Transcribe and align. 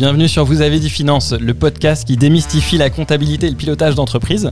bienvenue 0.00 0.28
sur 0.28 0.46
Vous 0.46 0.62
avez 0.62 0.80
dit 0.80 0.88
finance, 0.88 1.34
le 1.34 1.52
podcast 1.52 2.06
qui 2.06 2.16
démystifie 2.16 2.78
la 2.78 2.88
comptabilité 2.88 3.48
et 3.48 3.50
le 3.50 3.56
pilotage 3.56 3.96
d'entreprise. 3.96 4.50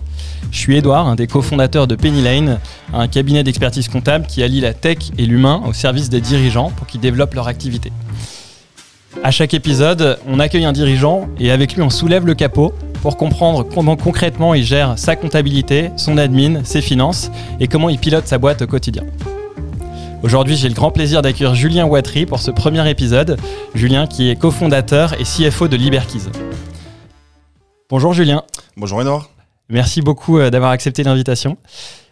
Je 0.51 0.59
suis 0.59 0.77
Edouard, 0.77 1.09
un 1.09 1.14
des 1.14 1.27
cofondateurs 1.27 1.87
de 1.87 1.96
Penny 1.96 2.21
Lane, 2.21 2.61
un 2.93 3.09
cabinet 3.09 3.43
d'expertise 3.45 3.89
comptable 3.89 4.27
qui 4.27 4.43
allie 4.43 4.61
la 4.61 4.75
tech 4.75 4.98
et 5.16 5.25
l'humain 5.25 5.62
au 5.66 5.73
service 5.73 6.11
des 6.11 6.21
dirigeants 6.21 6.71
pour 6.77 6.87
qu'ils 6.87 7.00
développent 7.00 7.32
leur 7.32 7.48
activité. 7.48 7.91
À 9.25 9.30
chaque 9.30 9.55
épisode, 9.55 10.19
on 10.29 10.39
accueille 10.39 10.66
un 10.66 10.73
dirigeant 10.73 11.29
et 11.41 11.51
avec 11.51 11.77
lui 11.77 11.80
on 11.80 11.89
soulève 11.89 12.27
le 12.27 12.35
capot 12.35 12.75
pour 13.01 13.17
comprendre 13.17 13.62
comment 13.62 13.96
concrètement 13.96 14.53
il 14.53 14.65
gère 14.65 14.99
sa 14.99 15.17
comptabilité, 15.17 15.93
son 15.96 16.19
admin, 16.19 16.62
ses 16.65 16.83
finances 16.83 17.30
et 17.59 17.69
comment 17.69 17.89
il 17.89 17.99
pilote 17.99 18.27
sa 18.27 18.37
boîte 18.37 18.61
au 18.61 18.67
quotidien. 18.67 19.05
Aujourd'hui, 20.21 20.57
j'ai 20.57 20.68
le 20.68 20.75
grand 20.75 20.90
plaisir 20.90 21.22
d'accueillir 21.22 21.54
Julien 21.54 21.86
Watry 21.86 22.27
pour 22.27 22.40
ce 22.40 22.50
premier 22.50 22.90
épisode. 22.90 23.40
Julien 23.75 24.08
qui 24.08 24.29
est 24.29 24.36
cofondateur 24.36 25.14
et 25.21 25.22
CFO 25.22 25.68
de 25.68 25.77
Liberkeys. 25.77 26.25
Bonjour 27.89 28.13
Julien. 28.13 28.43
Bonjour 28.77 29.00
Edouard. 29.00 29.31
Merci 29.68 30.03
beaucoup 30.03 30.39
euh, 30.39 30.50
d'avoir 30.50 30.72
accepté 30.72 31.04
l'invitation. 31.04 31.57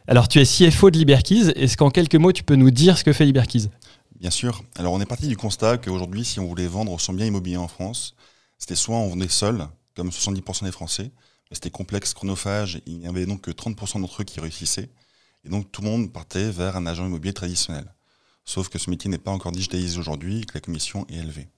Alors 0.06 0.29
tu 0.29 0.38
es 0.38 0.45
CFO 0.45 0.92
de 0.92 0.98
Liberkeys. 0.98 1.51
Est-ce 1.56 1.77
qu'en 1.77 1.91
quelques 1.91 2.15
mots, 2.15 2.30
tu 2.30 2.45
peux 2.45 2.55
nous 2.55 2.70
dire 2.70 2.96
ce 2.96 3.02
que 3.02 3.12
fait 3.12 3.24
Liberkeys 3.24 3.70
Bien 4.20 4.30
sûr. 4.30 4.62
Alors 4.77 4.93
on 4.93 5.01
est 5.01 5.07
parti 5.07 5.27
du 5.27 5.37
constat 5.37 5.77
qu'aujourd'hui, 5.79 6.24
si 6.24 6.38
on 6.38 6.46
voulait 6.46 6.68
vendre 6.68 7.01
son 7.01 7.12
bien 7.12 7.27
immobilier 7.27 7.57
en 7.57 7.68
France, 7.68 8.15
c'était 8.57 8.77
soit 8.77 8.95
on 8.95 9.09
vendait 9.09 9.29
seul, 9.29 9.66
comme 9.96 10.10
70% 10.10 10.62
des 10.65 10.70
Français, 10.70 11.10
mais 11.51 11.54
c'était 11.54 11.70
complexe, 11.70 12.15
chronophage, 12.15 12.80
il 12.87 12.98
n'y 12.98 13.09
avait 13.09 13.27
donc 13.27 13.41
que 13.41 13.51
30% 13.51 14.01
d'entre 14.01 14.23
eux 14.23 14.24
qui 14.24 14.38
réussissaient. 14.38 14.91
Et 15.45 15.48
donc 15.48 15.73
tout 15.73 15.82
le 15.82 15.88
monde 15.88 16.12
partait 16.12 16.51
vers 16.51 16.77
un 16.77 16.87
agent 16.87 17.04
immobilier 17.04 17.34
traditionnel. 17.34 17.84
Sauf 18.46 18.68
que 18.68 18.78
ce 18.78 18.88
métier 18.88 19.10
n'est 19.10 19.18
pas 19.18 19.32
encore 19.32 19.52
digitalisé 19.52 19.98
aujourd'hui 19.98 20.41
et 20.41 20.45
que 20.45 20.54
la 20.54 20.60
commission 20.60 21.04
est 21.10 21.16
élevée. 21.16 21.48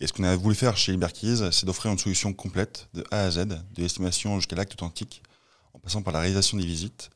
Et 0.00 0.06
ce 0.06 0.12
qu'on 0.12 0.24
a 0.24 0.34
voulu 0.34 0.56
faire 0.56 0.76
chez 0.76 0.92
Liberkeys, 0.92 1.50
c'est 1.52 1.64
d'offrir 1.64 1.92
une 1.92 1.98
solution 1.98 2.32
complète 2.32 2.88
de 2.92 3.04
A 3.12 3.20
à 3.20 3.30
Z, 3.30 3.46
de 3.46 3.58
l'estimation 3.78 4.36
jusqu'à 4.36 4.56
l'acte 4.56 4.72
authentique, 4.72 5.22
en 5.72 5.78
passant 5.78 6.02
par 6.02 6.12
la 6.12 6.20
réalisation 6.20 6.58
des 6.58 6.66
visites 6.66 7.10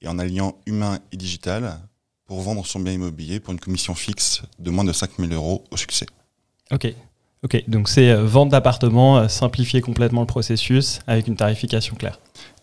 et 0.00 0.08
en 0.08 0.18
alliant 0.18 0.56
humain 0.66 1.00
et 1.12 1.16
digital 1.16 1.80
pour 2.24 2.40
vendre 2.40 2.64
son 2.64 2.78
bien 2.78 2.92
immobilier 2.92 3.40
pour 3.40 3.52
une 3.52 3.58
commission 3.58 3.94
fixe 3.94 4.42
de 4.60 4.70
moins 4.70 4.84
de 4.84 4.92
5000 4.92 5.32
euros 5.32 5.64
au 5.72 5.76
succès. 5.76 6.06
Ok, 6.70 6.94
ok. 7.42 7.64
Donc 7.68 7.88
c'est 7.88 8.10
euh, 8.10 8.24
vente 8.24 8.50
d'appartement, 8.50 9.18
euh, 9.18 9.28
simplifier 9.28 9.80
complètement 9.80 10.20
le 10.20 10.28
processus 10.28 11.00
avec 11.08 11.26
une 11.26 11.34
tarification 11.34 11.96
claire. 11.96 12.20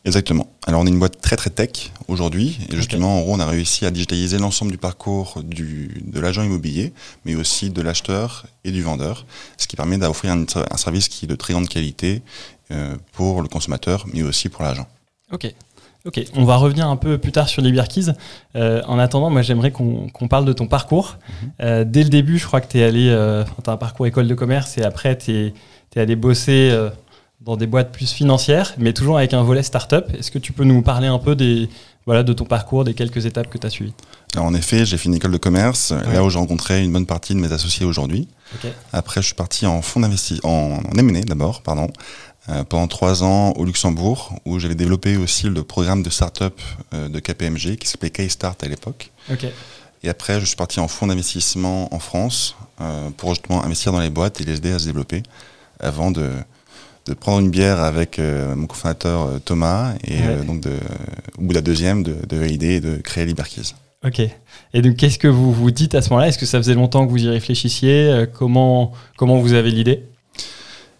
Exactement. 0.07 0.47
Alors 0.65 0.79
on 0.79 0.85
est 0.85 0.89
une 0.89 0.99
boîte 0.99 1.19
très 1.19 1.35
très 1.35 1.49
tech 1.49 1.91
aujourd'hui 2.07 2.57
et 2.69 2.75
justement 2.77 3.19
en 3.19 3.21
gros 3.23 3.33
on 3.33 3.41
a 3.41 3.45
réussi 3.45 3.85
à 3.85 3.91
digitaliser 3.91 4.37
l'ensemble 4.37 4.71
du 4.71 4.77
parcours 4.77 5.43
du, 5.43 6.01
de 6.01 6.19
l'agent 6.21 6.43
immobilier 6.43 6.93
mais 7.25 7.35
aussi 7.35 7.71
de 7.71 7.81
l'acheteur 7.81 8.45
et 8.63 8.71
du 8.71 8.81
vendeur, 8.81 9.25
ce 9.57 9.67
qui 9.67 9.75
permet 9.75 9.97
d'offrir 9.97 10.31
un, 10.31 10.45
un, 10.71 10.77
service 10.77 11.09
qui 11.09 11.25
est 11.25 11.27
de 11.27 11.35
très 11.35 11.51
grande 11.51 11.67
qualité 11.67 12.21
euh, 12.71 12.95
pour 13.11 13.41
le 13.41 13.49
consommateur 13.49 14.05
mais 14.13 14.23
aussi 14.23 14.47
pour 14.47 14.63
l'agent. 14.63 14.87
Ok. 15.33 15.53
Ok, 16.05 16.23
on 16.35 16.45
va 16.45 16.55
revenir 16.55 16.87
un 16.87 16.95
peu 16.95 17.17
plus 17.17 17.33
tard 17.33 17.49
sur 17.49 17.61
les 17.61 17.73
Euh, 18.55 18.81
en 18.87 18.97
attendant, 18.97 19.29
moi 19.29 19.41
j'aimerais 19.41 19.71
qu'on 19.71 20.07
qu 20.07 20.27
parle 20.29 20.45
de 20.45 20.53
ton 20.53 20.67
parcours. 20.67 21.17
Mm 21.17 21.33
-hmm. 21.33 21.65
euh, 21.65 21.83
dès 21.83 22.03
le 22.03 22.09
début, 22.09 22.37
je 22.37 22.45
crois 22.47 22.61
que 22.61 22.69
tu 22.71 22.77
es 22.79 22.83
allé, 22.83 23.07
tu 23.61 23.69
as 23.69 23.73
un 23.73 23.77
parcours 23.77 24.07
école 24.07 24.29
de 24.29 24.35
commerce 24.35 24.77
et 24.77 24.83
après 24.83 25.17
tu 25.17 25.31
es, 25.31 25.53
es, 25.95 25.99
allé 25.99 26.15
bosser 26.15 26.61
dans 27.41 27.55
des 27.55 27.67
boîtes 27.67 27.91
plus 27.91 28.11
financières, 28.11 28.73
mais 28.77 28.93
toujours 28.93 29.17
avec 29.17 29.33
un 29.33 29.43
volet 29.43 29.63
startup. 29.63 30.05
Est-ce 30.17 30.31
que 30.31 30.39
tu 30.39 30.53
peux 30.53 30.63
nous 30.63 30.81
parler 30.81 31.07
un 31.07 31.19
peu 31.19 31.35
des, 31.35 31.69
voilà, 32.05 32.23
de 32.23 32.33
ton 32.33 32.45
parcours, 32.45 32.83
des 32.83 32.93
quelques 32.93 33.25
étapes 33.25 33.49
que 33.49 33.57
tu 33.57 33.67
as 33.67 33.69
suivies? 33.69 33.93
Alors 34.33 34.47
en 34.47 34.53
effet, 34.53 34.85
j'ai 34.85 34.97
fait 34.97 35.05
une 35.05 35.15
école 35.15 35.31
de 35.31 35.37
commerce, 35.37 35.91
ouais. 35.91 36.13
là 36.13 36.23
où 36.23 36.29
j'ai 36.29 36.39
rencontré 36.39 36.83
une 36.83 36.91
bonne 36.91 37.05
partie 37.05 37.35
de 37.35 37.39
mes 37.39 37.51
associés 37.51 37.85
aujourd'hui. 37.85 38.27
Okay. 38.55 38.73
Après, 38.91 39.21
je 39.21 39.27
suis 39.27 39.35
parti 39.35 39.65
en 39.65 39.81
fonds 39.81 39.99
d'investissement, 39.99 40.75
en, 40.75 40.77
en 40.77 40.97
M&A 40.97 41.21
d'abord, 41.21 41.61
pardon, 41.61 41.89
euh, 42.49 42.63
pendant 42.63 42.87
trois 42.87 43.23
ans 43.23 43.51
au 43.51 43.65
Luxembourg, 43.65 44.33
où 44.45 44.57
j'avais 44.57 44.75
développé 44.75 45.17
aussi 45.17 45.47
le 45.47 45.63
programme 45.63 46.01
de 46.01 46.09
start-up 46.09 46.59
euh, 46.93 47.07
de 47.07 47.19
KPMG, 47.19 47.75
qui 47.75 47.87
s'appelait 47.87 48.09
K-Start 48.09 48.63
à 48.63 48.67
l'époque. 48.67 49.11
Okay. 49.31 49.51
Et 50.03 50.09
après, 50.09 50.39
je 50.39 50.45
suis 50.45 50.55
parti 50.55 50.79
en 50.79 50.87
fonds 50.87 51.07
d'investissement 51.07 51.93
en 51.93 51.99
France, 51.99 52.55
euh, 52.81 53.09
pour 53.11 53.29
justement 53.29 53.63
investir 53.63 53.91
dans 53.91 53.99
les 53.99 54.09
boîtes 54.09 54.39
et 54.41 54.43
les 54.43 54.55
aider 54.57 54.71
à 54.71 54.79
se 54.79 54.85
développer, 54.85 55.23
avant 55.79 56.09
de, 56.09 56.31
de 57.07 57.13
prendre 57.13 57.39
une 57.39 57.49
bière 57.49 57.79
avec 57.79 58.19
euh, 58.19 58.55
mon 58.55 58.67
cofondateur 58.67 59.21
euh, 59.23 59.39
Thomas 59.39 59.93
et 60.03 60.15
ouais. 60.15 60.21
euh, 60.27 60.43
donc 60.43 60.61
de, 60.61 60.71
au 61.37 61.41
bout 61.41 61.49
de 61.49 61.53
la 61.53 61.61
deuxième 61.61 62.03
de, 62.03 62.15
de 62.27 62.37
valider 62.37 62.75
et 62.75 62.79
de 62.81 62.97
créer 62.97 63.25
Liberkeys. 63.25 63.73
Ok. 64.05 64.21
Et 64.73 64.81
donc 64.81 64.97
qu'est-ce 64.97 65.17
que 65.17 65.27
vous 65.27 65.53
vous 65.53 65.71
dites 65.71 65.95
à 65.95 66.01
ce 66.01 66.09
moment-là? 66.09 66.27
Est-ce 66.27 66.37
que 66.37 66.45
ça 66.45 66.57
faisait 66.57 66.73
longtemps 66.73 67.05
que 67.05 67.11
vous 67.11 67.23
y 67.23 67.29
réfléchissiez? 67.29 68.25
Comment, 68.33 68.91
comment 69.15 69.39
vous 69.39 69.53
avez 69.53 69.71
l'idée? 69.71 70.03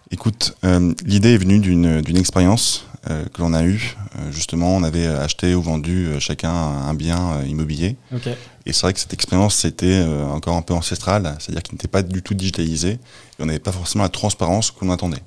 Écoute, 0.10 0.58
l'idée 1.06 1.36
est 1.36 1.38
venue 1.38 1.60
d'une 1.60 2.18
expérience 2.18 2.88
que 3.06 3.42
l'on 3.42 3.54
a 3.54 3.64
eue. 3.64 3.96
justement, 4.32 4.76
on 4.76 4.84
avait 4.84 5.06
acheté 5.06 5.54
ou 5.54 5.62
vendu 5.62 6.10
chacun 6.20 6.50
un 6.52 6.94
bien 6.96 7.44
immobilier. 7.44 7.98
Okay. 8.16 8.34
Et 8.66 8.74
c'est 8.74 8.82
vrai 8.82 8.94
que 8.94 9.00
cette 9.00 9.14
expérience, 9.14 9.56
c'était 9.56 10.04
encore 10.32 10.56
un 10.56 10.64
peu 10.64 10.74
ancestrale, 10.74 11.36
c'est-à-dire 11.40 11.62
qu'il 11.62 11.76
n'était 11.76 11.88
pas 11.88 12.02
du 12.02 12.24
tout 12.24 12.34
digitalisé 12.34 12.94
et 12.94 13.00
on 13.40 13.46
n'avait 13.46 13.60
pas 13.60 13.72
forcément 13.72 14.06
la 14.06 14.10
transparence 14.10 14.72
que 14.72 14.84
l'on 14.84 14.92
attendait. 14.92 15.22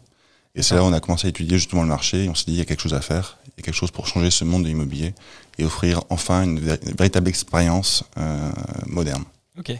Et 0.54 0.62
c'est 0.62 0.74
là 0.74 0.82
où 0.82 0.86
on 0.86 0.92
a 0.92 1.00
commencé 1.00 1.26
à 1.26 1.30
étudier 1.30 1.58
justement 1.58 1.82
le 1.82 1.88
marché 1.88 2.24
et 2.24 2.28
on 2.28 2.34
s'est 2.34 2.46
dit 2.46 2.52
il 2.54 2.58
y 2.58 2.62
a 2.62 2.64
quelque 2.64 2.80
chose 2.82 2.94
à 2.94 3.00
faire, 3.00 3.38
il 3.46 3.50
y 3.58 3.60
a 3.60 3.64
quelque 3.64 3.74
chose 3.74 3.90
pour 3.92 4.06
changer 4.06 4.30
ce 4.30 4.44
monde 4.44 4.64
de 4.64 4.68
l'immobilier 4.68 5.14
et 5.58 5.64
offrir 5.64 6.02
enfin 6.10 6.42
une, 6.42 6.58
une 6.58 6.94
véritable 6.96 7.28
expérience 7.28 8.04
euh, 8.18 8.50
moderne. 8.86 9.24
Ok. 9.58 9.72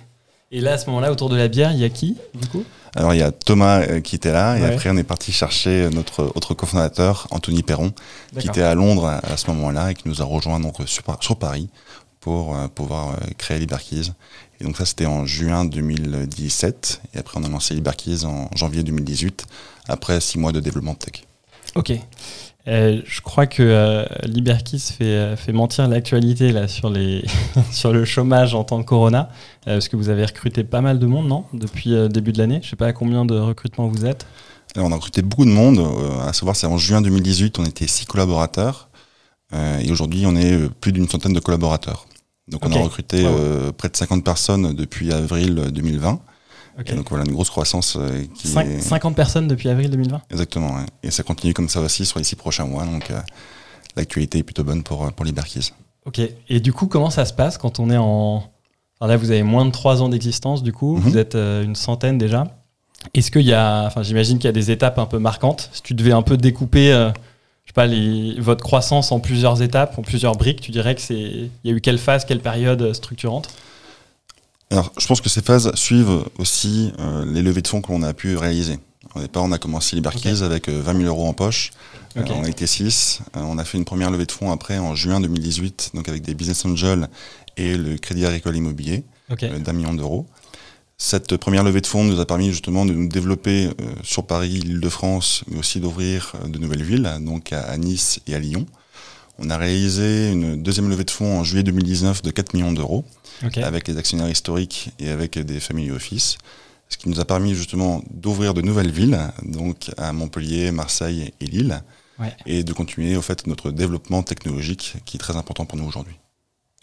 Et 0.53 0.61
là, 0.61 0.73
à 0.73 0.79
ce 0.79 0.87
moment-là, 0.87 1.13
autour 1.13 1.29
de 1.29 1.37
la 1.37 1.47
bière, 1.47 1.73
il 1.73 1.79
y 1.79 1.85
a 1.85 1.89
qui 1.89 2.17
du 2.35 2.49
coup? 2.49 2.65
Alors 2.97 3.15
il 3.15 3.19
y 3.19 3.23
a 3.23 3.31
Thomas 3.31 3.83
euh, 3.83 4.01
qui 4.01 4.17
était 4.17 4.33
là 4.33 4.59
et 4.59 4.65
après 4.65 4.91
on 4.91 4.97
est 4.97 5.05
parti 5.05 5.31
chercher 5.31 5.89
notre 5.91 6.33
autre 6.35 6.55
cofondateur, 6.55 7.29
Anthony 7.31 7.63
Perron, 7.63 7.93
qui 8.37 8.49
était 8.49 8.63
à 8.63 8.75
Londres 8.75 9.07
à, 9.07 9.19
à 9.19 9.37
ce 9.37 9.49
moment-là 9.51 9.93
et 9.93 9.95
qui 9.95 10.09
nous 10.09 10.21
a 10.23 10.25
rejoint 10.25 10.59
donc 10.59 10.77
sur, 10.87 11.05
sur 11.21 11.37
Paris 11.37 11.69
pour 12.19 12.57
euh, 12.57 12.67
pouvoir 12.67 13.17
créer 13.39 13.61
Liberkeys. 13.61 14.13
Et 14.61 14.65
donc 14.65 14.77
ça 14.77 14.85
c'était 14.85 15.07
en 15.07 15.25
juin 15.25 15.65
2017 15.65 17.03
et 17.15 17.19
après 17.19 17.39
on 17.39 17.45
a 17.45 17.49
lancé 17.49 17.75
Liberkeys 17.75 18.25
en 18.25 18.51
janvier 18.57 18.83
2018 18.83 19.47
après 19.91 20.21
six 20.21 20.39
mois 20.39 20.53
de 20.53 20.61
développement 20.61 20.95
de 20.95 20.99
tech. 20.99 21.25
Ok. 21.75 21.93
Euh, 22.69 23.01
je 23.07 23.21
crois 23.23 23.47
que 23.47 23.63
euh, 23.63 24.05
Liberkeys 24.25 24.79
fait, 24.79 25.05
euh, 25.05 25.37
fait 25.37 25.53
mentir 25.53 25.89
l'actualité 25.89 26.53
là 26.53 26.69
sur, 26.69 26.91
les 26.91 27.25
sur 27.73 27.93
le 27.93 28.05
chômage 28.05 28.55
en 28.55 28.65
temps 28.65 28.79
de 28.79 28.85
Corona, 28.85 29.31
euh, 29.67 29.75
parce 29.75 29.89
que 29.89 29.97
vous 29.97 30.11
avez 30.11 30.25
recruté 30.25 30.63
pas 30.63 30.83
mal 30.83 30.99
de 30.99 31.07
monde, 31.07 31.27
non 31.27 31.47
Depuis 31.55 31.91
le 31.91 32.09
début 32.09 32.33
de 32.33 32.39
l'année? 32.39 32.61
Je 32.63 32.69
sais 32.69 32.77
pas 32.77 32.87
à 32.87 32.93
combien 32.93 33.25
de 33.25 33.39
recrutements 33.39 33.89
vous 33.89 34.05
êtes. 34.05 34.27
Alors, 34.77 34.89
on 34.89 34.93
a 34.93 34.95
recruté 34.95 35.23
beaucoup 35.23 35.45
de 35.45 35.51
monde. 35.51 35.85
à 36.23 36.33
savoir, 36.33 36.55
c'est 36.55 36.67
en 36.67 36.79
juin 36.79 37.01
2018, 37.01 37.59
on 37.59 37.65
était 37.65 37.89
six 37.89 38.05
collaborateurs. 38.05 38.89
et 39.53 39.91
aujourd'hui, 39.91 40.27
on 40.27 40.37
est 40.37 40.69
plus 40.81 40.93
d'une 40.93 41.09
centaine 41.09 41.33
de 41.33 41.41
collaborateurs. 41.41 42.07
Donc, 42.47 42.65
okay. 42.65 42.77
on 42.77 42.81
a 42.81 42.85
recruté 42.85 43.25
wow. 43.25 43.73
près 43.73 43.89
de 43.89 43.97
50 43.97 44.23
personnes 44.23 44.73
depuis 44.75 45.13
avril 45.13 45.71
2020. 45.73 46.21
Okay. 46.79 46.95
donc 46.95 47.09
voilà, 47.11 47.25
une 47.25 47.33
grosse 47.33 47.51
croissance 47.51 47.97
euh, 47.97 48.25
qui 48.35 48.49
5, 48.49 48.67
est... 48.67 48.81
50 48.81 49.17
personnes 49.17 49.49
depuis 49.49 49.69
avril 49.69 49.91
2020 49.91 50.23
Exactement, 50.31 50.77
ouais. 50.77 50.87
et 51.03 51.11
ça 51.11 51.23
continue 51.23 51.53
comme 51.53 51.69
ça 51.69 51.81
aussi 51.81 52.07
sur 52.07 52.19
les 52.19 52.25
six 52.25 52.37
prochains 52.37 52.65
mois, 52.65 52.85
donc 52.87 53.11
euh, 53.11 53.21
l'actualité 53.97 54.39
est 54.39 54.43
plutôt 54.43 54.65
bonne 54.65 54.83
pour, 54.83 55.13
pour 55.13 55.25
Liberkeys. 55.25 55.73
Ok, 56.07 56.21
et 56.49 56.61
du 56.61 56.73
coup, 56.73 56.87
comment 56.87 57.11
ça 57.11 57.25
se 57.25 57.33
passe 57.33 57.59
quand 57.59 57.79
on 57.81 57.91
est 57.91 57.97
en... 57.99 58.45
Alors 59.01 59.11
là, 59.11 59.17
vous 59.17 59.31
avez 59.31 59.43
moins 59.43 59.65
de 59.67 59.71
3 59.71 60.03
ans 60.03 60.09
d'existence, 60.09 60.63
du 60.63 60.73
coup, 60.73 60.97
mm 60.97 60.99
-hmm. 60.99 61.03
vous 61.03 61.19
êtes 61.19 61.35
euh, 61.35 61.65
une 61.65 61.75
centaine 61.77 62.19
déjà. 62.19 62.45
Est-ce 63.15 63.31
qu'il 63.31 63.47
y 63.47 63.55
a... 63.55 63.85
Enfin, 63.87 64.03
j'imagine 64.03 64.39
qu'il 64.39 64.49
y 64.49 64.49
a 64.49 64.53
des 64.63 64.71
étapes 64.71 64.99
un 64.99 65.07
peu 65.07 65.19
marquantes. 65.19 65.71
Si 65.73 65.83
tu 65.83 65.95
devais 65.95 66.13
un 66.13 66.23
peu 66.23 66.37
découper... 66.37 66.93
Euh, 66.93 67.11
je 67.65 67.71
sais 67.71 67.75
pas, 67.75 67.87
les, 67.87 68.41
votre 68.41 68.65
croissance 68.65 69.13
en 69.13 69.21
plusieurs 69.21 69.63
étapes, 69.63 69.97
en 69.99 70.03
plusieurs 70.03 70.35
briques, 70.35 70.61
tu 70.61 70.73
dirais 70.73 70.95
que 70.97 71.01
c'est, 71.01 71.15
il 71.15 71.51
y 71.65 71.71
a 71.71 71.73
eu 71.73 71.81
quelle 71.81 71.99
phase, 71.99 72.25
quelle 72.25 72.41
période 72.41 72.93
structurante? 72.93 73.49
Alors, 74.71 74.93
je 74.99 75.07
pense 75.07 75.21
que 75.21 75.29
ces 75.29 75.43
phases 75.43 75.75
suivent 75.75 76.25
aussi 76.39 76.93
euh, 77.01 77.25
les 77.27 77.43
levées 77.43 77.63
de 77.63 77.69
fonds 77.69 77.83
que 77.83 77.91
l'on 77.91 78.03
a 78.03 78.15
pu 78.15 78.37
réaliser. 78.37 78.79
Au 79.17 79.21
départ, 79.21 79.43
on 79.43 79.51
a 79.51 79.59
commencé 79.59 79.97
Liberkeys 79.97 80.35
okay. 80.35 80.43
avec 80.45 80.69
euh, 80.69 80.81
20 80.81 80.99
000 80.99 81.05
euros 81.07 81.27
en 81.27 81.33
poche. 81.33 81.73
Okay. 82.17 82.31
Euh, 82.31 82.37
on 82.37 82.45
a 82.45 82.49
été 82.49 82.69
6. 82.69 83.21
on 83.35 83.59
a 83.59 83.65
fait 83.65 83.79
une 83.79 83.85
première 83.85 84.13
levée 84.13 84.27
de 84.27 84.33
fonds 84.33 84.53
après 84.53 84.79
en 84.79 84.95
juin 84.95 85.21
2018, 85.21 85.91
donc 85.95 86.09
avec 86.09 86.23
des 86.23 86.35
business 86.35 86.65
angels 86.65 87.09
et 87.57 87.77
le 87.77 87.99
Crédit 87.99 88.25
Agricole 88.25 88.57
Immobilier 88.57 89.03
okay. 89.31 89.49
d'un 89.49 89.73
million 89.73 89.93
d'euros. 89.93 90.27
Cette 90.99 91.37
première 91.37 91.65
levée 91.65 91.81
de 91.81 91.87
fonds 91.87 92.05
nous 92.05 92.21
a 92.21 92.27
permis 92.27 92.51
justement 92.51 92.85
de 92.85 92.93
nous 92.93 93.09
développer 93.09 93.71
sur 94.05 94.27
Paris, 94.27 94.51
l'Île-de-France, 94.51 95.45
mais 95.49 95.59
aussi 95.59 95.81
d'ouvrir 95.81 96.35
de 96.47 96.59
nouvelles 96.59 96.83
villes, 96.83 97.11
donc 97.21 97.53
à, 97.53 97.63
à 97.63 97.77
Nice 97.79 98.21
et 98.27 98.35
à 98.35 98.39
Lyon. 98.39 98.67
On 99.43 99.49
a 99.49 99.57
réalisé 99.57 100.31
une 100.31 100.63
deuxième 100.63 100.91
levée 100.91 101.05
de 101.05 101.11
fonds 101.11 101.39
en 101.39 101.45
juillet 101.45 101.63
2019 101.63 102.21
de 102.21 102.31
4 102.31 102.53
millions 102.53 102.73
d'euros 102.73 103.07
okay. 103.43 103.63
avec 103.63 103.89
les 103.89 103.97
actionnaires 103.97 104.29
historiques 104.29 104.91
et 104.99 105.09
avec 105.09 105.39
des 105.39 105.61
family 105.61 105.91
office, 105.91 106.37
ce 106.91 106.99
qui 106.99 107.09
nous 107.09 107.21
a 107.21 107.25
permis 107.25 107.55
justement 107.55 108.03
d'ouvrir 108.11 108.53
de 108.53 108.61
nouvelles 108.61 108.91
villes, 108.91 109.19
donc 109.43 109.91
à 109.97 110.13
Montpellier, 110.13 110.73
Marseille 110.73 111.33
et 111.41 111.47
Lille, 111.47 111.83
ouais. 112.19 112.37
et 112.45 112.65
de 112.65 112.73
continuer 112.75 113.17
au 113.17 113.23
fait 113.23 113.47
notre 113.47 113.71
développement 113.71 114.23
technologique 114.23 114.97
qui 115.07 115.17
est 115.17 115.21
très 115.21 115.37
important 115.37 115.65
pour 115.65 115.79
nous 115.79 115.87
aujourd'hui. 115.87 116.17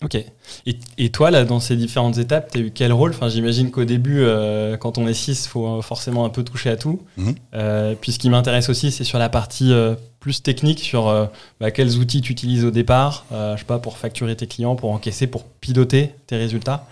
Ok. 0.03 0.15
Et, 0.15 0.77
et, 0.99 1.09
toi, 1.09 1.31
là, 1.31 1.43
dans 1.43 1.59
ces 1.59 1.75
différentes 1.75 2.19
étapes, 2.19 2.51
tu 2.51 2.59
as 2.59 2.61
eu 2.61 2.71
quel 2.71 2.93
rôle? 2.93 3.11
Enfin, 3.11 3.29
J'imagine 3.29 3.71
qu'au 3.71 3.83
début, 3.83 4.19
euh, 4.19 4.77
quand 4.77 4.99
on 4.99 5.07
est 5.07 5.13
6, 5.15 5.45
il 5.45 5.49
faut 5.49 5.81
forcément 5.81 6.23
un 6.23 6.29
peu 6.29 6.43
toucher 6.43 6.69
à 6.69 6.77
tout. 6.77 7.01
Mhm. 7.17 7.35
Euh, 7.55 7.95
puis 7.99 8.11
ce 8.11 8.19
qui 8.19 8.29
m'intéresse 8.29 8.69
aussi, 8.69 8.91
c'est 8.91 9.03
sur 9.03 9.17
la 9.17 9.29
partie 9.29 9.73
euh, 9.73 9.95
plus 10.19 10.43
technique, 10.43 10.79
sur 10.81 11.07
euh, 11.07 11.25
bah, 11.59 11.71
quels 11.71 11.97
outils 11.97 12.21
tu 12.21 12.31
utilises 12.31 12.63
au 12.63 12.69
départ, 12.69 13.25
euh, 13.31 13.55
je 13.55 13.61
sais 13.61 13.65
pas, 13.65 13.79
pour 13.79 13.97
facturer 13.97 14.35
tes 14.35 14.45
clients, 14.45 14.75
pour 14.75 14.91
encaisser, 14.91 15.25
pour 15.25 15.45
piloter 15.45 16.13
tes 16.27 16.37
résultats. 16.37 16.85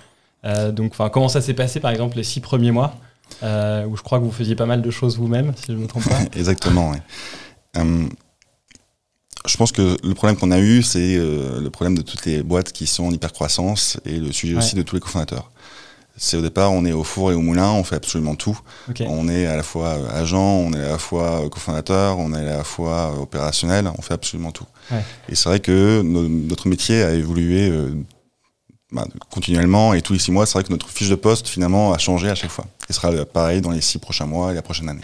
Euh, 0.43 0.71
donc, 0.71 0.95
comment 1.11 1.29
ça 1.29 1.41
s'est 1.41 1.53
passé, 1.53 1.79
par 1.79 1.91
exemple, 1.91 2.17
les 2.17 2.23
six 2.23 2.39
premiers 2.39 2.71
mois, 2.71 2.95
euh, 3.43 3.85
où 3.85 3.97
je 3.97 4.01
crois 4.01 4.17
que 4.17 4.23
vous 4.23 4.31
faisiez 4.31 4.55
pas 4.55 4.65
mal 4.65 4.81
de 4.81 4.89
choses 4.89 5.17
vous-même, 5.17 5.53
si 5.55 5.65
je 5.67 5.73
ne 5.73 5.77
me 5.77 5.87
trompe 5.87 6.09
pas? 6.09 6.19
Exactement. 6.35 6.91
ouais. 6.91 7.01
Euh, 7.77 8.07
je 9.47 9.57
pense 9.57 9.71
que 9.71 9.97
le 10.03 10.13
problème 10.13 10.37
qu'on 10.37 10.51
a 10.51 10.59
eu, 10.59 10.81
c'est 10.83 11.15
euh, 11.17 11.59
le 11.61 11.69
problème 11.69 11.97
de 11.97 12.01
toutes 12.01 12.25
les 12.25 12.43
boîtes 12.43 12.71
qui 12.71 12.87
sont 12.87 13.05
en 13.05 13.11
hypercroissance 13.11 13.97
et 14.05 14.17
le 14.17 14.31
sujet 14.31 14.53
Ouais. 14.53 14.59
aussi 14.59 14.75
de 14.75 14.81
tous 14.83 14.95
les 14.95 15.01
cofondateurs. 15.01 15.51
C'est 16.17 16.37
au 16.37 16.41
départ, 16.41 16.71
on 16.71 16.85
est 16.85 16.93
au 16.93 17.03
four 17.03 17.31
et 17.31 17.35
au 17.35 17.41
moulin, 17.41 17.71
on 17.71 17.83
fait 17.83 17.97
absolument 17.97 18.35
tout. 18.35 18.57
On 19.01 19.27
est 19.27 19.45
à 19.47 19.57
la 19.57 19.63
fois 19.63 19.89
euh, 19.89 20.21
agent, 20.21 20.39
on 20.41 20.71
est 20.73 20.79
à 20.79 20.91
la 20.91 20.97
fois 20.97 21.43
euh, 21.43 21.49
cofondateur, 21.49 22.17
on 22.19 22.33
est 22.33 22.39
à 22.39 22.57
la 22.57 22.63
fois 22.63 23.13
opérationnel, 23.19 23.91
on 23.97 24.01
fait 24.01 24.13
absolument 24.13 24.51
tout. 24.51 24.65
Ouais. 24.91 25.03
Et 25.27 25.35
c'est 25.35 25.49
vrai 25.49 25.59
que 25.59 26.01
no- 26.03 26.29
notre 26.29 26.69
métier 26.69 27.03
a 27.03 27.11
évolué 27.11 27.69
euh, 27.69 27.93
bah, 28.93 29.05
continuellement 29.29 29.93
et 29.93 30.01
tous 30.01 30.13
les 30.13 30.19
six 30.19 30.31
mois, 30.31 30.45
c'est 30.45 30.53
vrai 30.53 30.63
que 30.63 30.71
notre 30.71 30.87
fiche 30.89 31.09
de 31.09 31.15
poste 31.15 31.49
finalement 31.49 31.91
a 31.91 31.97
changé 31.97 32.29
à 32.29 32.35
chaque 32.35 32.51
fois. 32.51 32.65
Et 32.89 32.93
sera 32.93 33.11
pareil 33.25 33.59
dans 33.59 33.71
les 33.71 33.81
six 33.81 33.97
prochains 33.97 34.25
mois 34.25 34.51
et 34.53 34.55
la 34.55 34.61
prochaine 34.61 34.87
année. 34.87 35.01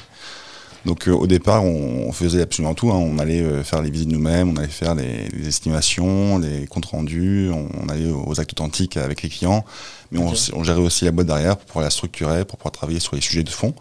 Donc 0.85 1.07
euh, 1.07 1.11
au 1.11 1.27
départ, 1.27 1.63
on, 1.63 2.07
on 2.07 2.11
faisait 2.11 2.41
absolument 2.41 2.73
tout. 2.73 2.91
hein. 2.91 2.95
On 2.95 3.19
allait 3.19 3.41
euh, 3.41 3.63
faire 3.63 3.81
les 3.81 3.91
visites 3.91 4.09
nous-mêmes, 4.09 4.49
on 4.49 4.55
allait 4.57 4.67
faire 4.67 4.95
les, 4.95 5.27
les 5.29 5.47
estimations, 5.47 6.39
les 6.39 6.65
comptes 6.67 6.85
rendus, 6.85 7.49
on, 7.53 7.69
on 7.83 7.89
allait 7.89 8.09
aux 8.09 8.39
actes 8.39 8.53
authentiques 8.53 8.97
avec 8.97 9.21
les 9.21 9.29
clients, 9.29 9.63
mais 10.11 10.19
on, 10.19 10.63
gérait 10.63 10.81
aussi 10.81 11.05
la 11.05 11.11
boîte 11.11 11.27
derrière 11.27 11.57
pour 11.57 11.65
pouvoir 11.67 11.83
la 11.83 11.91
structurer, 11.91 12.45
pour 12.45 12.57
pouvoir 12.57 12.71
travailler 12.71 12.99
sur 12.99 13.15
les 13.15 13.21
sujets 13.21 13.43
de 13.43 13.49
fond. 13.49 13.73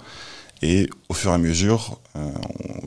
Et 0.62 0.90
au 1.08 1.14
fur 1.14 1.30
et 1.30 1.34
à 1.34 1.38
mesure 1.38 1.98
euh, 2.16 2.28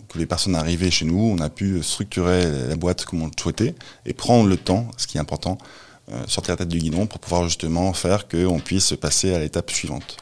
que 0.08 0.20
les 0.20 0.28
personnes 0.28 0.56
arrivaient 0.56 0.92
chez 0.92 1.06
nous, 1.06 1.36
on 1.36 1.42
a 1.42 1.50
pu 1.50 1.82
structurer 1.82 2.46
la 2.68 2.76
boîte 2.76 3.06
comme 3.06 3.24
on 3.24 3.26
le 3.26 3.32
souhaitait 3.40 3.74
et 4.06 4.14
prendre 4.14 4.48
le 4.48 4.58
temps, 4.58 4.90
ce 4.98 5.08
qui 5.08 5.18
est 5.18 5.22
important, 5.22 5.58
sortir 6.28 6.52
la 6.52 6.58
tête 6.58 6.68
du 6.68 6.78
guidon 6.78 7.08
pour 7.08 7.20
pouvoir 7.20 7.46
justement 7.46 7.94
faire 7.94 8.28
qu'on 8.28 8.60
puisse 8.60 8.94
passer 9.00 9.34
à 9.34 9.40
l'étape 9.40 9.72
suivante. 9.72 10.18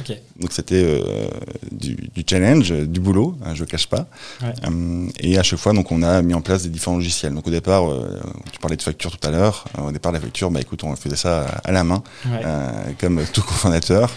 Ok. 0.00 0.16
Donc 0.40 0.52
c'était 0.52 0.82
euh, 0.82 1.28
du, 1.70 1.94
du 1.94 2.24
challenge, 2.28 2.72
du 2.72 3.00
boulot, 3.00 3.36
hein, 3.44 3.54
je 3.54 3.62
ne 3.64 3.68
cache 3.68 3.86
pas. 3.86 4.06
Ouais. 4.42 4.52
Euh, 4.68 5.06
et 5.20 5.38
à 5.38 5.42
chaque 5.42 5.58
fois, 5.60 5.72
donc, 5.72 5.92
on 5.92 6.02
a 6.02 6.20
mis 6.22 6.34
en 6.34 6.40
place 6.40 6.62
des 6.64 6.68
différents 6.68 6.96
logiciels. 6.96 7.32
Donc 7.34 7.46
au 7.46 7.50
départ, 7.50 7.88
euh, 7.88 8.20
tu 8.52 8.58
parlais 8.58 8.76
de 8.76 8.82
facture 8.82 9.16
tout 9.16 9.26
à 9.28 9.30
l'heure. 9.30 9.64
Euh, 9.78 9.88
au 9.88 9.92
départ, 9.92 10.10
la 10.12 10.20
facture, 10.20 10.50
bah, 10.50 10.60
écoute, 10.60 10.82
on 10.84 10.94
faisait 10.96 11.16
ça 11.16 11.46
à 11.64 11.70
la 11.72 11.84
main, 11.84 12.02
Ouais. 12.26 12.40
euh, 12.44 12.70
comme 13.00 13.22
tout 13.32 13.42
cofondateur. 13.42 14.10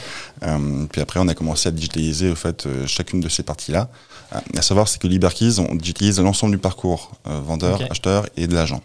Puis 0.92 1.02
après, 1.02 1.20
on 1.20 1.28
a 1.28 1.34
commencé 1.34 1.68
à 1.70 1.72
digitaliser 1.72 2.30
au 2.32 2.36
fait, 2.36 2.68
chacune 2.86 3.20
de 3.22 3.30
ces 3.30 3.44
parties-là. 3.44 3.90
À 4.56 4.62
savoir, 4.62 4.88
c'est 4.88 5.00
que 5.02 5.08
LiberKeys, 5.08 5.60
on 5.60 5.74
digitalise 5.76 6.20
l'ensemble 6.20 6.52
du 6.54 6.58
parcours 6.60 7.12
vendeur, 7.26 7.80
acheteur 7.90 8.26
et 8.36 8.46
de 8.48 8.54
l'agent. 8.54 8.82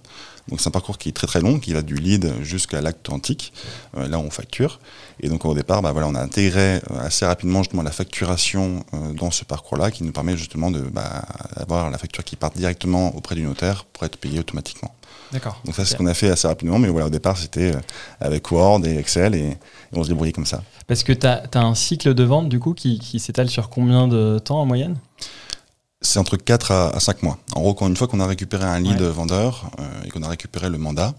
Donc 0.49 0.61
c'est 0.61 0.69
un 0.69 0.73
parcours 0.73 0.99
qui 0.99 1.09
est 1.09 1.13
très 1.13 1.27
très 1.27 1.41
long, 1.41 1.59
qui 1.59 1.73
va 1.73 1.83
du 1.83 1.95
lead 1.95 2.33
jusqu'à 2.43 2.81
l'acte 2.81 3.09
antique. 3.11 3.53
Euh, 3.97 4.09
là, 4.09 4.19
on 4.19 4.31
facture. 4.31 4.81
Et 5.21 5.29
donc 5.29 5.45
au 5.45 5.55
départ, 5.55 5.83
bah, 5.83 5.93
voilà, 5.93 6.09
on 6.09 6.15
a 6.15 6.21
intégré 6.21 6.77
euh, 6.77 6.99
assez 7.01 7.25
rapidement 7.25 7.63
justement 7.63 7.83
la 7.83 7.93
facturation 7.93 8.85
euh, 8.95 9.13
dans 9.13 9.31
ce 9.31 9.45
parcours-là, 9.45 9.91
qui 9.91 10.05
nous 10.05 10.13
permet 10.13 10.37
justement 10.37 10.71
de 10.71 10.81
bah, 10.81 11.23
avoir 11.57 11.91
la 11.91 11.99
facture 11.99 12.25
qui 12.25 12.37
part 12.37 12.51
directement 12.51 13.15
auprès 13.17 13.35
du 13.35 13.43
notaire 13.43 13.85
pour 13.85 14.05
être 14.05 14.17
payée 14.17 14.41
automatiquement. 14.41 14.95
D'accord. 15.33 15.61
Donc 15.65 15.75
ça, 15.75 15.85
c'est 15.85 15.93
ce 15.93 15.97
qu'on 15.97 16.07
a 16.07 16.15
fait 16.15 16.29
assez 16.29 16.47
rapidement, 16.47 16.79
mais 16.79 16.89
voilà, 16.89 17.07
au 17.07 17.11
départ, 17.11 17.39
c'était 17.39 17.75
euh, 17.75 17.81
avec 18.21 18.51
Word 18.51 18.85
et 18.85 18.99
Excel, 18.99 19.35
et, 19.35 19.39
et 19.39 19.57
on 19.93 20.05
se 20.05 20.09
débrouillait 20.09 20.33
comme 20.33 20.47
ça. 20.47 20.63
Parce 20.87 21.03
que 21.03 21.13
tu 21.13 21.27
as, 21.27 21.49
un 21.55 21.75
cycle 21.75 22.13
de 22.13 22.23
vente, 22.23 22.49
du 22.49 22.61
coup, 22.61 22.75
qui, 22.75 22.99
qui 22.99 23.19
s'étale 23.19 23.49
sur 23.49 23.71
combien 23.71 24.09
de 24.09 24.39
temps 24.39 24.61
en 24.61 24.67
moyenne? 24.67 24.97
C'est 26.03 26.19
entre 26.19 26.37
4 26.37 26.71
à, 26.73 26.89
à 26.91 27.01
5 27.01 27.23
mois. 27.23 27.39
En 27.55 27.61
gros, 27.61 27.75
quand 27.75 27.87
une 27.89 27.97
fois 27.97 28.09
qu'on 28.09 28.21
a 28.21 28.27
récupéré 28.27 28.65
un 28.65 28.81
lead 28.81 29.01
Ouais. 29.01 29.09
vendeur 29.11 29.71
euh, 29.79 30.03
et 30.05 30.11
qu'on 30.11 30.23
a 30.23 30.29
récupéré 30.29 30.69
le 30.69 30.79
mandat 30.79 31.15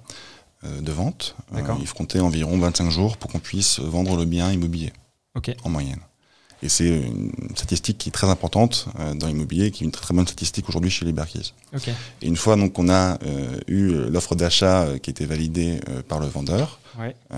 euh, 0.66 0.82
de 0.82 0.92
vente, 0.92 1.36
euh, 1.56 1.62
il 1.80 1.88
faut 1.88 1.96
compter 1.96 2.20
environ 2.20 2.58
25 2.58 2.90
jours 2.90 3.18
pour 3.18 3.32
qu'on 3.32 3.40
puisse 3.40 3.80
vendre 3.80 4.16
le 4.18 4.26
bien 4.26 4.52
immobilier 4.52 4.92
en 5.64 5.70
moyenne. 5.70 6.00
Et 6.64 6.70
c'est 6.70 6.88
une 6.88 7.30
statistique 7.56 7.98
qui 7.98 8.08
est 8.10 8.12
très 8.14 8.30
importante 8.30 8.86
euh, 9.00 9.14
dans 9.16 9.28
l'immobilier, 9.28 9.70
qui 9.72 9.84
est 9.84 9.86
une 9.86 9.92
très, 9.92 10.04
très 10.04 10.14
bonne 10.14 10.26
statistique 10.26 10.70
aujourd'hui 10.70 10.90
chez 10.90 11.04
les 11.04 11.12
Berkeys. 11.12 11.52
Ok. 11.76 11.90
Et 12.22 12.28
une 12.28 12.38
fois 12.38 12.56
donc 12.56 12.72
qu'on 12.74 12.90
a 12.90 13.18
euh, 13.26 13.60
eu 13.68 13.92
l'offre 14.10 14.34
d'achat 14.36 14.84
euh, 14.84 14.98
qui 14.98 15.10
était 15.10 15.26
validée 15.26 15.82
euh, 15.90 16.02
par 16.08 16.20
le 16.20 16.28
vendeur, 16.28 16.80
Ouais. 17.00 17.16
euh, 17.34 17.38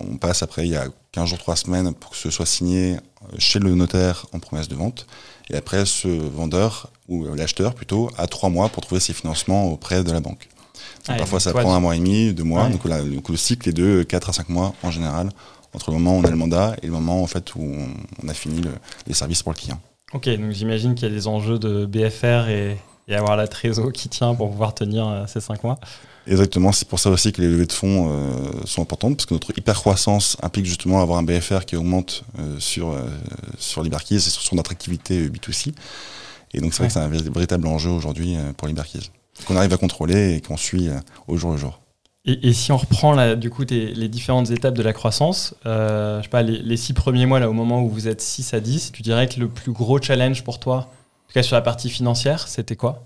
on 0.00 0.16
passe 0.16 0.42
après, 0.42 0.66
il 0.66 0.72
y 0.72 0.76
a 0.76 0.88
15 1.12 1.28
jours, 1.28 1.38
3 1.38 1.56
semaines 1.56 1.94
pour 1.94 2.10
que 2.10 2.16
ce 2.16 2.28
soit 2.28 2.44
signé 2.44 2.96
euh, 2.96 2.98
chez 3.38 3.60
le 3.60 3.74
notaire 3.74 4.26
en 4.32 4.40
promesse 4.40 4.68
de 4.68 4.74
vente. 4.74 5.06
Et 5.48 5.56
après, 5.56 5.86
ce 5.86 6.08
vendeur, 6.08 6.90
ou 7.08 7.24
euh, 7.24 7.34
l'acheteur 7.36 7.74
plutôt, 7.74 8.10
a 8.18 8.26
3 8.26 8.50
mois 8.50 8.68
pour 8.68 8.82
trouver 8.82 9.00
ses 9.00 9.12
financements 9.14 9.64
auprès 9.72 10.02
de 10.04 10.10
la 10.12 10.20
banque. 10.20 10.48
Donc, 11.06 11.14
Ouais, 11.14 11.16
parfois, 11.18 11.38
ça 11.40 11.52
prend 11.52 11.72
un 11.72 11.78
mois 11.80 11.94
et 11.94 11.98
demi, 12.00 12.34
deux 12.34 12.42
mois. 12.42 12.64
Ouais. 12.64 12.70
Donc, 12.72 12.84
là, 12.84 13.00
donc, 13.00 13.28
le 13.28 13.36
cycle 13.36 13.68
est 13.68 13.72
de 13.72 14.02
4 14.02 14.30
à 14.30 14.32
5 14.32 14.48
mois 14.48 14.74
en 14.82 14.90
général, 14.90 15.30
entre 15.76 15.90
le 15.92 15.98
moment 15.98 16.16
où 16.16 16.20
on 16.20 16.24
a 16.24 16.30
le 16.30 16.36
mandat 16.36 16.74
et 16.82 16.86
le 16.86 16.92
moment 16.92 17.22
en 17.22 17.26
fait, 17.26 17.54
où 17.54 17.60
on, 17.62 17.88
on 18.24 18.28
a 18.28 18.34
fini 18.34 18.60
le- 18.60 18.74
les 19.06 19.14
services 19.14 19.42
pour 19.42 19.52
le 19.52 19.58
client. 19.58 19.78
Ok, 20.12 20.28
donc 20.28 20.50
j'imagine 20.52 20.94
qu'il 20.94 21.08
y 21.08 21.10
a 21.10 21.14
des 21.14 21.26
enjeux 21.28 21.58
de 21.58 21.84
BFR 21.86 22.48
et, 22.48 22.76
et 23.08 23.14
avoir 23.14 23.36
la 23.36 23.46
trésor 23.48 23.92
qui 23.92 24.08
tient 24.08 24.34
pour 24.34 24.50
pouvoir 24.50 24.74
tenir 24.74 25.06
euh, 25.06 25.24
ces 25.26 25.40
5 25.40 25.62
mois. 25.64 25.78
Exactement, 26.28 26.72
c'est 26.72 26.88
pour 26.88 26.98
ça 26.98 27.10
aussi 27.10 27.30
que 27.32 27.40
les 27.40 27.48
levées 27.48 27.66
de 27.66 27.72
fonds 27.72 28.08
euh, 28.10 28.50
sont 28.64 28.82
importantes, 28.82 29.16
parce 29.16 29.26
que 29.26 29.34
notre 29.34 29.56
hyper-croissance 29.56 30.36
implique 30.42 30.66
justement 30.66 31.00
avoir 31.00 31.18
un 31.18 31.22
BFR 31.22 31.64
qui 31.64 31.76
augmente 31.76 32.24
euh, 32.40 32.58
sur, 32.58 32.96
sur 33.58 33.82
Liberkeys 33.84 34.16
et 34.16 34.20
sur 34.20 34.42
son 34.42 34.58
attractivité 34.58 35.18
euh, 35.20 35.28
B2C. 35.28 35.72
Et 36.54 36.60
donc 36.60 36.72
c'est 36.72 36.78
vrai 36.78 36.86
que 36.88 36.94
c'est 36.94 37.00
un 37.00 37.08
vé- 37.10 37.32
véritable 37.32 37.66
enjeu 37.68 37.90
aujourd'hui 37.90 38.36
pour 38.56 38.66
Liberkeys, 38.66 39.10
qu'on 39.44 39.56
arrive 39.56 39.72
à 39.72 39.76
contrôler 39.76 40.34
et 40.36 40.40
qu'on 40.40 40.56
suit 40.56 40.88
au 41.28 41.36
jour 41.36 41.50
le 41.52 41.58
jour. 41.58 41.80
Et, 42.26 42.48
et 42.48 42.52
si 42.52 42.72
on 42.72 42.76
reprend 42.76 43.12
là, 43.12 43.36
du 43.36 43.50
coup 43.50 43.64
tes- 43.64 43.94
les 43.94 44.08
différentes 44.08 44.50
étapes 44.50 44.74
de 44.74 44.82
la 44.82 44.92
croissance, 44.92 45.54
euh, 45.64 46.18
je 46.18 46.24
sais 46.24 46.28
pas, 46.28 46.42
les, 46.42 46.58
les 46.58 46.76
six 46.76 46.92
premiers 46.92 47.24
mois, 47.26 47.38
là, 47.38 47.48
au 47.48 47.52
moment 47.52 47.82
où 47.82 47.88
vous 47.88 48.08
êtes 48.08 48.20
6 48.20 48.52
à 48.54 48.60
10, 48.60 48.90
tu 48.92 49.02
dirais 49.02 49.28
que 49.28 49.38
le 49.38 49.48
plus 49.48 49.70
gros 49.72 50.00
challenge 50.02 50.42
pour 50.42 50.58
toi, 50.58 50.76
en 50.78 51.28
tout 51.28 51.34
cas 51.34 51.42
sur 51.44 51.54
la 51.54 51.62
partie 51.62 51.88
financière, 51.88 52.48
c'était 52.48 52.74
quoi? 52.76 53.04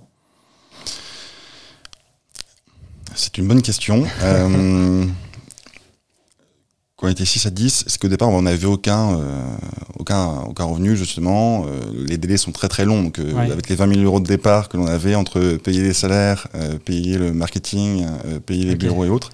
C'est 3.14 3.36
une 3.38 3.48
bonne 3.48 3.62
question. 3.62 4.04
Euh, 4.22 5.04
quand 7.00 7.06
on 7.06 7.10
était 7.10 7.24
6 7.24 7.46
à 7.46 7.50
10, 7.50 7.84
c'est 7.86 7.98
qu'au 7.98 8.08
départ, 8.08 8.28
on 8.28 8.42
n'avait 8.42 8.66
aucun, 8.66 9.14
euh, 9.18 9.42
aucun, 9.98 10.42
aucun 10.42 10.64
revenu, 10.64 10.96
justement. 10.98 11.64
Euh, 11.64 11.80
les 12.06 12.18
délais 12.18 12.36
sont 12.36 12.52
très 12.52 12.68
très 12.68 12.84
longs. 12.84 13.02
Donc, 13.02 13.18
euh, 13.18 13.32
Ouais. 13.32 13.50
avec 13.50 13.70
les 13.70 13.74
20 13.74 13.88
000 13.94 14.04
euros 14.04 14.20
de 14.20 14.26
départ 14.26 14.68
que 14.68 14.76
l'on 14.76 14.86
avait 14.86 15.14
entre 15.14 15.56
payer 15.56 15.82
les 15.82 15.94
salaires, 15.94 16.46
euh, 16.54 16.76
payer 16.78 17.16
le 17.16 17.32
marketing, 17.32 18.06
euh, 18.26 18.38
payer 18.38 18.66
les 18.66 18.74
bureaux 18.76 19.06
et 19.06 19.08
autres, 19.08 19.30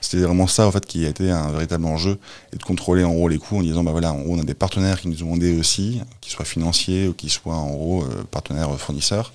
c'était 0.00 0.22
vraiment 0.22 0.46
ça, 0.46 0.68
en 0.68 0.70
fait, 0.70 0.86
qui 0.86 1.04
a 1.06 1.08
été 1.08 1.28
un 1.28 1.50
véritable 1.50 1.86
enjeu. 1.86 2.18
Et 2.52 2.56
de 2.56 2.62
contrôler, 2.62 3.02
en 3.02 3.12
gros, 3.12 3.26
les 3.28 3.38
coûts 3.38 3.58
en 3.58 3.62
disant, 3.62 3.82
bah 3.82 3.90
voilà, 3.90 4.12
en 4.12 4.20
gros, 4.20 4.36
on 4.36 4.38
a 4.40 4.44
des 4.44 4.54
partenaires 4.54 5.00
qui 5.00 5.08
nous 5.08 5.24
ont 5.24 5.34
aidés 5.34 5.58
aussi, 5.58 6.00
qu'ils 6.20 6.32
soient 6.32 6.44
financiers 6.44 7.08
ou 7.08 7.14
qu'ils 7.14 7.30
soient, 7.30 7.56
en 7.56 7.70
gros, 7.72 8.04
partenaires 8.30 8.78
fournisseurs 8.78 9.32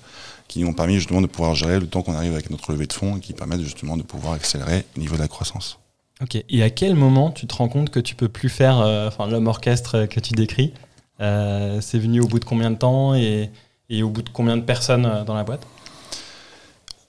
qui 0.48 0.60
nous 0.60 0.68
ont 0.68 0.72
permis 0.74 0.94
justement 0.96 1.20
de 1.22 1.26
pouvoir 1.26 1.54
gérer 1.54 1.80
le 1.80 1.86
temps 1.86 2.02
qu'on 2.02 2.14
arrive 2.14 2.32
avec 2.32 2.50
notre 2.50 2.70
levée 2.72 2.86
de 2.86 2.92
fonds 2.92 3.16
et 3.16 3.20
qui 3.20 3.32
permettent 3.32 3.62
justement 3.62 3.96
de 3.96 4.02
pouvoir 4.02 4.34
accélérer 4.34 4.84
le 4.94 5.00
niveau 5.00 5.16
de 5.16 5.20
la 5.20 5.28
croissance. 5.28 5.78
Ok. 6.22 6.42
Et 6.48 6.62
à 6.62 6.70
quel 6.70 6.94
moment 6.94 7.30
tu 7.30 7.46
te 7.46 7.54
rends 7.54 7.68
compte 7.68 7.90
que 7.90 8.00
tu 8.00 8.14
peux 8.14 8.28
plus 8.28 8.48
faire 8.48 8.78
euh, 8.80 9.10
l'homme 9.30 9.46
orchestre 9.48 10.06
que 10.06 10.20
tu 10.20 10.32
décris 10.32 10.72
Euh, 11.20 11.80
C'est 11.80 11.98
venu 11.98 12.20
au 12.20 12.26
bout 12.26 12.38
de 12.40 12.44
combien 12.44 12.70
de 12.70 12.76
temps 12.76 13.14
et, 13.14 13.50
et 13.90 14.02
au 14.02 14.08
bout 14.10 14.22
de 14.22 14.30
combien 14.30 14.56
de 14.56 14.62
personnes 14.62 15.06
euh, 15.06 15.24
dans 15.24 15.34
la 15.34 15.44
boîte? 15.44 15.66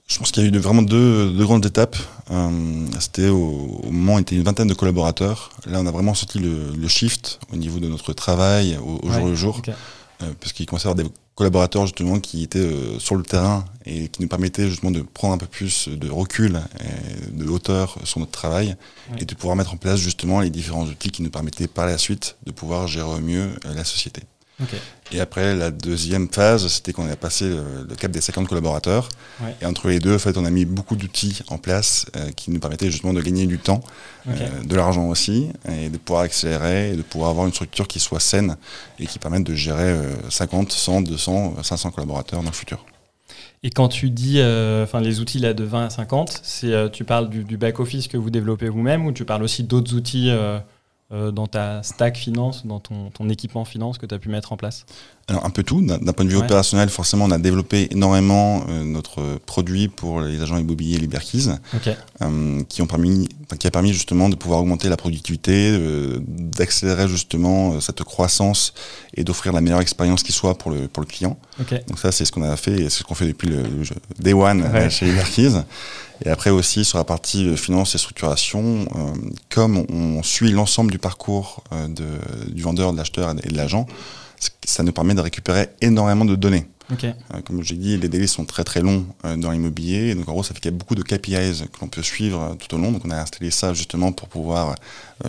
Je 0.07 0.19
pense 0.19 0.31
qu'il 0.31 0.43
y 0.43 0.45
a 0.45 0.49
eu 0.49 0.57
vraiment 0.59 0.83
deux, 0.83 1.31
deux 1.31 1.43
grandes 1.45 1.65
étapes. 1.65 1.97
Euh, 2.29 2.85
C'était 2.99 3.29
au, 3.29 3.81
au 3.83 3.91
moment 3.91 4.13
où 4.13 4.15
on 4.17 4.19
était 4.19 4.35
une 4.35 4.43
vingtaine 4.43 4.67
de 4.67 4.73
collaborateurs. 4.75 5.49
Là, 5.65 5.79
on 5.81 5.87
a 5.87 5.91
vraiment 5.91 6.13
sorti 6.13 6.37
le, 6.39 6.71
le 6.75 6.87
shift 6.87 7.39
au 7.51 7.55
niveau 7.55 7.79
de 7.79 7.87
notre 7.87 8.13
travail 8.13 8.77
au, 8.77 8.99
au 9.07 9.11
jour 9.11 9.25
le 9.27 9.35
jour. 9.35 9.57
ok. 9.59 9.69
Euh, 9.69 10.31
parce 10.39 10.53
qu'il 10.53 10.65
commençait 10.65 10.87
à 10.87 10.91
y 10.91 10.93
avoir 10.93 11.03
des 11.05 11.11
collaborateurs 11.35 11.85
justement 11.85 12.19
qui 12.19 12.43
étaient 12.43 12.59
euh, 12.59 12.97
sur 12.99 13.15
le 13.15 13.23
terrain 13.23 13.65
et 13.85 14.07
qui 14.07 14.21
nous 14.21 14.27
permettaient 14.27 14.69
justement 14.69 14.91
de 14.91 15.01
prendre 15.01 15.33
un 15.33 15.37
peu 15.37 15.45
plus 15.47 15.89
de 15.89 16.09
recul 16.09 16.61
et 16.79 17.31
de 17.31 17.45
hauteur 17.47 17.97
sur 18.03 18.19
notre 18.19 18.31
travail 18.31 18.75
Ouais. 19.11 19.17
et 19.21 19.25
de 19.25 19.35
pouvoir 19.35 19.55
mettre 19.55 19.73
en 19.73 19.77
place 19.77 19.99
justement 19.99 20.39
les 20.39 20.49
différents 20.49 20.85
outils 20.85 21.11
qui 21.11 21.21
nous 21.21 21.29
permettaient 21.29 21.67
par 21.67 21.85
la 21.85 21.97
suite 21.99 22.37
de 22.47 22.51
pouvoir 22.51 22.87
gérer 22.87 23.07
au 23.07 23.19
mieux 23.19 23.49
euh, 23.65 23.73
la 23.75 23.83
société. 23.83 24.23
Et 25.11 25.19
après, 25.19 25.55
la 25.55 25.69
deuxième 25.69 26.29
phase, 26.29 26.67
c'était 26.67 26.93
qu'on 26.93 27.09
a 27.09 27.15
passé 27.15 27.47
le, 27.49 27.85
le 27.87 27.95
cap 27.95 28.11
des 28.11 28.21
50 28.21 28.47
collaborateurs. 28.47 29.09
Ouais. 29.41 29.55
Et 29.61 29.65
entre 29.65 29.89
les 29.89 29.99
deux, 29.99 30.15
en 30.15 30.19
fait, 30.19 30.37
on 30.37 30.45
a 30.45 30.49
mis 30.49 30.65
beaucoup 30.65 30.95
d'outils 30.95 31.41
en 31.49 31.57
place 31.57 32.05
euh, 32.15 32.31
qui 32.31 32.51
nous 32.51 32.59
permettaient 32.59 32.89
justement 32.89 33.13
de 33.13 33.21
gagner 33.21 33.45
du 33.45 33.59
temps, 33.59 33.81
euh, 34.27 34.33
de 34.63 34.75
l'argent 34.75 35.07
aussi, 35.09 35.49
et 35.69 35.89
de 35.89 35.97
pouvoir 35.97 36.23
accélérer, 36.23 36.91
et 36.93 36.95
de 36.95 37.01
pouvoir 37.01 37.29
avoir 37.29 37.45
une 37.45 37.53
structure 37.53 37.87
qui 37.87 37.99
soit 37.99 38.19
saine 38.19 38.55
et 38.97 39.05
qui 39.07 39.19
permette 39.19 39.43
de 39.43 39.53
gérer 39.53 39.89
euh, 39.89 40.13
50, 40.29 40.71
100, 40.71 41.01
200, 41.01 41.55
500 41.61 41.91
collaborateurs 41.91 42.41
dans 42.41 42.49
le 42.49 42.55
futur. 42.55 42.85
Et 43.63 43.71
quand 43.71 43.87
tu 43.87 44.11
dis 44.11 44.39
enfin 44.83 45.01
les 45.01 45.21
outils 45.21 45.39
là, 45.39 45.55
de 45.55 45.63
20 45.63 45.85
à 45.85 45.89
50, 45.89 46.41
c'est, 46.43 46.91
tu 46.91 47.03
parles 47.03 47.29
du, 47.29 47.43
du 47.43 47.57
back-office 47.57 48.07
que 48.07 48.15
vous 48.15 48.29
développez 48.29 48.69
vous-même 48.69 49.07
ou 49.07 49.11
tu 49.11 49.25
parles 49.25 49.41
aussi 49.41 49.63
d'autres 49.63 49.95
outils 49.95 50.29
euh, 51.11 51.29
dans 51.29 51.45
ta 51.45 51.83
stack 51.83 52.17
finance, 52.17 52.65
dans 52.65 52.79
ton, 52.79 53.11
ton 53.11 53.29
équipement 53.29 53.63
finance 53.63 53.99
que 53.99 54.07
tu 54.07 54.15
as 54.15 54.17
pu 54.17 54.29
mettre 54.29 54.51
en 54.53 54.57
place 54.57 54.87
Alors 55.27 55.45
un 55.45 55.51
peu 55.51 55.61
tout. 55.61 55.79
D'un 55.85 55.99
point 56.13 56.25
de 56.25 56.31
vue 56.31 56.37
opérationnel, 56.37 56.89
forcément, 56.89 57.25
on 57.25 57.31
a 57.31 57.37
développé 57.37 57.89
énormément 57.91 58.65
euh, 58.69 58.83
notre 58.83 59.37
produit 59.45 59.87
pour 59.87 60.21
les 60.21 60.41
agents 60.41 60.57
immobiliers 60.57 60.97
Liberkeys, 60.97 61.49
euh, 62.23 62.63
qui, 62.69 62.81
ont 62.81 62.87
permis, 62.87 63.29
qui 63.59 63.67
a 63.67 63.71
permis 63.71 63.93
justement 63.93 64.29
de 64.29 64.35
pouvoir 64.35 64.61
augmenter 64.61 64.89
la 64.89 64.97
productivité, 64.97 65.79
d'accélérer 66.27 67.07
justement 67.07 67.79
cette 67.81 68.01
croissance 68.03 68.73
et 69.13 69.23
d'offrir 69.23 69.53
la 69.53 69.61
meilleure 69.61 69.81
expérience 69.81 70.23
qui 70.23 70.31
soit 70.31 70.57
pour 70.57 70.71
le, 70.71 70.87
pour 70.87 71.01
le 71.01 71.07
client. 71.07 71.37
Donc 71.87 71.99
ça, 71.99 72.11
c'est 72.11 72.25
ce 72.25 72.31
qu'on 72.31 72.41
a 72.41 72.57
fait 72.57 72.81
et 72.81 72.89
c'est 72.89 72.99
ce 72.99 73.03
qu'on 73.03 73.13
fait 73.13 73.27
depuis 73.27 73.49
le, 73.49 73.63
Day 74.17 74.33
One 74.33 74.89
chez 74.89 75.05
Liberkeys. 75.05 75.61
Et 76.23 76.29
après 76.29 76.49
aussi 76.49 76.85
sur 76.85 76.97
la 76.97 77.03
partie 77.03 77.47
euh, 77.47 77.55
finance 77.55 77.95
et 77.95 77.97
structuration, 77.97 78.85
euh, 78.95 79.13
comme 79.49 79.85
on 79.89 80.23
suit 80.23 80.51
l'ensemble 80.51 80.91
du 80.91 80.99
parcours 80.99 81.63
euh, 81.73 81.87
de, 81.87 82.05
du 82.51 82.61
vendeur, 82.61 82.93
de 82.93 82.97
l'acheteur 82.97 83.31
et 83.31 83.49
de 83.49 83.57
l'agent, 83.57 83.85
ça 84.65 84.83
nous 84.83 84.91
permet 84.91 85.13
de 85.13 85.21
récupérer 85.21 85.69
énormément 85.81 86.25
de 86.25 86.35
données. 86.35 86.67
comme 87.45 87.63
j'ai 87.63 87.75
dit, 87.75 87.97
les 87.97 88.09
délais 88.09 88.27
sont 88.27 88.45
très 88.45 88.63
très 88.63 88.81
longs 88.81 89.05
dans 89.37 89.49
l'immobilier. 89.49 90.13
Donc 90.13 90.29
en 90.29 90.33
gros, 90.33 90.43
ça 90.43 90.53
fait 90.53 90.59
qu'il 90.59 90.71
y 90.71 90.75
a 90.75 90.77
beaucoup 90.77 90.93
de 90.93 91.01
KPIs 91.01 91.63
que 91.71 91.79
l'on 91.81 91.87
peut 91.87 92.03
suivre 92.03 92.55
tout 92.59 92.75
au 92.75 92.77
long. 92.77 92.91
Donc 92.91 93.03
on 93.05 93.11
a 93.11 93.15
installé 93.15 93.49
ça 93.49 93.73
justement 93.73 94.11
pour 94.11 94.27
pouvoir 94.27 94.75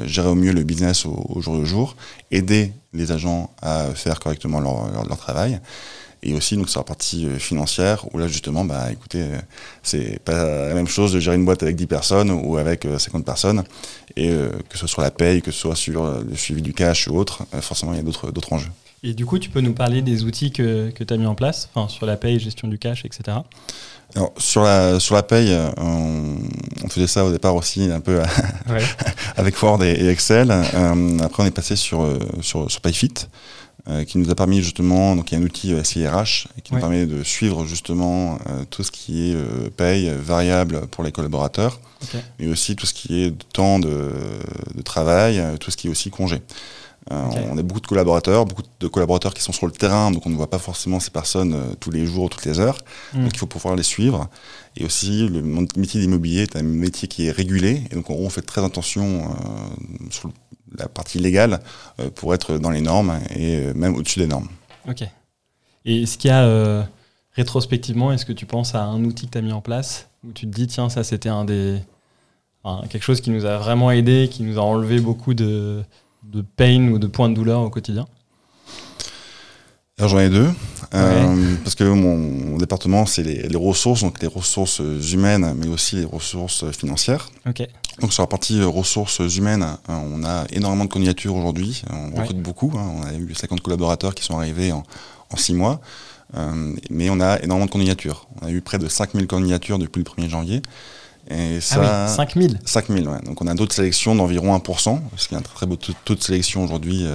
gérer 0.04 0.28
au 0.28 0.34
mieux 0.34 0.52
le 0.52 0.64
business 0.64 1.06
au, 1.06 1.40
jour 1.40 1.56
le 1.56 1.64
jour, 1.64 1.96
aider 2.30 2.72
les 2.92 3.10
agents 3.12 3.50
à 3.62 3.86
faire 3.94 4.20
correctement 4.20 4.60
leur, 4.60 5.06
leur 5.06 5.16
travail 5.16 5.60
et 6.22 6.34
aussi 6.34 6.56
donc 6.56 6.68
sur 6.68 6.80
la 6.80 6.84
partie 6.84 7.26
euh, 7.26 7.38
financière 7.38 8.04
où 8.12 8.18
là 8.18 8.28
justement 8.28 8.64
bah 8.64 8.90
écoutez 8.90 9.22
euh, 9.22 9.38
c'est 9.82 10.18
pas 10.20 10.68
la 10.68 10.74
même 10.74 10.88
chose 10.88 11.12
de 11.12 11.20
gérer 11.20 11.36
une 11.36 11.44
boîte 11.44 11.62
avec 11.62 11.76
10 11.76 11.86
personnes 11.86 12.30
ou 12.30 12.56
avec 12.56 12.84
50 12.84 13.20
euh, 13.20 13.24
personnes 13.24 13.64
et 14.16 14.30
que 14.68 14.78
ce 14.78 14.86
soit 14.86 15.04
la 15.04 15.10
paye 15.10 15.42
que 15.42 15.50
ce 15.50 15.58
soit 15.58 15.76
sur 15.76 16.06
le 16.06 16.34
suivi 16.36 16.62
du 16.62 16.72
cash 16.72 17.08
ou 17.08 17.16
autre 17.16 17.44
forcément 17.60 17.92
il 17.92 17.96
y 17.96 18.00
a 18.00 18.02
d'autres 18.02 18.30
d'autres 18.30 18.52
enjeux 18.52 18.70
et 19.02 19.12
du 19.12 19.26
coup 19.26 19.38
tu 19.38 19.50
peux 19.50 19.60
nous 19.60 19.74
parler 19.74 20.00
des 20.00 20.24
outils 20.24 20.52
que, 20.52 20.90
que 20.90 21.04
tu 21.04 21.12
as 21.12 21.16
mis 21.16 21.26
en 21.26 21.34
place 21.34 21.68
enfin 21.74 21.88
sur 21.88 22.06
la 22.06 22.16
paye 22.16 22.38
gestion 22.40 22.68
du 22.68 22.78
cash 22.78 23.04
etc 23.04 23.38
alors, 24.14 24.32
sur 24.38 24.62
la 24.62 25.00
sur 25.00 25.16
la 25.16 25.24
paye, 25.24 25.52
on, 25.78 26.38
faisait 26.88 27.08
ça 27.08 27.24
au 27.24 27.32
départ 27.32 27.56
aussi 27.56 27.90
un 27.90 27.98
peu 27.98 28.22
avec 29.36 29.60
Word 29.60 29.82
et, 29.82 30.08
Excel. 30.08 30.52
après, 30.52 31.42
on 31.42 31.44
est 31.44 31.50
passé 31.50 31.74
sur 31.74 32.08
sur, 32.40 32.70
sur 32.70 32.80
PayFit. 32.80 33.26
Euh, 33.88 34.04
qui 34.04 34.18
nous 34.18 34.30
a 34.30 34.34
permis 34.34 34.62
justement, 34.62 35.14
donc 35.14 35.30
il 35.30 35.36
y 35.36 35.38
a 35.38 35.40
un 35.40 35.44
outil 35.44 35.72
SIRH 35.84 36.48
qui 36.64 36.74
nous 36.74 36.80
permet 36.80 37.06
de 37.06 37.22
suivre 37.22 37.64
justement 37.66 38.36
euh, 38.48 38.64
tout 38.68 38.82
ce 38.82 38.90
qui 38.90 39.30
est 39.30 39.34
euh, 39.36 39.70
paye 39.76 40.12
variable 40.18 40.88
pour 40.88 41.04
les 41.04 41.12
collaborateurs, 41.12 41.78
mais 42.40 42.48
aussi 42.48 42.74
tout 42.74 42.84
ce 42.84 42.92
qui 42.92 43.22
est 43.22 43.32
temps 43.52 43.78
de, 43.78 44.10
de 44.74 44.82
travail, 44.82 45.40
tout 45.60 45.70
ce 45.70 45.76
qui 45.76 45.86
est 45.86 45.90
aussi 45.90 46.10
congé. 46.10 46.42
On 47.08 47.56
a 47.56 47.62
beaucoup 47.62 47.80
de 47.80 47.86
collaborateurs, 47.86 48.44
beaucoup 48.44 48.64
de 48.80 48.88
collaborateurs 48.88 49.32
qui 49.32 49.40
sont 49.40 49.52
sur 49.52 49.66
le 49.66 49.72
terrain, 49.72 50.10
donc 50.10 50.26
on 50.26 50.30
ne 50.30 50.34
voit 50.34 50.50
pas 50.50 50.58
forcément 50.58 50.98
ces 50.98 51.12
personnes 51.12 51.76
tous 51.78 51.92
les 51.92 52.04
jours 52.04 52.24
ou 52.24 52.28
toutes 52.28 52.44
les 52.44 52.58
heures. 52.58 52.78
Hmm. 53.14 53.22
Donc 53.22 53.30
il 53.34 53.38
faut 53.38 53.46
pouvoir 53.46 53.76
les 53.76 53.84
suivre. 53.84 54.28
Et 54.76 54.84
aussi, 54.84 55.28
le 55.28 55.42
métier 55.76 56.00
d'immobilier 56.00 56.42
est 56.42 56.56
un 56.56 56.62
métier 56.62 57.06
qui 57.06 57.28
est 57.28 57.30
régulé, 57.30 57.84
et 57.88 57.94
donc 57.94 58.10
on 58.10 58.28
fait 58.30 58.42
très 58.42 58.64
attention 58.64 59.30
sur 60.10 60.26
le 60.26 60.34
la 60.76 60.88
partie 60.88 61.18
légale 61.18 61.60
euh, 62.00 62.10
pour 62.10 62.34
être 62.34 62.58
dans 62.58 62.70
les 62.70 62.80
normes 62.80 63.18
et 63.34 63.56
euh, 63.56 63.74
même 63.74 63.94
au-dessus 63.94 64.18
des 64.18 64.26
normes. 64.26 64.48
Ok. 64.88 65.02
Et 65.84 66.02
est-ce 66.02 66.18
qu'il 66.18 66.30
y 66.30 66.32
a, 66.32 66.44
euh, 66.44 66.82
rétrospectivement, 67.32 68.12
est-ce 68.12 68.26
que 68.26 68.32
tu 68.32 68.46
penses 68.46 68.74
à 68.74 68.84
un 68.84 69.04
outil 69.04 69.26
que 69.26 69.32
tu 69.32 69.38
as 69.38 69.42
mis 69.42 69.52
en 69.52 69.60
place 69.60 70.08
où 70.24 70.32
tu 70.32 70.46
te 70.46 70.54
dis, 70.54 70.66
tiens, 70.66 70.88
ça 70.88 71.04
c'était 71.04 71.28
un 71.28 71.44
des. 71.44 71.78
quelque 72.90 73.02
chose 73.02 73.20
qui 73.20 73.30
nous 73.30 73.44
a 73.44 73.58
vraiment 73.58 73.90
aidé, 73.90 74.28
qui 74.30 74.42
nous 74.42 74.58
a 74.58 74.62
enlevé 74.62 75.00
beaucoup 75.00 75.34
de, 75.34 75.82
de 76.24 76.42
pain 76.42 76.88
ou 76.88 76.98
de 76.98 77.06
points 77.06 77.28
de 77.28 77.34
douleur 77.34 77.60
au 77.60 77.70
quotidien? 77.70 78.06
Alors 79.98 80.10
j'en 80.10 80.18
ai 80.18 80.28
deux, 80.28 80.50
euh, 80.92 81.54
parce 81.64 81.74
que 81.74 81.84
mon, 81.84 82.58
département 82.58 83.06
c'est 83.06 83.22
les, 83.22 83.56
ressources, 83.56 84.02
donc 84.02 84.20
les 84.20 84.28
ressources 84.28 84.82
humaines, 85.12 85.54
mais 85.56 85.68
aussi 85.68 85.96
les 85.96 86.04
ressources 86.04 86.70
financières. 86.72 87.30
Donc 88.00 88.12
sur 88.12 88.22
la 88.22 88.26
partie 88.26 88.62
ressources 88.62 89.20
humaines, 89.34 89.62
euh, 89.62 89.94
on 89.94 90.22
a 90.22 90.44
énormément 90.50 90.84
de 90.84 90.90
candidatures 90.90 91.34
aujourd'hui, 91.34 91.82
on 91.90 92.14
recrute 92.14 92.42
beaucoup, 92.42 92.70
hein. 92.76 92.92
on 92.94 93.06
a 93.06 93.14
eu 93.14 93.34
50 93.34 93.62
collaborateurs 93.62 94.14
qui 94.14 94.22
sont 94.22 94.36
arrivés 94.36 94.70
en, 94.70 94.82
en 95.30 95.36
6 95.38 95.54
mois, 95.54 95.80
euh, 96.36 96.74
mais 96.90 97.08
on 97.08 97.18
a 97.18 97.40
énormément 97.42 97.64
de 97.64 97.70
candidatures. 97.70 98.26
On 98.42 98.48
a 98.48 98.50
eu 98.50 98.60
près 98.60 98.78
de 98.78 98.88
5000 98.88 99.26
candidatures 99.26 99.78
depuis 99.78 100.00
le 100.00 100.04
1er 100.04 100.28
janvier. 100.28 100.60
Et 101.30 101.62
ça, 101.62 101.80
ah 101.82 102.06
oui, 102.10 102.16
5000 102.16 102.60
5000, 102.66 103.08
ouais. 103.08 103.20
Donc 103.22 103.40
on 103.40 103.46
a 103.46 103.54
d'autres 103.54 103.74
sélections 103.74 104.14
d'environ 104.14 104.54
1%, 104.54 105.00
parce 105.10 105.26
qu'il 105.26 105.32
y 105.32 105.36
a 105.36 105.38
un 105.38 105.42
très 105.42 105.54
très 105.54 105.66
beau 105.66 105.76
taux 105.76 106.14
de 106.14 106.22
sélection 106.22 106.62
aujourd'hui 106.62 107.06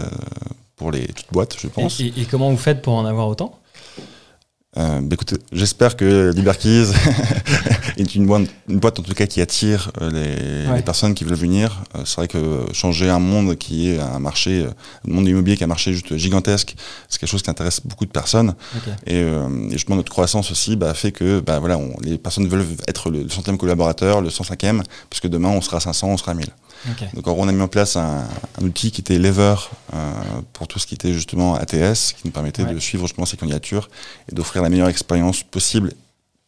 pour 0.81 0.91
les 0.91 1.05
toutes 1.05 1.31
boîtes, 1.31 1.55
je 1.59 1.67
pense. 1.67 1.99
Et, 1.99 2.25
comment 2.29 2.49
vous 2.49 2.57
faites 2.57 2.81
pour 2.81 2.93
en 2.93 3.05
avoir 3.05 3.27
autant? 3.27 3.59
Euh, 4.77 5.01
bah, 5.01 5.13
écoutez, 5.13 5.35
j'espère 5.51 5.95
que 5.95 6.31
Liberkeys 6.33 6.87
est 7.97 8.15
une 8.15 8.25
boîte, 8.25 8.47
une 8.67 8.79
boîte 8.79 8.97
en 8.99 9.03
tout 9.03 9.13
cas 9.13 9.27
qui 9.27 9.41
attire 9.41 9.91
euh, 10.01 10.75
les, 10.75 10.81
personnes 10.81 11.13
qui 11.13 11.23
veulent 11.23 11.37
venir. 11.37 11.83
Euh, 11.93 12.01
c'est 12.05 12.15
vrai 12.15 12.27
que 12.27 12.65
changer 12.73 13.09
un 13.09 13.19
monde 13.19 13.57
qui 13.57 13.91
est 13.91 13.99
un 13.99 14.17
marché, 14.17 14.65
un 15.07 15.11
monde 15.11 15.27
immobilier 15.27 15.55
qui 15.55 15.61
est 15.61 15.65
un 15.65 15.67
marché 15.67 15.93
juste 15.93 16.17
gigantesque, 16.17 16.73
c'est 17.09 17.19
quelque 17.19 17.29
chose 17.29 17.43
qui 17.43 17.51
intéresse 17.51 17.81
beaucoup 17.85 18.05
de 18.05 18.11
personnes. 18.11 18.55
Et, 19.05 19.23
justement 19.69 19.97
notre 19.97 20.11
croissance 20.11 20.49
aussi 20.49 20.75
bah, 20.77 20.95
fait 20.95 21.11
que 21.11 21.41
bah, 21.41 21.59
voilà, 21.59 21.77
les 22.01 22.17
personnes 22.17 22.47
veulent 22.47 22.65
être 22.87 23.11
le, 23.11 23.29
centième 23.29 23.59
collaborateur, 23.59 24.21
le 24.21 24.29
105e, 24.29 24.81
puisque 25.11 25.27
demain 25.27 25.49
on 25.49 25.61
sera 25.61 25.79
500, 25.79 26.07
on 26.07 26.17
sera 26.17 26.33
1000. 26.33 26.47
Donc 27.13 27.27
on 27.27 27.47
a 27.47 27.51
mis 27.51 27.61
en 27.61 27.67
place 27.67 27.95
un, 27.95 28.27
outil 28.61 28.91
qui 28.91 29.01
était 29.01 29.17
Lever 29.17 29.55
euh, 29.93 30.11
pour 30.53 30.67
tout 30.67 30.79
ce 30.79 30.87
qui 30.87 30.95
était 30.95 31.13
justement 31.13 31.55
ATS, 31.55 32.13
qui 32.13 32.21
nous 32.25 32.31
permettait 32.31 32.65
de 32.65 32.79
suivre 32.79 33.05
justement 33.05 33.25
ces 33.25 33.37
candidatures 33.37 33.89
et 34.31 34.35
d'offrir 34.35 34.61
la 34.61 34.69
meilleure 34.69 34.89
expérience 34.89 35.43
possible, 35.43 35.93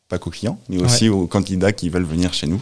pas 0.10 0.18
qu'aux 0.18 0.32
clients, 0.32 0.60
mais 0.70 0.82
aussi 0.82 1.10
aux 1.10 1.28
candidats 1.28 1.72
qui 1.72 1.90
veulent 1.90 2.04
venir 2.04 2.34
chez 2.34 2.48
nous. 2.48 2.62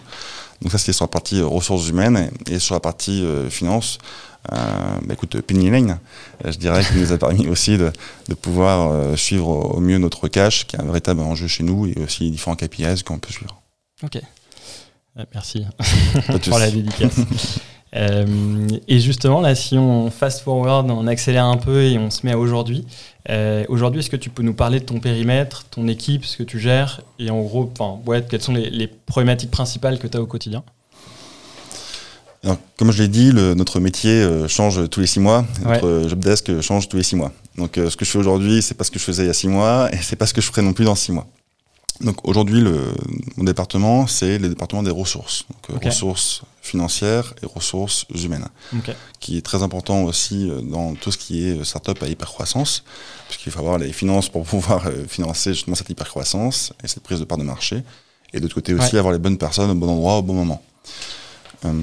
Donc 0.61 0.71
ça 0.71 0.77
c'était 0.77 0.93
sur 0.93 1.05
la 1.05 1.09
partie 1.09 1.39
euh, 1.39 1.47
ressources 1.47 1.87
humaines 1.89 2.31
et, 2.47 2.59
sur 2.59 2.75
la 2.75 2.79
partie 2.79 3.23
euh, 3.23 3.49
finance. 3.49 3.97
Euh, 4.51 4.55
bah 5.03 5.13
écoute, 5.13 5.39
Penny 5.41 5.69
Lane, 5.69 5.99
je 6.45 6.57
dirais 6.57 6.83
qu'il 6.83 6.99
nous 6.99 7.11
a 7.11 7.17
permis 7.17 7.47
aussi 7.49 7.77
de, 7.77 7.91
de 8.27 8.33
pouvoir 8.33 9.17
suivre 9.17 9.47
au 9.75 9.79
mieux 9.79 9.97
notre 9.97 10.27
cash, 10.27 10.65
qui 10.65 10.75
est 10.75 10.79
un 10.79 10.85
véritable 10.85 11.21
enjeu 11.21 11.47
chez 11.47 11.63
nous, 11.63 11.87
et 11.87 11.95
aussi 12.03 12.23
les 12.25 12.31
différents 12.31 12.55
KPIs 12.55 13.03
qu'on 13.05 13.19
peut 13.19 13.31
suivre. 13.31 13.61
Ok. 14.03 14.19
Merci 15.15 15.65
pour 16.49 16.59
la 16.59 16.71
dédicace. 16.71 17.19
Euh, 17.93 18.25
et 18.87 19.01
justement, 19.01 19.41
là, 19.41 19.53
si 19.53 19.77
on 19.77 20.09
fast 20.11 20.43
forward, 20.43 20.89
on 20.89 21.07
accélère 21.07 21.43
un 21.43 21.57
peu 21.57 21.83
et 21.83 21.97
on 21.97 22.09
se 22.09 22.25
met 22.25 22.31
à 22.31 22.37
aujourd'hui. 22.37 22.85
Euh, 23.29 23.65
aujourd'hui, 23.67 23.99
est-ce 23.99 24.09
que 24.09 24.15
tu 24.15 24.29
peux 24.29 24.43
nous 24.43 24.53
parler 24.53 24.79
de 24.79 24.85
ton 24.85 25.01
périmètre, 25.01 25.65
ton 25.69 25.89
équipe, 25.89 26.23
ce 26.23 26.37
que 26.37 26.43
tu 26.43 26.57
gères 26.57 27.01
et 27.19 27.29
en 27.29 27.41
gros, 27.41 27.69
ouais, 28.05 28.25
quelles 28.29 28.41
sont 28.41 28.53
les, 28.53 28.87
problématiques 28.87 29.51
principales 29.51 29.99
que 29.99 30.07
tu 30.07 30.15
as 30.15 30.21
au 30.21 30.25
quotidien? 30.25 30.63
Alors, 32.45 32.59
comme 32.77 32.93
je 32.93 33.03
l'ai 33.03 33.09
dit, 33.09 33.33
le, 33.33 33.55
notre 33.55 33.81
métier 33.81 34.23
euh, 34.23 34.47
change 34.47 34.89
tous 34.89 35.01
les 35.01 35.07
six 35.07 35.19
mois. 35.19 35.45
Notre 35.65 36.07
job 36.07 36.19
desk 36.19 36.61
change 36.61 36.87
tous 36.87 36.95
les 36.95 37.03
six 37.03 37.17
mois. 37.17 37.33
Donc, 37.57 37.73
ce 37.75 37.97
que 37.97 38.05
je 38.05 38.11
fais 38.11 38.19
aujourd'hui, 38.19 38.61
c'est 38.61 38.75
pas 38.75 38.85
ce 38.85 38.91
que 38.91 38.99
je 38.99 39.03
faisais 39.03 39.23
il 39.23 39.27
y 39.27 39.29
a 39.29 39.33
six 39.33 39.49
mois, 39.49 39.89
et 39.91 39.97
c'est 39.97 40.15
pas 40.15 40.27
ce 40.27 40.33
que 40.33 40.39
je 40.39 40.47
ferai 40.47 40.61
non 40.61 40.71
plus 40.71 40.85
dans 40.85 40.95
six 40.95 41.11
mois. 41.11 41.27
Donc 42.01 42.27
aujourd'hui, 42.27 42.63
mon 43.37 43.43
département, 43.43 44.07
c'est 44.07 44.37
le 44.39 44.49
département 44.49 44.83
des 44.83 44.91
ressources. 44.91 45.45
Donc, 45.49 45.83
euh, 45.83 45.87
ressources 45.87 46.41
financières 46.61 47.33
et 47.41 47.45
ressources 47.45 48.05
humaines. 48.23 48.47
Qui 49.19 49.37
est 49.37 49.41
très 49.41 49.63
important 49.63 50.03
aussi 50.03 50.49
euh, 50.49 50.61
dans 50.61 50.95
tout 50.95 51.11
ce 51.11 51.17
qui 51.17 51.47
est 51.47 51.59
euh, 51.59 51.63
startup 51.63 52.01
à 52.01 52.07
hypercroissance, 52.07 52.83
puisqu'il 53.27 53.51
faut 53.51 53.59
avoir 53.59 53.77
les 53.77 53.93
finances 53.93 54.29
pour 54.29 54.43
pouvoir 54.53 54.89
financer 55.07 55.53
justement 55.53 55.75
cette 55.75 55.89
hypercroissance 55.89 56.73
et 56.83 56.87
cette 56.87 57.03
prise 57.03 57.19
de 57.19 57.25
part 57.25 57.37
de 57.37 57.43
marché. 57.43 57.83
Et 58.33 58.37
de 58.37 58.43
l'autre 58.43 58.55
côté 58.55 58.73
aussi, 58.73 58.97
avoir 58.97 59.13
les 59.13 59.19
bonnes 59.19 59.37
personnes 59.37 59.69
au 59.71 59.75
bon 59.75 59.89
endroit 59.89 60.17
au 60.17 60.21
bon 60.21 60.33
moment. 60.33 60.61
Euh, 61.65 61.73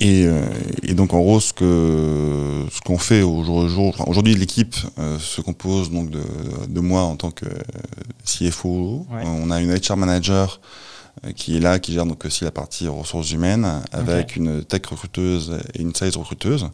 et, 0.00 0.94
donc 0.94 1.12
en 1.12 1.18
gros, 1.18 1.40
ce 1.40 1.52
que 1.52 2.66
ce 2.70 2.80
qu'on 2.80 2.98
fait 2.98 3.22
au 3.22 3.42
jour 3.42 3.62
le 3.62 3.68
jour, 3.68 3.94
aujourd'hui 4.06 4.34
l'équipe 4.34 4.76
euh, 4.98 5.18
se 5.18 5.40
compose 5.40 5.90
donc 5.90 6.10
de, 6.10 6.22
de, 6.68 6.80
moi 6.80 7.02
en 7.02 7.16
tant 7.16 7.30
que 7.30 7.46
CFO. 8.24 9.06
on 9.10 9.50
a 9.50 9.60
une 9.60 9.74
HR 9.74 9.96
manager 9.96 10.60
euh, 11.24 11.32
qui 11.32 11.56
est 11.56 11.60
là, 11.60 11.78
qui 11.78 11.92
gère 11.92 12.06
donc 12.06 12.24
aussi 12.24 12.44
la 12.44 12.50
partie 12.50 12.86
ressources 12.86 13.32
humaines, 13.32 13.66
avec 13.92 14.36
une 14.36 14.64
tech 14.64 14.82
recruteuse 14.88 15.58
et 15.74 15.82
une 15.82 15.94
sales 15.94 16.16
recruteuse. 16.16 16.68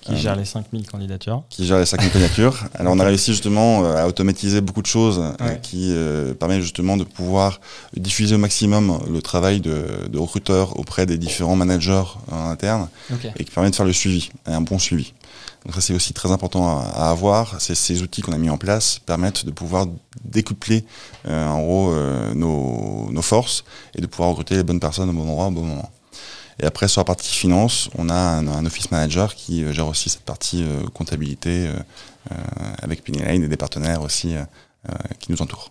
Qui 0.00 0.16
gère 0.16 0.36
les 0.36 0.44
5000 0.44 0.86
candidatures. 0.86 1.42
Qui 1.50 1.66
gère 1.66 1.78
les 1.78 1.86
5000 1.86 2.10
candidatures. 2.10 2.58
Alors, 2.74 2.94
on 2.94 2.98
a 2.98 3.04
réussi 3.04 3.32
justement 3.32 3.84
à 3.84 4.06
automatiser 4.06 4.60
beaucoup 4.60 4.82
de 4.82 4.86
choses 4.86 5.22
qui 5.62 5.94
permettent 6.38 6.62
justement 6.62 6.96
de 6.96 7.04
pouvoir 7.04 7.60
diffuser 7.96 8.34
au 8.34 8.38
maximum 8.38 9.00
le 9.10 9.22
travail 9.22 9.60
de, 9.60 10.18
recruteur 10.18 10.78
auprès 10.78 11.06
des 11.06 11.18
différents 11.18 11.56
managers 11.56 12.04
internes 12.32 12.88
et 13.36 13.44
qui 13.44 13.50
permet 13.50 13.70
de 13.70 13.76
faire 13.76 13.86
le 13.86 13.92
suivi, 13.92 14.30
un 14.46 14.60
bon 14.60 14.78
suivi. 14.78 15.12
Donc 15.64 15.74
ça 15.74 15.80
c'est 15.82 15.94
aussi 15.94 16.14
très 16.14 16.30
important 16.30 16.80
à, 16.80 17.10
avoir. 17.10 17.60
Ces 17.60 18.02
outils 18.02 18.22
qu'on 18.22 18.32
a 18.32 18.38
mis 18.38 18.50
en 18.50 18.58
place 18.58 19.00
permettent 19.04 19.44
de 19.44 19.50
pouvoir 19.50 19.86
découpler 20.24 20.84
en 21.28 21.60
gros 21.60 21.94
nos, 22.34 23.08
nos, 23.10 23.22
forces 23.22 23.64
et 23.94 24.00
de 24.00 24.06
pouvoir 24.06 24.30
recruter 24.30 24.56
les 24.56 24.62
bonnes 24.62 24.80
personnes 24.80 25.10
au 25.10 25.12
bon 25.12 25.22
endroit 25.22 25.46
au 25.46 25.50
bon 25.50 25.64
moment. 25.64 25.90
Et 26.60 26.66
après, 26.66 26.88
sur 26.88 27.00
la 27.00 27.04
partie 27.04 27.34
finance, 27.34 27.88
on 27.96 28.10
a 28.10 28.14
un, 28.14 28.66
office 28.66 28.90
manager 28.90 29.34
qui 29.34 29.64
euh, 29.64 29.72
gère 29.72 29.88
aussi 29.88 30.10
cette 30.10 30.24
partie 30.24 30.62
euh, 30.62 30.86
comptabilité 30.92 31.66
euh, 31.66 32.34
avec 32.82 33.02
Pennyline 33.02 33.42
et 33.44 33.48
des 33.48 33.56
partenaires 33.56 34.02
aussi 34.02 34.34
qui 35.18 35.32
nous 35.32 35.40
entourent. 35.42 35.70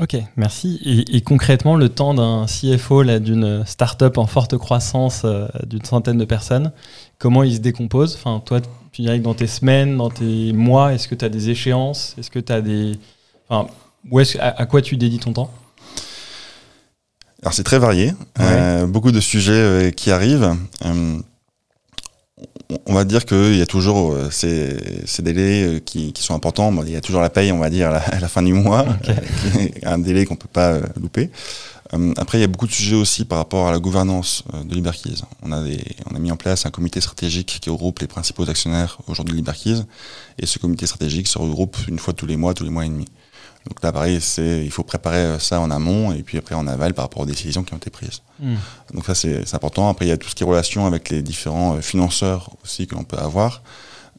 Ok, 0.00 0.16
merci. 0.36 1.06
Et, 1.12 1.20
concrètement, 1.20 1.76
le 1.76 1.88
temps 1.88 2.14
d'un 2.14 2.46
CFO 2.46 3.04
d'une 3.18 3.64
start-up 3.64 4.18
en 4.18 4.26
forte 4.26 4.56
croissance 4.56 5.24
d'une 5.66 5.84
centaine 5.84 6.18
de 6.18 6.24
personnes, 6.24 6.72
comment 7.18 7.42
il 7.42 7.54
se 7.54 7.60
décompose? 7.60 8.14
Enfin, 8.16 8.40
toi, 8.44 8.60
tu 8.92 9.02
dirais 9.02 9.18
que 9.18 9.24
dans 9.24 9.34
tes 9.34 9.46
semaines, 9.46 9.96
dans 9.96 10.10
tes 10.10 10.52
mois, 10.52 10.94
est-ce 10.94 11.08
que 11.08 11.14
tu 11.14 11.24
as 11.24 11.28
des 11.28 11.50
échéances? 11.50 12.14
Est-ce 12.18 12.30
que 12.30 12.40
tu 12.40 12.52
as 12.52 12.60
des. 12.60 12.98
Enfin, 13.48 13.68
où 14.10 14.20
est 14.20 14.38
à 14.38 14.66
quoi 14.66 14.82
tu 14.82 14.96
dédies 14.96 15.18
ton 15.18 15.32
temps? 15.32 15.50
Alors 17.42 17.54
c'est 17.54 17.62
très 17.62 17.78
varié, 17.78 18.14
euh, 18.40 18.86
beaucoup 18.86 19.12
de 19.12 19.20
sujets 19.20 19.52
euh, 19.52 19.90
qui 19.90 20.10
arrivent. 20.10 20.56
Euh, 20.84 21.18
on 22.86 22.94
va 22.94 23.04
dire 23.04 23.24
qu'il 23.24 23.56
y 23.56 23.62
a 23.62 23.66
toujours 23.66 24.14
ces, 24.30 24.76
délais 25.20 25.80
qui, 25.84 26.12
sont 26.16 26.34
importants. 26.34 26.74
il 26.84 26.92
y 26.92 26.96
a 26.96 27.00
toujours 27.00 27.22
la 27.22 27.30
paye, 27.30 27.50
on 27.50 27.58
va 27.58 27.70
dire, 27.70 27.88
à 27.88 28.20
la, 28.20 28.28
fin 28.28 28.42
du 28.42 28.52
mois, 28.52 28.84
un 29.84 29.98
délai 29.98 30.26
qu'on 30.26 30.34
ne 30.34 30.38
peut 30.38 30.48
pas 30.52 30.78
louper. 31.00 31.30
après, 32.18 32.38
il 32.38 32.40
y 32.42 32.44
a 32.44 32.46
beaucoup 32.46 32.66
de 32.66 32.72
sujets 32.72 32.94
aussi 32.96 33.24
par 33.24 33.38
rapport 33.38 33.68
à 33.68 33.72
la 33.72 33.78
gouvernance 33.78 34.44
de 34.64 34.74
Liberkeys. 34.74 35.22
On 35.42 35.50
a, 35.50 35.62
on 36.10 36.14
a 36.14 36.18
mis 36.18 36.30
en 36.30 36.36
place 36.36 36.66
un 36.66 36.70
comité 36.70 37.00
stratégique 37.00 37.58
qui 37.60 37.70
regroupe 37.70 38.00
les 38.00 38.06
principaux 38.06 38.48
actionnaires 38.48 38.98
aujourd'hui 39.06 39.32
de 39.32 39.38
Liberkeys. 39.38 39.82
Et 40.38 40.44
ce 40.44 40.58
comité 40.58 40.84
stratégique 40.86 41.26
se 41.26 41.38
regroupe 41.38 41.76
une 41.88 41.98
fois 41.98 42.12
tous 42.12 42.26
les 42.26 42.36
mois, 42.36 42.52
tous 42.52 42.64
les 42.64 42.70
mois 42.70 42.84
et 42.84 42.90
demi. 42.90 43.06
Donc 43.68 43.82
là, 43.82 43.92
pareil, 43.92 44.20
c'est, 44.20 44.64
il 44.64 44.70
faut 44.70 44.82
préparer 44.82 45.18
euh, 45.18 45.38
ça 45.38 45.60
en 45.60 45.70
amont 45.70 46.12
et 46.12 46.22
puis 46.22 46.38
après 46.38 46.54
en 46.54 46.66
aval 46.66 46.94
par 46.94 47.04
rapport 47.04 47.22
aux 47.22 47.26
décisions 47.26 47.62
qui 47.62 47.74
ont 47.74 47.76
été 47.76 47.90
prises. 47.90 48.22
Hmm. 48.40 48.56
Donc 48.94 49.04
ça, 49.04 49.14
c'est, 49.14 49.54
important. 49.54 49.88
Après, 49.88 50.06
il 50.06 50.08
y 50.08 50.12
a 50.12 50.16
tout 50.16 50.28
ce 50.28 50.34
qui 50.34 50.42
est 50.42 50.46
relation 50.46 50.86
avec 50.86 51.10
les 51.10 51.22
différents 51.22 51.76
euh, 51.76 51.80
financeurs 51.80 52.50
aussi 52.64 52.86
que 52.86 52.94
l'on 52.94 53.04
peut 53.04 53.18
avoir. 53.18 53.62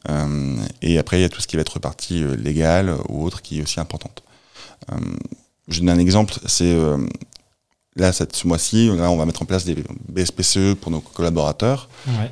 Euh, 0.08 0.56
et 0.82 0.98
après, 0.98 1.18
il 1.18 1.22
y 1.22 1.24
a 1.24 1.28
tout 1.28 1.40
ce 1.40 1.48
qui 1.48 1.56
va 1.56 1.62
être 1.62 1.78
partie 1.80 2.24
légale 2.36 2.94
ou 3.08 3.24
autre 3.24 3.42
qui 3.42 3.58
est 3.58 3.62
aussi 3.62 3.80
importante. 3.80 4.22
je 5.68 5.80
donne 5.80 5.90
un 5.90 5.98
exemple, 5.98 6.34
c'est 6.46 6.74
là, 7.96 8.12
cette, 8.12 8.36
ce 8.36 8.46
mois-ci, 8.46 8.90
on 8.92 9.16
va 9.16 9.26
mettre 9.26 9.42
en 9.42 9.44
place 9.44 9.64
des 9.64 9.76
BSPCE 10.08 10.74
pour 10.80 10.90
nos 10.90 11.00
collaborateurs. 11.00 11.88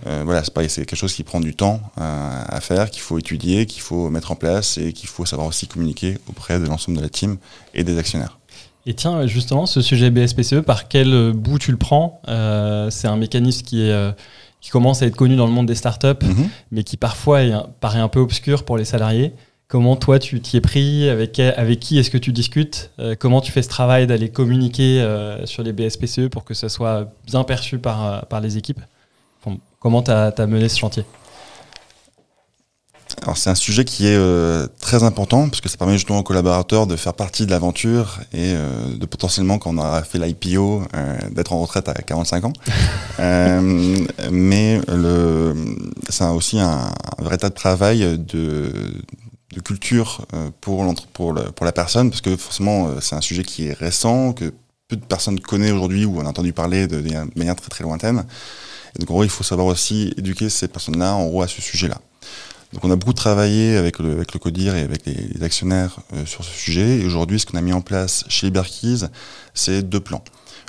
Euh, 0.07 0.23
voilà, 0.25 0.45
c'est 0.45 0.53
pareil, 0.53 0.71
c'est 0.71 0.85
quelque 0.85 0.99
chose 0.99 1.13
qui 1.13 1.25
prend 1.25 1.41
du 1.41 1.55
temps 1.55 1.81
euh, 1.99 2.43
à 2.47 2.61
faire, 2.61 2.91
qu'il 2.91 3.03
faut 3.03 3.19
étudier, 3.19 3.67
qu'il 3.67 3.83
faut 3.83 4.09
mettre 4.11 4.31
en 4.31 4.37
place 4.37 4.79
et 4.79 4.93
qu'il 4.93 5.09
faut 5.09 5.25
savoir 5.25 5.49
aussi 5.49 5.67
communiquer 5.67 6.19
auprès 6.29 6.59
de 6.59 6.67
l'ensemble 6.67 6.99
de 6.99 7.03
la 7.03 7.09
team 7.09 7.39
et 7.75 7.85
des 7.85 7.99
actionnaires. 7.99 8.39
Et 8.87 8.95
tiens, 8.95 9.27
justement, 9.27 9.67
ce 9.67 9.83
sujet 9.83 10.11
BSPCE, 10.11 10.61
par 10.61 10.89
quel 10.89 11.33
bout 11.33 11.59
tu 11.59 11.71
le 11.71 11.77
prends? 11.77 12.23
Euh, 12.29 12.89
C'est 12.91 13.09
un 13.09 13.17
mécanisme 13.17 13.65
qui 13.65 13.83
est 13.83 14.15
qui 14.61 14.71
commence 14.71 15.03
à 15.03 15.07
être 15.07 15.15
connu 15.15 15.37
dans 15.37 15.47
le 15.47 15.53
monde 15.53 15.67
des 15.67 15.77
startups, 15.77 16.09
mm 16.21 16.49
mais 16.73 16.83
qui 16.83 16.97
parfois 16.97 17.41
paraît 17.81 18.01
un 18.01 18.09
peu 18.09 18.19
obscur 18.19 18.65
pour 18.65 18.77
les 18.77 18.85
salariés. 18.85 19.33
Comment 19.69 19.97
toi 19.97 20.19
tu 20.19 20.41
t'y 20.41 20.57
es 20.57 20.61
pris? 20.63 21.11
Avec, 21.11 21.39
avec 21.39 21.79
qui 21.79 21.99
est-ce 21.99 22.11
que 22.11 22.17
tu 22.17 22.33
discutes? 22.33 22.91
Euh, 22.99 23.15
Comment 23.19 23.43
tu 23.43 23.53
fais 23.53 23.61
ce 23.63 23.69
travail 23.69 24.07
d'aller 24.07 24.31
communiquer 24.31 25.03
euh, 25.03 25.45
sur 25.45 25.63
les 25.63 25.75
BSPCE 25.75 26.29
pour 26.31 26.45
que 26.45 26.55
ça 26.55 26.71
soit 26.71 27.07
bien 27.27 27.45
perçu 27.45 27.79
par, 27.79 28.07
euh, 28.07 28.21
par 28.23 28.41
les 28.41 28.57
équipes? 28.57 28.81
Comment 29.79 30.03
tu 30.03 30.11
as, 30.11 30.33
mené 30.47 30.71
ce 30.71 30.79
chantier? 30.79 31.05
Alors 33.23 33.37
c'est 33.37 33.51
un 33.51 33.55
sujet 33.55 33.85
qui 33.85 34.07
est 34.07 34.19
très 34.81 35.03
important 35.03 35.49
parce 35.49 35.61
que 35.61 35.69
ça 35.69 35.77
permet 35.77 35.95
justement 35.95 36.19
aux 36.19 36.23
collaborateurs 36.23 36.87
de 36.87 36.97
faire 36.97 37.15
partie 37.15 37.47
de 37.47 37.51
l'aventure 37.51 38.21
et 38.33 38.53
de 38.53 39.07
potentiellement 39.07 39.59
quand 39.59 39.71
on 39.71 39.79
aura 39.79 40.03
fait 40.03 40.19
l'IPO 40.19 40.83
d'être 41.31 41.53
en 41.53 41.61
retraite 41.61 41.89
à 41.89 41.95
45 41.95 42.45
ans. 42.45 42.53
mais 44.31 44.81
c'est 46.09 46.25
aussi 46.25 46.59
un, 46.59 46.91
un, 47.19 47.23
vrai 47.23 47.39
tas 47.39 47.51
de 47.51 47.55
travail 47.55 48.19
de, 48.19 48.73
de 49.55 49.61
culture 49.61 50.27
euh, 50.35 50.51
pour, 50.61 50.85
pour, 51.13 51.35
pour 51.35 51.67
la 51.67 51.73
personne, 51.73 52.11
parce 52.11 52.21
que 52.21 52.37
forcément, 52.37 52.89
euh, 52.89 53.01
c'est 53.01 53.15
un 53.15 53.21
sujet 53.21 53.43
qui 53.43 53.69
est 53.69 53.73
récent, 53.73 54.33
que 54.33 54.53
peu 54.89 54.97
de 54.97 55.05
personnes 55.05 55.41
connaissent 55.41 55.73
aujourd'hui 55.73 56.05
ou 56.05 56.21
ont 56.21 56.27
entendu 56.27 56.53
parler 56.53 56.87
de, 56.87 57.03
manière 57.37 57.57
très 57.57 57.69
très 57.69 57.85
lointaine. 57.85 58.25
Et 58.95 59.01
donc 59.01 59.11
en 59.11 59.15
gros, 59.15 59.25
il 59.25 59.31
faut 59.31 59.45
savoir 59.45 59.67
aussi 59.67 60.15
éduquer 60.17 60.49
ces 60.49 60.69
personnes-là 60.69 61.15
en 61.15 61.27
gros 61.29 61.43
à 61.43 61.49
ce 61.49 61.61
sujet-là. 61.61 62.01
Donc 62.73 62.85
on 62.85 62.91
a 62.91 62.97
beaucoup 62.97 63.15
travaillé 63.15 63.77
avec 63.77 63.99
le, 63.99 64.13
avec 64.13 64.35
le 64.35 64.39
CODIR 64.39 64.77
et 64.77 64.83
avec 64.83 65.07
les, 65.07 65.43
actionnaires 65.43 65.99
euh, 66.13 66.27
sur 66.27 66.45
ce 66.45 66.51
sujet. 66.51 66.99
Et 67.01 67.07
aujourd'hui, 67.07 67.41
ce 67.41 67.47
qu'on 67.47 67.57
a 67.57 67.63
mis 67.63 67.73
en 67.73 67.81
place 67.81 68.25
chez 68.29 68.47
Liberkeys, 68.47 69.07
c'est 69.55 69.83
deux 69.83 70.01
plans. 70.01 70.23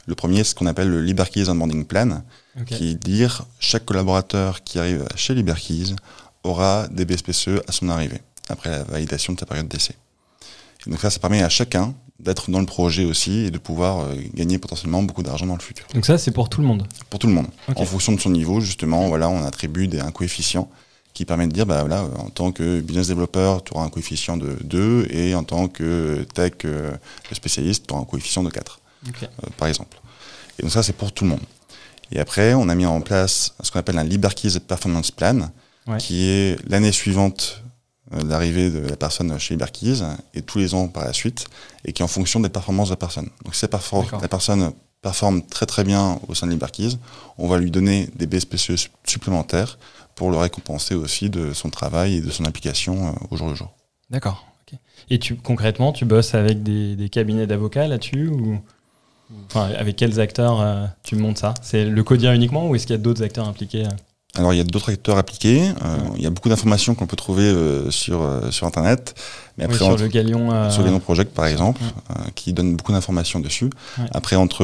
Le 0.06 0.16
premier, 0.16 0.38
c'est 0.40 0.52
ce 0.52 0.56
qu'on 0.56 0.66
appelle 0.66 0.90
le 0.90 1.02
Liberkeys 1.02 1.50
Onboarding 1.50 1.86
Plan, 1.86 2.24
qui 2.66 2.92
est 2.92 2.96
dire 2.96 3.46
chaque 3.60 3.86
collaborateur 3.86 4.64
qui 4.64 4.80
arrive 4.80 5.06
chez 5.16 5.36
Liberkeys 5.36 5.96
aura 6.44 6.88
des 6.88 7.06
BSPCE 7.06 7.62
à 7.68 7.72
son 7.72 7.90
arrivée 7.90 8.22
après 8.50 8.70
la 8.70 8.84
validation 8.84 9.34
de 9.34 9.38
ta 9.38 9.46
période 9.46 9.68
d'essai. 9.68 9.96
Donc 10.88 11.00
ça, 11.00 11.10
ça 11.10 11.20
permet 11.20 11.44
à 11.44 11.50
chacun 11.50 11.94
d'être 12.20 12.52
dans 12.52 12.60
le 12.60 12.66
projet 12.66 13.06
aussi 13.06 13.46
et 13.46 13.52
de 13.52 13.58
pouvoir 13.58 14.00
euh, 14.00 14.16
gagner 14.34 14.58
potentiellement 14.58 15.04
beaucoup 15.04 15.24
d'argent 15.24 15.46
dans 15.46 15.56
le 15.56 15.62
futur. 15.62 15.86
Donc 15.94 16.06
ça, 16.06 16.18
c'est 16.18 16.32
pour 16.32 16.50
tout 16.50 16.62
le 16.62 16.68
monde 16.68 16.86
Pour 17.10 17.20
tout 17.20 17.28
le 17.28 17.34
monde. 17.34 17.48
En 17.76 17.86
fonction 17.86 18.12
de 18.12 18.20
son 18.20 18.30
niveau, 18.30 18.60
justement, 18.60 19.08
voilà, 19.08 19.30
on 19.30 19.44
attribue 19.44 19.90
un 20.00 20.12
coefficient 20.12 20.70
qui 21.14 21.26
permet 21.26 21.48
de 21.48 21.52
dire, 21.52 21.66
bah, 21.66 21.82
voilà, 21.82 22.04
en 22.18 22.30
tant 22.30 22.52
que 22.52 22.82
business 22.82 23.08
developer, 23.08 23.58
tu 23.66 23.74
auras 23.74 23.86
un 23.86 23.90
coefficient 23.90 24.38
de 24.38 24.58
2 24.64 25.08
et 25.10 25.36
en 25.36 25.44
tant 25.44 25.68
que 25.68 26.26
tech 26.34 26.54
euh, 26.66 26.92
spécialiste, 27.32 27.88
tu 27.88 27.94
auras 27.94 28.04
un 28.04 28.06
coefficient 28.06 28.44
de 28.44 28.50
4, 28.50 28.80
euh, 29.08 29.28
par 29.58 29.68
exemple. 29.68 30.00
Et 30.58 30.64
donc 30.64 30.72
ça, 30.72 30.84
c'est 30.84 30.94
pour 30.94 31.12
tout 31.12 31.24
le 31.24 31.32
monde. 31.32 31.42
Et 32.12 32.20
après, 32.20 32.54
on 32.54 32.70
a 32.70 32.76
mis 32.76 32.86
en 32.86 33.02
place 33.02 33.54
ce 33.62 33.72
qu'on 33.72 33.80
appelle 33.80 33.98
un 33.98 34.04
Liberkeys 34.04 34.60
Performance 34.60 35.12
Plan, 35.12 35.52
qui 35.98 36.28
est 36.30 36.58
l'année 36.70 36.92
suivante 36.92 37.64
euh, 37.64 37.69
l'arrivée 38.12 38.70
de 38.70 38.80
la 38.80 38.96
personne 38.96 39.38
chez 39.40 39.54
Iberkeys 39.54 40.02
et 40.34 40.42
tous 40.42 40.58
les 40.58 40.74
ans 40.74 40.88
par 40.88 41.06
la 41.06 41.14
suite, 41.14 41.46
et 41.86 41.94
qui 41.94 42.02
est 42.02 42.06
en 42.06 42.10
fonction 42.10 42.40
des 42.40 42.50
performances 42.50 42.90
de 42.90 42.94
la 42.94 42.98
personne. 42.98 43.30
Donc 43.44 43.56
si 43.56 43.66
la 43.66 44.28
personne 44.28 44.74
performe 45.02 45.44
très 45.44 45.66
très 45.66 45.84
bien 45.84 46.20
au 46.28 46.36
sein 46.36 46.48
de 46.48 46.54
Iberkeys, 46.54 46.98
on 47.38 47.48
va 47.48 47.58
lui 47.58 47.72
donner 47.72 48.10
des 48.16 48.28
BSPCE 48.28 48.90
supplémentaires 49.06 49.78
pour 50.16 50.32
le 50.32 50.38
récompenser 50.38 50.96
aussi 50.96 51.30
de 51.30 51.54
son 51.54 51.70
travail 51.70 52.18
et 52.18 52.22
de 52.22 52.30
son 52.30 52.46
application 52.46 53.08
euh, 53.08 53.12
au 53.32 53.38
jour 53.38 53.50
le 53.50 53.56
jour. 53.56 53.72
D'accord. 54.10 54.46
Et 55.10 55.18
tu, 55.18 55.36
concrètement, 55.36 55.94
tu 55.94 56.06
bosses 56.06 56.36
avec 56.36 56.62
des, 56.62 57.10
cabinets 57.10 57.48
d'avocats 57.48 57.88
là-dessus 57.88 58.28
ou 58.28 58.60
enfin, 59.48 59.72
avec 59.78 59.96
quels 59.96 60.20
acteurs 60.20 60.62
euh, 60.62 60.86
tu 61.04 61.16
montes 61.16 61.40
ça? 61.40 61.54
C'est 61.64 61.86
le 61.86 62.04
codir 62.04 62.34
uniquement 62.34 62.68
ou 62.68 62.76
est-ce 62.76 62.86
qu'il 62.86 62.96
y 62.96 63.00
a 63.00 63.02
d'autres 63.02 63.24
acteurs 63.24 63.48
impliqués 63.48 63.86
alors 64.36 64.54
il 64.54 64.58
y 64.58 64.60
a 64.60 64.64
d'autres 64.64 64.92
acteurs 64.92 65.18
appliqués, 65.18 65.70
euh, 65.84 65.98
il 66.16 66.22
y 66.22 66.28
a 66.28 66.30
beaucoup 66.30 66.50
d'informations 66.50 66.94
qu'on 66.94 67.08
peut 67.08 67.16
trouver 67.16 67.46
euh, 67.46 67.90
sur, 67.90 68.22
euh, 68.22 68.52
sur 68.52 68.68
Internet. 68.68 69.16
Mais 69.58 69.64
après, 69.64 69.78
sur, 69.78 69.98
le 69.98 70.08
Galion, 70.08 70.70
sur 70.70 70.84
Galion 70.84 71.00
Project 71.00 71.34
par 71.34 71.48
exemple, 71.48 71.82
qui 72.36 72.54
donne 72.54 72.78
beaucoup 72.78 72.94
d'informations 72.94 73.42
dessus. 73.42 73.70
Après 74.14 74.38
entre 74.38 74.64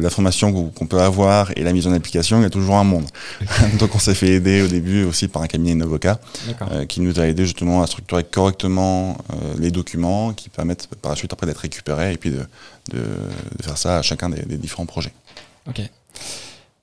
l'information 0.00 0.70
qu'on 0.70 0.86
peut 0.86 1.00
avoir 1.00 1.50
et 1.56 1.64
la 1.64 1.74
mise 1.74 1.86
en 1.86 1.92
application, 1.92 2.38
il 2.38 2.44
y 2.44 2.46
a 2.46 2.50
toujours 2.50 2.76
un 2.76 2.84
monde. 2.84 3.04
Donc 3.78 3.94
on 3.94 3.98
s'est 3.98 4.14
fait 4.14 4.30
aider 4.30 4.62
au 4.62 4.68
début 4.68 5.04
aussi 5.04 5.28
par 5.28 5.42
un 5.42 5.48
cabinet 5.48 5.74
d'avocats 5.74 6.18
qui 6.88 7.02
nous 7.02 7.20
a 7.20 7.26
aidé 7.26 7.44
justement 7.44 7.82
à 7.82 7.86
structurer 7.86 8.24
correctement 8.24 9.18
les 9.58 9.70
documents 9.70 10.32
qui 10.32 10.48
permettent 10.48 10.86
par 11.02 11.10
la 11.10 11.16
suite 11.16 11.34
après 11.34 11.46
d'être 11.46 11.58
récupérés 11.58 12.14
et 12.14 12.16
puis 12.16 12.30
de, 12.30 12.46
de, 12.92 13.00
de, 13.00 13.62
faire 13.62 13.76
ça 13.76 13.98
à 13.98 14.02
chacun 14.02 14.30
des, 14.30 14.40
des 14.42 14.56
différents 14.56 14.86
projets. 14.86 15.12
Ok. 15.68 15.82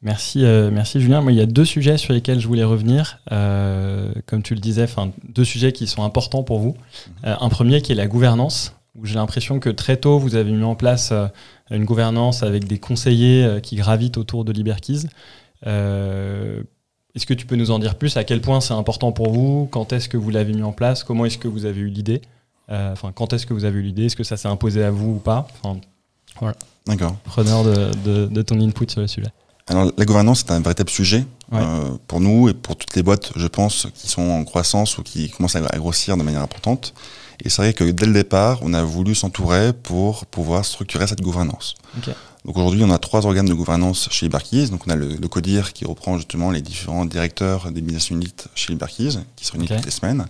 Merci, 0.02 0.46
euh, 0.46 0.72
merci 0.72 1.02
Julien. 1.02 1.20
Moi, 1.22 1.34
il 1.34 1.38
y 1.38 1.42
a 1.42 1.46
deux 1.46 1.66
sujets 1.66 1.98
sur 1.98 2.14
lesquels 2.14 2.40
je 2.40 2.48
voulais 2.48 2.64
revenir. 2.64 3.20
Euh, 3.34 4.14
comme 4.28 4.42
tu 4.42 4.54
le 4.54 4.62
disais, 4.62 4.86
deux 5.28 5.44
sujets 5.44 5.74
qui 5.74 5.88
sont 5.88 6.04
importants 6.04 6.44
pour 6.44 6.60
vous. 6.60 6.78
Euh, 7.26 7.36
un 7.40 7.50
premier 7.50 7.82
qui 7.82 7.92
est 7.92 7.96
la 7.96 8.08
gouvernance, 8.08 8.76
où 8.96 9.06
j'ai 9.06 9.16
l'impression 9.16 9.60
que 9.60 9.70
très 9.70 9.98
tôt, 9.98 10.18
vous 10.18 10.36
avez 10.36 10.52
mis 10.52 10.64
en 10.64 10.76
place 10.76 11.12
une 11.70 11.84
gouvernance 11.84 12.44
avec 12.44 12.66
des 12.66 12.80
conseillers 12.80 13.60
qui 13.62 13.76
gravitent 13.76 14.18
autour 14.18 14.46
de 14.46 14.54
Liberkeys. 14.54 15.08
est-ce 15.66 17.26
que 17.26 17.34
tu 17.34 17.46
peux 17.46 17.58
nous 17.58 17.72
en 17.72 17.80
dire 17.80 17.96
plus? 17.96 18.16
À 18.16 18.24
quel 18.24 18.40
point 18.40 18.62
c'est 18.62 18.74
important 18.74 19.12
pour 19.12 19.32
vous? 19.34 19.68
Quand 19.70 19.92
est-ce 19.92 20.08
que 20.08 20.18
vous 20.18 20.30
l'avez 20.30 20.54
mis 20.54 20.64
en 20.64 20.72
place? 20.72 21.04
Comment 21.04 21.26
est-ce 21.26 21.38
que 21.38 21.50
vous 21.50 21.66
avez 21.66 21.82
eu 21.82 21.90
l'idée? 21.90 22.22
Enfin, 22.70 23.12
quand 23.14 23.34
est-ce 23.34 23.46
que 23.46 23.54
vous 23.54 23.66
avez 23.66 23.80
eu 23.80 23.84
l'idée? 23.84 24.06
Est-ce 24.06 24.16
que 24.16 24.24
ça 24.24 24.38
s'est 24.38 24.48
imposé 24.48 24.82
à 24.82 24.92
vous 24.92 25.16
ou 25.16 25.20
pas? 25.20 25.48
Voilà. 26.40 26.56
D'accord. 26.88 27.16
Preneur 27.26 27.64
de, 27.66 28.28
de 28.28 28.42
ton 28.42 28.60
input 28.62 28.90
sur 28.90 29.02
le 29.02 29.08
sujet. 29.08 29.30
Alors 29.70 29.92
la 29.98 30.06
gouvernance 30.06 30.40
c'est 30.40 30.52
un 30.52 30.60
véritable 30.60 30.90
sujet 30.90 31.26
euh, 31.54 31.92
pour 32.08 32.20
nous 32.20 32.50
et 32.50 32.54
pour 32.54 32.76
toutes 32.76 32.96
les 32.96 33.04
boîtes, 33.04 33.32
je 33.36 33.48
pense, 33.48 33.88
qui 33.94 34.08
sont 34.08 34.22
en 34.22 34.44
croissance 34.44 34.98
ou 34.98 35.04
qui 35.04 35.30
commencent 35.30 35.56
à, 35.56 35.62
grossir 35.78 36.18
de 36.18 36.24
manière 36.24 36.42
importante. 36.42 36.94
Et 37.44 37.50
c'est 37.50 37.62
vrai 37.62 37.74
que 37.74 37.84
dès 37.84 38.06
le 38.06 38.14
départ, 38.14 38.60
on 38.64 38.74
a 38.74 38.84
voulu 38.84 39.16
s'entourer 39.16 39.72
pour 39.72 40.26
pouvoir 40.26 40.66
structurer 40.66 41.08
cette 41.08 41.22
gouvernance. 41.22 41.76
Donc 42.46 42.58
aujourd'hui, 42.58 42.84
on 42.84 42.92
a 42.92 42.98
trois 42.98 43.26
organes 43.26 43.46
de 43.46 43.54
gouvernance 43.54 44.10
chez 44.12 44.26
Iberkeys. 44.26 44.70
Donc 44.70 44.88
on 44.88 44.92
a 44.92 44.96
le, 44.96 45.16
CODIR 45.16 45.74
qui 45.74 45.86
reprend 45.86 46.18
justement 46.18 46.52
les 46.52 46.62
différents 46.62 47.06
directeurs 47.06 47.72
des 47.72 47.82
business 47.82 48.10
units 48.10 48.34
chez 48.56 48.74
Iberkeys, 48.74 49.20
qui 49.36 49.46
se 49.46 49.52
réunit 49.52 49.68
toutes 49.68 49.86
les 49.86 49.92
semaines. 49.92 50.26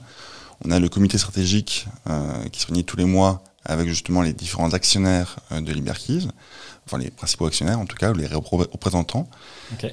On 0.65 0.71
a 0.71 0.79
le 0.79 0.89
comité 0.89 1.17
stratégique 1.17 1.87
euh, 2.09 2.43
qui 2.51 2.59
se 2.59 2.67
réunit 2.67 2.83
tous 2.83 2.97
les 2.97 3.05
mois 3.05 3.43
avec 3.65 3.87
justement 3.87 4.21
les 4.21 4.33
différents 4.33 4.73
actionnaires 4.73 5.37
euh, 5.51 5.61
de 5.61 5.71
Liberkeys, 5.71 6.27
enfin 6.89 6.97
les 6.97 7.11
principaux 7.11 7.45
actionnaires 7.45 7.79
en 7.79 7.85
tout 7.85 7.95
cas, 7.95 8.11
ou 8.11 8.15
les 8.15 8.27
représentants. 8.27 9.27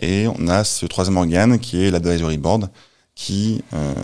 Et 0.01 0.27
on 0.29 0.49
a 0.49 0.65
ce 0.65 0.87
troisième 0.87 1.17
organe 1.17 1.59
qui 1.59 1.85
est 1.85 1.91
l'advisory 1.91 2.39
board, 2.39 2.71
qui 3.15 3.63
euh, 3.73 3.95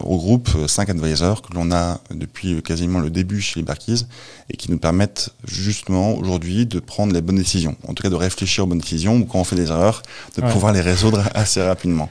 regroupe 0.00 0.48
cinq 0.66 0.88
advisors 0.88 1.42
que 1.42 1.52
l'on 1.54 1.70
a 1.72 2.00
depuis 2.10 2.62
quasiment 2.62 3.00
le 3.00 3.10
début 3.10 3.42
chez 3.42 3.60
Liberkeys 3.60 4.06
et 4.50 4.56
qui 4.56 4.70
nous 4.70 4.78
permettent 4.78 5.28
justement 5.46 6.14
aujourd'hui 6.14 6.64
de 6.64 6.80
prendre 6.80 7.12
les 7.12 7.20
bonnes 7.20 7.36
décisions, 7.36 7.76
en 7.86 7.92
tout 7.92 8.02
cas 8.02 8.08
de 8.08 8.14
réfléchir 8.14 8.64
aux 8.64 8.66
bonnes 8.66 8.78
décisions 8.78 9.16
ou 9.16 9.26
quand 9.26 9.38
on 9.38 9.44
fait 9.44 9.56
des 9.56 9.68
erreurs, 9.68 10.02
de 10.36 10.42
pouvoir 10.42 10.72
les 10.72 10.80
résoudre 10.80 11.22
assez 11.34 11.62
rapidement. 11.62 12.08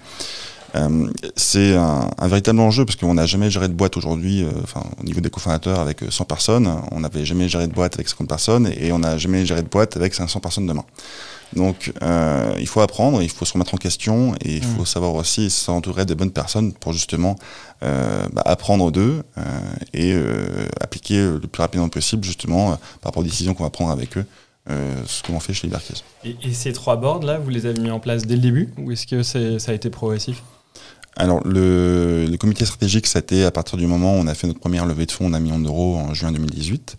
Euh, 0.75 1.07
c'est 1.35 1.75
un, 1.75 2.09
véritable 2.27 2.59
enjeu 2.59 2.85
parce 2.85 2.95
qu'on 2.95 3.13
n'a 3.13 3.25
jamais 3.25 3.49
géré 3.49 3.67
de 3.67 3.73
boîte 3.73 3.97
aujourd'hui, 3.97 4.43
euh, 4.43 4.49
enfin, 4.63 4.83
au 4.99 5.03
niveau 5.03 5.21
des 5.21 5.29
cofondateurs 5.29 5.79
avec 5.79 6.01
100 6.09 6.23
euh, 6.23 6.27
personnes, 6.27 6.81
on 6.91 6.99
n'avait 6.99 7.25
jamais 7.25 7.47
géré 7.47 7.67
de 7.67 7.73
boîte 7.73 7.95
avec 7.95 8.09
50 8.09 8.27
personnes 8.27 8.71
et 8.77 8.91
on 8.91 8.99
n'a 8.99 9.17
jamais 9.17 9.45
géré 9.45 9.61
de 9.61 9.69
boîte 9.69 9.95
avec 9.95 10.13
500 10.13 10.39
personnes 10.39 10.67
demain. 10.67 10.85
Donc 11.55 11.93
il 12.59 12.67
faut 12.67 12.81
apprendre, 12.81 13.21
il 13.21 13.29
faut 13.29 13.45
se 13.45 13.53
remettre 13.53 13.75
en 13.75 13.77
question 13.77 14.33
et 14.43 14.57
il 14.57 14.63
faut 14.63 14.81
mmh. 14.81 14.88
savoir 14.88 15.13
aussi 15.13 15.49
s'entourer 15.49 16.05
des 16.05 16.15
bonnes 16.15 16.31
personnes 16.31 16.73
pour 16.73 16.91
justement 16.91 17.38
bah, 17.81 18.41
apprendre 18.43 18.91
d'eux 18.91 19.23
et 19.93 20.13
appliquer 20.81 21.17
le 21.17 21.39
plus 21.39 21.61
rapidement 21.61 21.88
possible 21.88 22.25
justement 22.25 22.71
par 22.71 22.79
rapport 23.05 23.21
aux 23.21 23.25
décisions 23.25 23.53
qu'on 23.53 23.63
va 23.63 23.69
prendre 23.69 23.91
avec 23.91 24.17
eux. 24.17 24.25
ce 24.67 25.23
qu'on 25.23 25.39
fait 25.39 25.53
chez 25.53 25.67
Liberkies. 25.67 26.03
Et, 26.25 26.35
et, 26.43 26.53
ces 26.53 26.73
trois 26.73 26.97
boards 26.97 27.23
là, 27.23 27.38
vous 27.38 27.51
les 27.51 27.67
avez 27.67 27.79
mis 27.79 27.91
en 27.91 27.99
place 27.99 28.23
dès 28.23 28.35
le 28.35 28.41
début 28.41 28.73
ou 28.77 28.91
est-ce 28.91 29.07
que 29.07 29.23
ça 29.23 29.71
a 29.71 29.73
été 29.73 29.89
progressif? 29.89 30.41
Alors, 31.17 31.47
le, 31.47 32.25
le, 32.30 32.38
comité 32.38 32.65
stratégique, 32.65 33.08
ça 33.08 33.19
a 33.19 33.21
été 33.21 33.45
à 33.45 33.51
partir 33.51 33.78
du 33.78 33.88
moment 33.88 34.15
où 34.15 34.19
on 34.19 34.28
a 34.28 34.34
fait 34.34 34.47
notre 34.47 34.60
première 34.60 34.86
levée 34.86 35.06
de 35.06 35.12
fonds 35.12 35.30
d'un 35.30 35.39
million 35.39 35.60
d'euros 35.60 35.95
en 35.95 36.13
juin 36.13 36.34
2018. 36.34 36.97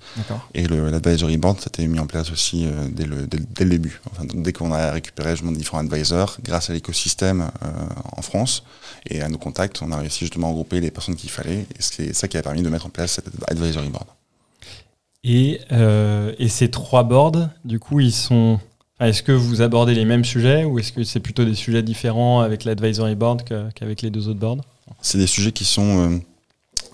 Et 0.55 0.66
l'advisory 0.66 1.37
board, 1.37 1.61
ça 1.61 1.66
a 1.66 1.68
été 1.68 1.87
mis 1.87 1.98
en 1.98 2.07
place 2.07 2.31
aussi 2.31 2.66
euh, 2.66 2.88
dès, 2.90 3.05
le, 3.05 3.26
dès, 3.26 3.64
le, 3.64 3.70
début. 3.70 4.00
Enfin, 4.11 4.24
dès 4.33 4.55
qu'on 4.55 4.72
a 4.72 4.90
récupéré 4.90 5.33
justement 5.33 5.52
différents 5.52 5.81
advisors, 5.81 6.38
grâce 6.42 6.70
à 6.70 6.72
l'écosystème 6.72 7.50
euh, 7.62 7.68
en 8.16 8.22
France 8.22 8.64
et 9.11 9.20
à 9.20 9.29
nos 9.29 9.38
contacts, 9.38 9.83
on 9.83 9.92
a 9.92 9.98
réussi 9.98 10.20
justement 10.20 10.46
à 10.46 10.50
regrouper 10.50 10.81
les 10.81 10.90
personnes 10.90 11.16
qu'il 11.16 11.31
fallait. 11.31 11.66
Et 11.79 11.81
c'est 11.81 12.14
ça 12.14 12.26
qui 12.26 12.38
a 12.38 12.42
permis 12.42 12.62
de 12.62 12.70
mettre 12.70 12.87
en 12.87 12.90
place 12.90 13.12
cet 13.12 13.26
advisory 13.48 13.90
board. 13.90 14.07
Et, 15.24 15.61
euh, 15.72 16.33
et 16.38 16.48
ces 16.48 16.70
trois 16.70 17.02
boards, 17.02 17.50
du 17.66 17.79
coup, 17.79 18.00
ils 18.00 18.12
sont 18.12 18.61
est-ce 19.00 19.22
que 19.22 19.32
vous 19.32 19.61
abordez 19.61 19.94
les 19.94 20.04
mêmes 20.04 20.24
sujets 20.24 20.64
ou 20.64 20.78
est-ce 20.78 20.92
que 20.92 21.04
c'est 21.04 21.20
plutôt 21.20 21.44
des 21.44 21.54
sujets 21.54 21.82
différents 21.82 22.40
avec 22.40 22.64
l'advisory 22.64 23.14
board 23.14 23.42
qu'avec 23.74 24.02
les 24.02 24.11
deux 24.11 24.28
autres 24.28 24.40
boards? 24.40 24.64
C'est 25.02 25.18
des 25.18 25.26
sujets 25.26 25.52
qui 25.52 25.64
sont 25.64 26.12
euh, 26.12 26.18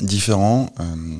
différents. 0.00 0.72
Euh, 0.80 1.18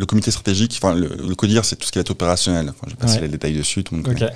le 0.00 0.06
comité 0.06 0.30
stratégique, 0.30 0.78
enfin 0.82 0.94
le, 0.94 1.08
le 1.08 1.34
CODIR, 1.34 1.64
c'est 1.64 1.76
tout 1.76 1.86
ce 1.86 1.92
qui 1.92 1.98
va 1.98 2.00
être 2.00 2.10
opérationnel. 2.10 2.72
je 2.84 2.90
vais 2.90 2.96
passer 2.96 3.20
les 3.20 3.28
détails 3.28 3.52
dessus, 3.52 3.84
tout 3.84 3.94
le 3.94 4.02
monde 4.02 4.32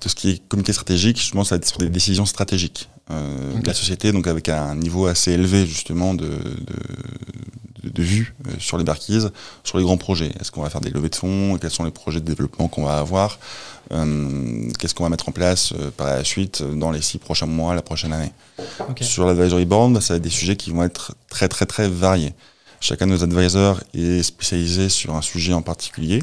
Tout 0.00 0.08
ce 0.08 0.14
qui 0.14 0.30
est 0.30 0.48
comité 0.48 0.72
stratégique, 0.72 1.22
je 1.22 1.30
pense, 1.32 1.50
ça 1.50 1.56
va 1.56 1.58
être 1.58 1.68
sur 1.68 1.78
des 1.78 1.90
décisions 1.90 2.24
stratégiques 2.24 2.88
euh, 3.10 3.58
de 3.58 3.66
la 3.66 3.74
société, 3.74 4.12
donc 4.12 4.26
avec 4.26 4.48
un 4.48 4.74
niveau 4.74 5.06
assez 5.06 5.32
élevé 5.32 5.66
justement 5.66 6.14
de, 6.14 6.24
de, 6.24 7.71
vue 7.84 8.34
sur 8.58 8.78
les 8.78 8.84
barquises, 8.84 9.30
sur 9.64 9.78
les 9.78 9.84
grands 9.84 9.96
projets. 9.96 10.32
Est-ce 10.40 10.50
qu'on 10.50 10.62
va 10.62 10.70
faire 10.70 10.80
des 10.80 10.90
levées 10.90 11.08
de 11.08 11.14
fonds? 11.14 11.58
Quels 11.60 11.70
sont 11.70 11.84
les 11.84 11.90
projets 11.90 12.20
de 12.20 12.26
développement 12.26 12.68
qu'on 12.68 12.84
va 12.84 12.98
avoir? 12.98 13.38
Euh, 13.92 14.70
qu'est-ce 14.78 14.94
qu'on 14.94 15.02
va 15.02 15.10
mettre 15.10 15.28
en 15.28 15.32
place 15.32 15.72
euh, 15.72 15.90
par 15.90 16.06
la 16.06 16.24
suite 16.24 16.62
dans 16.62 16.90
les 16.90 17.02
six 17.02 17.18
prochains 17.18 17.46
mois, 17.46 17.74
la 17.74 17.82
prochaine 17.82 18.12
année? 18.12 18.32
Sur 19.00 19.26
l'advisory 19.26 19.64
board, 19.64 20.00
ça 20.00 20.14
va 20.14 20.16
être 20.18 20.22
des 20.22 20.30
sujets 20.30 20.56
qui 20.56 20.70
vont 20.70 20.82
être 20.82 21.14
très 21.28 21.48
très 21.48 21.66
très 21.66 21.88
variés. 21.88 22.32
Chacun 22.80 23.06
de 23.06 23.12
nos 23.12 23.22
advisors 23.22 23.80
est 23.94 24.22
spécialisé 24.22 24.88
sur 24.88 25.14
un 25.14 25.22
sujet 25.22 25.52
en 25.52 25.62
particulier. 25.62 26.22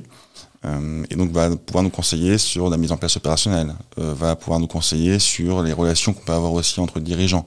Euh, 0.66 1.06
et 1.10 1.16
donc 1.16 1.32
va 1.32 1.56
pouvoir 1.56 1.84
nous 1.84 1.90
conseiller 1.90 2.38
sur 2.38 2.70
la 2.70 2.78
mise 2.78 2.92
en 2.92 2.98
place 2.98 3.16
opérationnelle, 3.16 3.74
va 3.96 4.36
pouvoir 4.36 4.60
nous 4.60 4.68
conseiller 4.68 5.18
sur 5.18 5.64
les 5.64 5.72
relations 5.72 6.12
qu'on 6.14 6.24
peut 6.24 6.34
avoir 6.34 6.52
aussi 6.52 6.82
entre 6.82 7.00
dirigeants, 7.00 7.46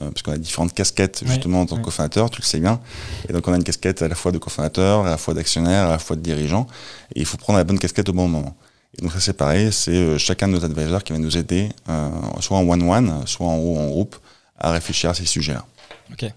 parce 0.00 0.22
qu'on 0.22 0.32
a 0.32 0.38
différentes 0.38 0.72
casquettes 0.72 1.24
justement 1.26 1.60
en 1.60 1.66
tant 1.66 1.76
que 1.76 1.82
cofondateur, 1.82 2.30
tu 2.30 2.40
le 2.40 2.46
sais 2.46 2.60
bien, 2.60 2.80
et 3.28 3.34
donc 3.34 3.46
on 3.46 3.52
a 3.52 3.56
une 3.56 3.64
casquette 3.64 4.00
à 4.00 4.08
la 4.08 4.14
fois 4.14 4.32
de 4.32 4.38
cofondateur, 4.38 5.04
à 5.04 5.10
la 5.10 5.18
fois 5.18 5.34
d'actionnaire, 5.34 5.88
à 5.88 5.90
la 5.90 5.98
fois 5.98 6.16
de 6.16 6.22
dirigeant, 6.22 6.66
et 7.14 7.20
il 7.20 7.26
faut 7.26 7.36
prendre 7.36 7.58
la 7.58 7.64
bonne 7.64 7.78
casquette 7.78 8.08
au 8.08 8.14
bon 8.14 8.28
moment. 8.28 8.56
Et 8.98 9.02
donc 9.02 9.12
ça 9.12 9.20
c'est 9.20 9.34
pareil, 9.34 9.70
c'est 9.70 9.92
euh, 9.92 10.18
chacun 10.18 10.48
de 10.48 10.52
nos 10.52 10.64
advisors 10.64 11.02
qui 11.04 11.12
va 11.12 11.18
nous 11.18 11.36
aider, 11.36 11.68
euh, 11.90 12.08
soit 12.40 12.56
en 12.56 12.66
one-one, 12.66 13.26
soit 13.26 13.46
en 13.46 13.88
groupe, 13.88 14.16
à 14.58 14.70
réfléchir 14.72 15.10
à 15.10 15.14
ces 15.14 15.26
sujets-là. 15.26 15.64
Ok. 16.12 16.32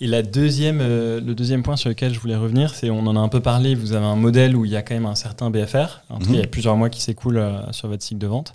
Et 0.00 0.06
la 0.06 0.22
deuxième, 0.22 0.80
euh, 0.80 1.20
le 1.20 1.34
deuxième 1.34 1.62
point 1.62 1.76
sur 1.76 1.88
lequel 1.88 2.12
je 2.12 2.20
voulais 2.20 2.36
revenir, 2.36 2.74
c'est 2.74 2.90
on 2.90 3.06
en 3.06 3.16
a 3.16 3.20
un 3.20 3.28
peu 3.28 3.40
parlé, 3.40 3.74
vous 3.74 3.92
avez 3.92 4.04
un 4.04 4.16
modèle 4.16 4.54
où 4.56 4.64
il 4.64 4.70
y 4.70 4.76
a 4.76 4.82
quand 4.82 4.94
même 4.94 5.06
un 5.06 5.14
certain 5.14 5.50
BFR, 5.50 6.02
en 6.10 6.18
il 6.20 6.34
y 6.34 6.38
a 6.38 6.42
mhm. 6.42 6.46
plusieurs 6.48 6.76
mois 6.76 6.90
qui 6.90 7.00
s'écoulent 7.00 7.42
sur 7.70 7.88
votre 7.88 8.02
cycle 8.02 8.20
de 8.20 8.26
vente. 8.26 8.52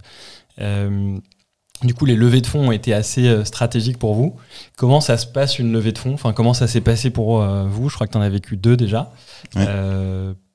du 0.57 1.93
coup, 1.95 2.05
les 2.05 2.15
levées 2.15 2.41
de 2.41 2.47
fonds 2.47 2.67
ont 2.67 2.71
été 2.71 2.93
assez 2.93 3.43
stratégiques 3.43 3.97
pour 3.97 4.13
vous. 4.13 4.35
Comment 4.77 5.01
ça 5.01 5.17
se 5.17 5.25
passe 5.25 5.57
une 5.57 5.71
levée 5.71 5.91
de 5.91 5.97
fonds? 5.97 6.13
Enfin, 6.13 6.33
comment 6.33 6.53
ça 6.53 6.67
s'est 6.67 6.81
passé 6.81 7.09
pour 7.09 7.43
vous? 7.43 7.89
Je 7.89 7.95
crois 7.95 8.05
que 8.05 8.11
tu 8.11 8.17
en 8.17 8.21
as 8.21 8.29
vécu 8.29 8.55
deux 8.55 8.77
déjà. 8.77 9.11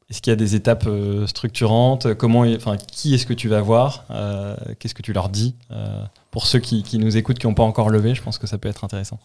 Est-ce 0.09 0.23
qu'il 0.23 0.31
y 0.31 0.33
a 0.33 0.37
des 0.37 0.55
étapes 0.55 0.85
euh, 0.87 1.27
structurantes? 1.27 2.15
Comment, 2.15 2.43
enfin, 2.43 2.77
qui 2.77 3.15
est-ce 3.15 3.27
que 3.27 3.33
tu 3.33 3.49
vas 3.49 3.61
voir? 3.61 4.05
Euh, 4.11 4.57
Qu'est-ce 4.79 4.95
que 4.95 5.03
tu 5.03 5.13
leur 5.13 5.29
dis? 5.29 5.57
Euh, 5.73 6.05
Pour 6.31 6.47
ceux 6.47 6.61
qui, 6.61 6.99
nous 6.99 7.17
écoutent, 7.17 7.39
qui 7.39 7.47
n'ont 7.47 7.55
pas 7.55 7.65
encore 7.65 7.91
levé, 7.91 8.15
je 8.15 8.23
pense 8.23 8.39
que 8.39 8.47
ça 8.47 8.57
peut 8.57 8.69
être 8.69 8.85
intéressant. 8.85 9.19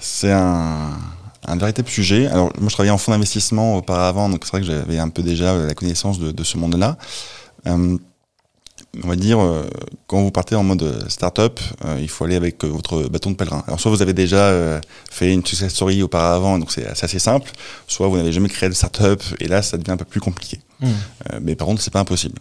C'est 0.00 0.32
un, 0.32 0.90
véritable 1.56 1.88
sujet. 1.88 2.26
Alors, 2.26 2.52
moi, 2.58 2.68
je 2.68 2.74
travaillais 2.74 2.92
en 2.92 2.98
fonds 2.98 3.12
d'investissement 3.12 3.76
auparavant, 3.76 4.28
donc 4.28 4.44
c'est 4.44 4.50
vrai 4.50 4.60
que 4.60 4.66
j'avais 4.66 4.98
un 4.98 5.08
peu 5.08 5.22
déjà 5.22 5.54
la 5.56 5.74
connaissance 5.74 6.18
de, 6.18 6.32
de 6.32 6.44
ce 6.44 6.56
monde-là 6.58 6.96
on 9.02 9.08
va 9.08 9.16
dire, 9.16 9.40
euh, 9.40 9.68
quand 10.06 10.20
vous 10.20 10.30
partez 10.30 10.54
en 10.54 10.62
mode 10.62 10.82
euh, 10.82 11.08
startup, 11.08 11.58
euh, 11.84 11.98
il 12.00 12.08
faut 12.08 12.24
aller 12.24 12.36
avec 12.36 12.64
votre 12.64 13.08
bâton 13.08 13.30
de 13.30 13.36
pèlerin. 13.36 13.64
Alors, 13.66 13.80
soit 13.80 13.90
vous 13.90 14.02
avez 14.02 14.12
déjà 14.12 14.80
fait 15.10 15.32
une 15.32 15.44
success 15.44 15.72
story 15.72 16.02
auparavant, 16.02 16.58
donc 16.58 16.70
c'est 16.72 16.86
assez 16.86 17.18
simple, 17.18 17.50
soit 17.86 18.08
vous 18.08 18.16
n'avez 18.16 18.32
jamais 18.32 18.48
créé 18.48 18.68
de 18.68 18.74
startup, 18.74 19.22
et 19.40 19.48
là, 19.48 19.62
ça 19.62 19.78
devient 19.78 19.92
un 19.92 19.96
peu 19.96 20.04
plus 20.04 20.20
compliqué. 20.20 20.60
Hmm. 20.80 20.88
mais 21.42 21.54
par 21.54 21.68
contre, 21.68 21.80
c'est 21.80 21.92
pas 21.92 22.00
impossible. 22.00 22.38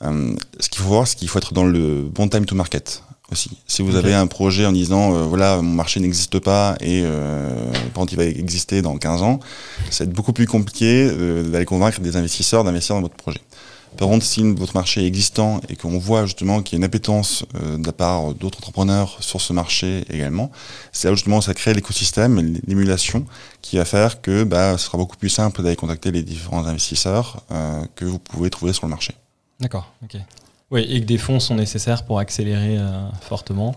ce 0.00 0.68
qu'il 0.70 0.82
faut 0.82 0.88
voir, 0.88 1.06
c'est 1.06 1.16
qu'il 1.16 1.28
faut 1.28 1.38
être 1.38 1.52
dans 1.52 1.64
le 1.64 2.02
bon 2.02 2.28
time 2.28 2.46
to 2.46 2.54
market 2.54 3.02
aussi. 3.32 3.58
Si 3.66 3.82
vous 3.82 3.96
avez 3.96 4.14
un 4.14 4.26
projet 4.26 4.66
en 4.66 4.72
disant, 4.72 5.10
voilà, 5.26 5.56
mon 5.60 5.74
marché 5.74 6.00
n'existe 6.00 6.38
pas, 6.38 6.76
et 6.80 7.02
par 7.02 7.94
contre, 7.94 8.12
il 8.12 8.16
va 8.16 8.24
exister 8.24 8.82
dans 8.82 8.96
15 8.96 9.22
ans, 9.22 9.40
ça 9.90 10.04
va 10.04 10.08
être 10.08 10.14
beaucoup 10.14 10.32
plus 10.32 10.46
compliqué 10.46 11.10
d'aller 11.44 11.64
convaincre 11.64 12.00
des 12.00 12.16
investisseurs 12.16 12.62
d'investir 12.62 12.94
dans 12.94 13.02
votre 13.02 13.16
projet. 13.16 13.40
Par 13.96 14.08
contre, 14.08 14.24
si 14.24 14.42
votre 14.42 14.74
marché 14.76 15.02
est 15.02 15.06
existant 15.06 15.60
et 15.68 15.76
qu'on 15.76 15.98
voit 15.98 16.26
justement 16.26 16.62
qu'il 16.62 16.74
y 16.74 16.76
a 16.76 16.78
une 16.78 16.84
appétence 16.84 17.44
euh, 17.54 17.78
de 17.78 17.86
la 17.86 17.92
part 17.92 18.34
d'autres 18.34 18.58
entrepreneurs 18.58 19.16
sur 19.20 19.40
ce 19.40 19.52
marché 19.52 20.04
également, 20.10 20.50
c'est 20.92 21.08
là 21.08 21.14
justement 21.14 21.40
ça 21.40 21.54
crée 21.54 21.72
l'écosystème, 21.72 22.58
l'émulation 22.66 23.24
qui 23.62 23.78
va 23.78 23.84
faire 23.84 24.20
que 24.20 24.44
bah, 24.44 24.76
ce 24.76 24.86
sera 24.86 24.98
beaucoup 24.98 25.16
plus 25.16 25.30
simple 25.30 25.62
d'aller 25.62 25.76
contacter 25.76 26.10
les 26.10 26.22
différents 26.22 26.66
investisseurs 26.66 27.42
euh, 27.50 27.84
que 27.94 28.04
vous 28.04 28.18
pouvez 28.18 28.50
trouver 28.50 28.72
sur 28.72 28.84
le 28.86 28.90
marché. 28.90 29.14
D'accord, 29.60 29.90
ok. 30.02 30.20
Oui, 30.70 30.84
et 30.88 31.00
que 31.00 31.06
des 31.06 31.18
fonds 31.18 31.40
sont 31.40 31.54
nécessaires 31.54 32.04
pour 32.04 32.18
accélérer 32.18 32.78
euh, 32.78 33.08
fortement. 33.20 33.74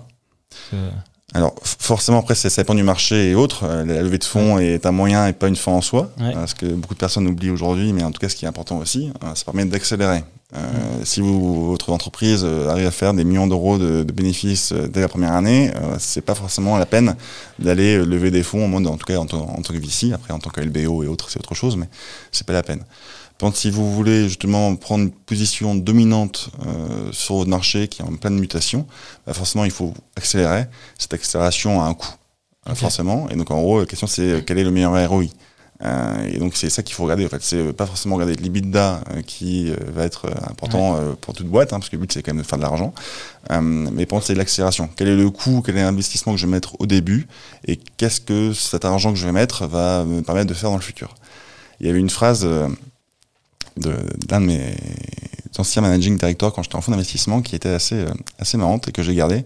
Alors 1.34 1.54
forcément 1.63 2.19
après 2.19 2.34
ça 2.34 2.49
dépend 2.49 2.73
du 2.73 2.82
marché 2.84 3.30
et 3.30 3.36
autres. 3.36 3.63
Euh, 3.63 3.86
la 3.86 4.02
levée 4.02 4.17
de 4.17 4.23
fonds 4.23 4.58
est 4.58 4.86
un 4.88 4.91
moyen 4.91 5.28
et 5.28 5.34
pas 5.34 5.47
une 5.47 5.56
fin 5.56 5.71
en 5.71 5.82
soi, 5.82 6.12
ce 6.47 6.56
que 6.56 6.65
beaucoup 6.65 6.95
de 6.95 6.99
personnes 6.99 7.28
oublient 7.28 7.52
aujourd'hui, 7.52 7.93
mais 7.93 8.04
en 8.04 8.12
tout 8.12 8.19
cas 8.19 8.30
ce 8.30 8.36
qui 8.36 8.45
est 8.45 8.47
important 8.47 8.78
aussi, 8.80 9.12
euh, 9.23 9.36
ça 9.36 9.45
permet 9.45 9.65
d'accélérer. 9.65 10.23
Euh, 10.56 10.60
Si 11.04 11.21
vous, 11.21 11.67
votre 11.69 11.91
entreprise 11.91 12.41
euh, 12.43 12.69
arrive 12.69 12.88
à 12.88 12.91
faire 12.91 13.13
des 13.13 13.23
millions 13.23 13.45
d'euros 13.45 13.78
de, 13.78 14.02
de, 14.02 14.12
bénéfices 14.12 14.73
dès 14.73 15.02
la 15.02 15.08
première 15.08 15.34
année, 15.34 15.71
euh, 15.75 15.97
c'est 15.99 16.21
pas 16.21 16.34
forcément 16.34 16.80
la 16.80 16.88
peine 16.88 17.15
d'aller 17.60 18.04
lever 18.04 18.32
des 18.32 18.41
fonds, 18.41 18.65
en, 18.65 18.84
en 18.86 18.97
tout 18.97 19.06
cas 19.06 19.17
en, 19.17 19.25
en, 19.25 19.62
tant 19.62 19.73
que 19.73 19.78
VC. 19.78 20.12
Après 20.12 20.34
en 20.34 20.39
tant 20.39 20.49
que 20.49 20.62
LBO 20.62 21.04
et 21.04 21.08
autres, 21.08 21.30
c'est 21.30 21.39
autre 21.39 21.54
chose, 21.54 21.78
mais 21.78 21.88
c'est 22.32 22.47
pas 22.47 22.54
la 22.54 22.63
peine 22.63 22.84
si 23.54 23.71
vous 23.71 23.93
voulez 23.93 24.28
justement 24.28 24.75
prendre 24.75 25.06
une 25.06 25.12
position 25.12 25.75
dominante 25.75 26.49
euh, 26.65 27.12
sur 27.12 27.36
votre 27.36 27.49
marché 27.49 27.88
qui 27.88 28.02
est 28.02 28.06
en 28.06 28.15
pleine 28.15 28.38
mutation, 28.38 28.86
bah 29.25 29.34
forcément 29.34 29.65
il 29.65 29.71
faut 29.71 29.93
accélérer. 30.17 30.65
Cette 30.97 31.13
accélération 31.13 31.82
a 31.82 31.86
un 31.86 31.93
coût, 31.93 32.13
forcément. 32.75 33.30
Et 33.30 33.36
donc 33.36 33.49
en 33.52 33.62
gros, 33.62 33.80
la 33.80 33.86
question 33.86 34.08
c'est 34.08 34.43
quel 34.45 34.58
est 34.58 34.63
le 34.63 34.71
meilleur 34.71 35.10
ROI 35.10 35.25
Euh, 35.82 36.30
et 36.34 36.39
donc 36.39 36.58
c'est 36.58 36.69
ça 36.69 36.84
qu'il 36.84 36.93
faut 36.93 37.04
regarder. 37.04 37.25
En 37.25 37.30
fait, 37.30 37.41
c'est 37.41 37.71
pas 37.71 37.86
forcément 37.86 38.15
regarder 38.15 38.36
l'IBITDA 38.36 39.02
euh, 39.15 39.21
qui 39.21 39.71
euh, 39.71 39.75
va 39.95 40.04
être 40.04 40.25
euh, 40.25 40.52
important 40.52 40.97
euh, 40.97 41.13
pour 41.21 41.34
toute 41.34 41.47
boîte, 41.47 41.71
hein, 41.71 41.80
parce 41.80 41.88
que 41.88 41.95
le 41.95 42.02
but 42.02 42.12
c'est 42.12 42.21
quand 42.21 42.34
même 42.34 42.43
de 42.43 42.47
faire 42.47 42.58
de 42.58 42.63
l'argent. 42.63 42.93
Euh, 43.52 43.62
mais 43.62 44.06
penser 44.06 44.36
l'accélération. 44.36 44.89
Quel 44.97 45.08
est 45.08 45.15
le 45.15 45.30
coût, 45.30 45.62
quel 45.65 45.78
est 45.78 45.84
l'investissement 45.84 46.34
que 46.34 46.38
je 46.38 46.45
vais 46.47 46.52
mettre 46.52 46.75
au 46.82 46.86
début, 46.86 47.28
et 47.65 47.78
qu'est-ce 47.95 48.19
que 48.19 48.52
cet 48.52 48.84
argent 48.84 49.13
que 49.13 49.19
je 49.19 49.25
vais 49.25 49.32
mettre 49.32 49.67
va 49.67 50.04
me 50.04 50.21
permettre 50.21 50.47
de 50.49 50.54
faire 50.54 50.69
dans 50.69 50.75
le 50.75 50.82
futur? 50.82 51.15
Il 51.80 51.88
y 51.88 51.89
avait 51.89 51.99
une 51.99 52.10
phrase 52.10 52.45
de- 53.79 53.95
d'un 54.27 54.41
de, 54.41 54.45
mes 54.45 54.75
anciens 55.57 55.81
managing 55.81 56.17
directors 56.17 56.53
quand 56.53 56.63
j'étais 56.63 56.75
en 56.75 56.81
fonds 56.81 56.91
d'investissement 56.91 57.41
qui 57.41 57.55
était 57.55 57.69
assez, 57.69 57.95
euh, 57.95 58.13
assez 58.37 58.57
marrante 58.57 58.87
et 58.87 58.91
que 58.91 59.03
j'ai 59.03 59.15
gardé. 59.15 59.43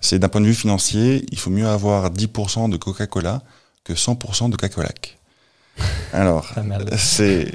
C'est 0.00 0.18
d'un 0.18 0.28
point 0.28 0.40
de 0.40 0.46
vue 0.46 0.54
financier, 0.54 1.26
il 1.32 1.38
faut 1.38 1.50
mieux 1.50 1.66
avoir 1.66 2.10
10% 2.10 2.68
de 2.70 2.76
Coca-Cola 2.76 3.42
que 3.84 3.92
100% 3.92 4.50
de 4.50 4.56
Coca-Cola. 4.56 4.90
Alors, 6.12 6.52
c'est 6.96 7.52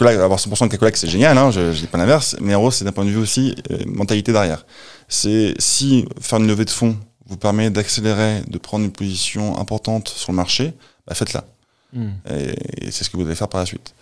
avoir 0.00 0.38
100% 0.38 0.48
de 0.48 0.56
Coca-Cola, 0.56 0.90
c'est 0.94 1.08
génial, 1.08 1.36
hein, 1.38 1.50
je, 1.50 1.72
je 1.72 1.80
dis 1.80 1.86
pas 1.86 1.98
l'inverse, 1.98 2.36
mais 2.40 2.54
en 2.54 2.60
gros, 2.60 2.70
c'est 2.70 2.84
d'un 2.84 2.92
point 2.92 3.04
de 3.04 3.10
vue 3.10 3.18
aussi 3.18 3.54
euh, 3.70 3.78
mentalité 3.86 4.32
derrière. 4.32 4.66
C'est 5.08 5.54
si 5.58 6.06
faire 6.20 6.38
une 6.38 6.46
levée 6.46 6.64
de 6.64 6.70
fonds 6.70 6.96
vous 7.28 7.36
permet 7.36 7.70
d'accélérer, 7.70 8.42
de 8.46 8.58
prendre 8.58 8.84
une 8.84 8.92
position 8.92 9.58
importante 9.58 10.08
sur 10.08 10.32
le 10.32 10.36
marché, 10.36 10.72
bah 11.06 11.14
faites-la. 11.14 11.44
Hmm. 11.92 12.10
Et, 12.30 12.86
et 12.86 12.90
c'est 12.90 13.04
ce 13.04 13.10
que 13.10 13.16
vous 13.16 13.26
allez 13.26 13.34
faire 13.34 13.48
par 13.48 13.60
la 13.60 13.66
suite. 13.66 13.94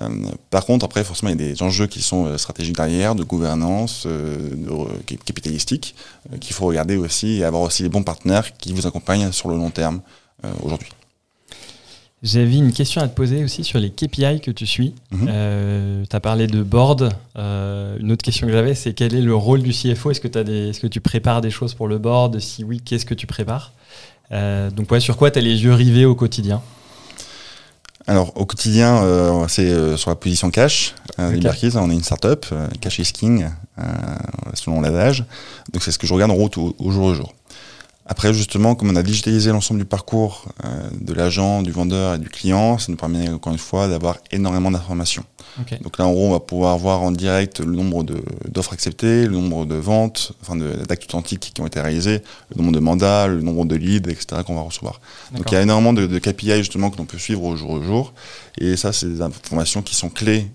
Euh, 0.00 0.08
par 0.50 0.64
contre, 0.64 0.84
après, 0.84 1.04
forcément, 1.04 1.30
il 1.30 1.40
y 1.40 1.44
a 1.44 1.52
des 1.52 1.62
enjeux 1.62 1.86
qui 1.86 2.00
sont 2.02 2.26
euh, 2.26 2.38
stratégiques 2.38 2.76
derrière, 2.76 3.14
de 3.14 3.24
gouvernance, 3.24 4.04
euh, 4.06 4.36
de 4.50 5.14
capitalistique, 5.24 5.94
qu'il 6.40 6.54
faut 6.54 6.66
regarder 6.66 6.96
aussi 6.96 7.38
et 7.38 7.44
avoir 7.44 7.62
aussi 7.62 7.82
les 7.82 7.88
bons 7.88 8.02
partenaires 8.02 8.56
qui 8.56 8.72
vous 8.72 8.86
accompagnent 8.86 9.32
sur 9.32 9.48
le 9.48 9.56
long 9.56 9.70
terme 9.70 10.00
aujourd'hui. 10.62 10.88
J'avais 12.22 12.56
une 12.56 12.72
question 12.72 13.00
à 13.02 13.08
te 13.08 13.14
poser 13.14 13.44
aussi 13.44 13.62
sur 13.62 13.78
les 13.78 13.90
KPI 13.90 14.40
que 14.40 14.50
tu 14.50 14.66
suis. 14.66 14.94
Mhm. 15.12 15.26
tu 16.08 16.16
as 16.16 16.20
parlé 16.20 16.46
de 16.46 16.62
board. 16.62 17.12
Une 17.36 18.10
autre 18.12 18.24
question 18.24 18.46
que 18.46 18.52
j'avais, 18.52 18.74
c'est 18.74 18.92
quel 18.94 19.14
est 19.14 19.20
le 19.20 19.34
rôle 19.34 19.62
du 19.62 19.72
CFO 19.72 20.10
Est-ce 20.10 20.20
que, 20.20 20.28
des- 20.28 20.88
tu 20.88 21.00
prépares 21.00 21.40
des 21.40 21.50
choses 21.50 21.74
pour 21.74 21.88
le 21.88 21.98
board? 21.98 22.40
Si 22.40 22.64
oui, 22.64 22.80
qu'est-ce 22.84 23.06
que 23.06 23.14
tu 23.14 23.26
prépares? 23.26 23.72
Donc, 24.30 24.90
ouais, 24.90 25.00
sur 25.00 25.16
quoi 25.16 25.30
tu 25.30 25.38
as 25.38 25.42
les 25.42 25.62
yeux 25.62 25.74
rivés 25.74 26.04
au 26.04 26.14
quotidien? 26.14 26.62
Alors, 28.08 28.32
au 28.36 28.46
quotidien, 28.46 29.02
euh, 29.02 29.46
c'est 29.48 29.66
euh, 29.66 29.96
sur 29.96 30.10
la 30.10 30.16
position 30.16 30.50
cash. 30.50 30.94
Euh, 31.18 31.28
Ok. 31.28 31.34
Liberkeys, 31.34 31.76
on 31.76 31.90
est 31.90 31.94
une 31.94 32.02
startup, 32.04 32.46
euh, 32.52 32.68
cash 32.80 32.98
is 32.98 33.12
king, 33.12 33.46
selon 34.54 34.80
l'adage. 34.80 35.24
Donc, 35.72 35.82
c'est 35.82 35.90
ce 35.90 35.98
que 35.98 36.06
je 36.06 36.14
regarde 36.14 36.30
en 36.30 36.34
route 36.36 36.56
au, 36.58 36.74
au 36.78 36.90
jour 36.90 37.08
le 37.08 37.14
jour. 37.14 37.34
Après, 38.08 38.32
justement, 38.32 38.74
comme 38.76 38.90
on 38.90 38.96
a 38.96 39.02
digitalisé 39.02 39.50
l'ensemble 39.50 39.80
du 39.80 39.86
parcours 39.86 40.44
euh, 40.64 40.88
de 41.00 41.12
l'agent, 41.12 41.62
du 41.62 41.72
vendeur 41.72 42.14
et 42.14 42.18
du 42.18 42.28
client, 42.28 42.78
ça 42.78 42.86
nous 42.90 42.96
permet, 42.96 43.28
encore 43.28 43.52
une 43.52 43.58
fois, 43.58 43.88
d'avoir 43.88 44.18
énormément 44.30 44.70
d'informations. 44.70 45.24
Ok. 45.60 45.80
Donc 45.82 45.98
là, 45.98 46.06
en 46.06 46.12
gros, 46.12 46.26
on 46.26 46.32
va 46.32 46.40
pouvoir 46.40 46.76
voir 46.78 47.02
en 47.02 47.10
direct 47.10 47.60
le 47.60 47.72
nombre 47.72 48.04
de- 48.04 48.22
d'offres 48.48 48.74
acceptées, 48.74 49.24
le 49.26 49.30
nombre 49.36 49.64
de 49.64 49.74
ventes, 49.74 50.32
enfin 50.42 50.54
de- 50.54 50.84
d'actes 50.86 51.04
authentiques 51.06 51.52
qui 51.54 51.60
ont 51.62 51.66
été 51.66 51.80
réalisés, 51.80 52.22
le 52.54 52.62
nombre 52.62 52.72
de 52.74 52.78
mandats, 52.80 53.26
le 53.26 53.40
nombre 53.40 53.64
de 53.64 53.74
leads, 53.74 54.08
etc. 54.10 54.42
qu'on 54.46 54.54
va 54.54 54.60
recevoir. 54.62 55.00
Donc 55.32 55.50
il 55.50 55.54
y 55.54 55.56
a 55.56 55.62
énormément 55.62 55.92
de, 55.94 56.06
de 56.06 56.18
KPI 56.18 56.58
justement 56.58 56.90
que 56.90 56.98
l'on 56.98 57.06
peut 57.06 57.18
suivre 57.18 57.42
au 57.42 57.56
jour 57.56 57.70
au 57.70 57.82
jour. 57.82 58.12
Et 58.58 58.76
ça, 58.76 58.92
c'est 58.92 59.06
des 59.08 59.22
informations 59.22 59.80
qui 59.82 59.94
sont 59.94 60.10
clés 60.10 60.46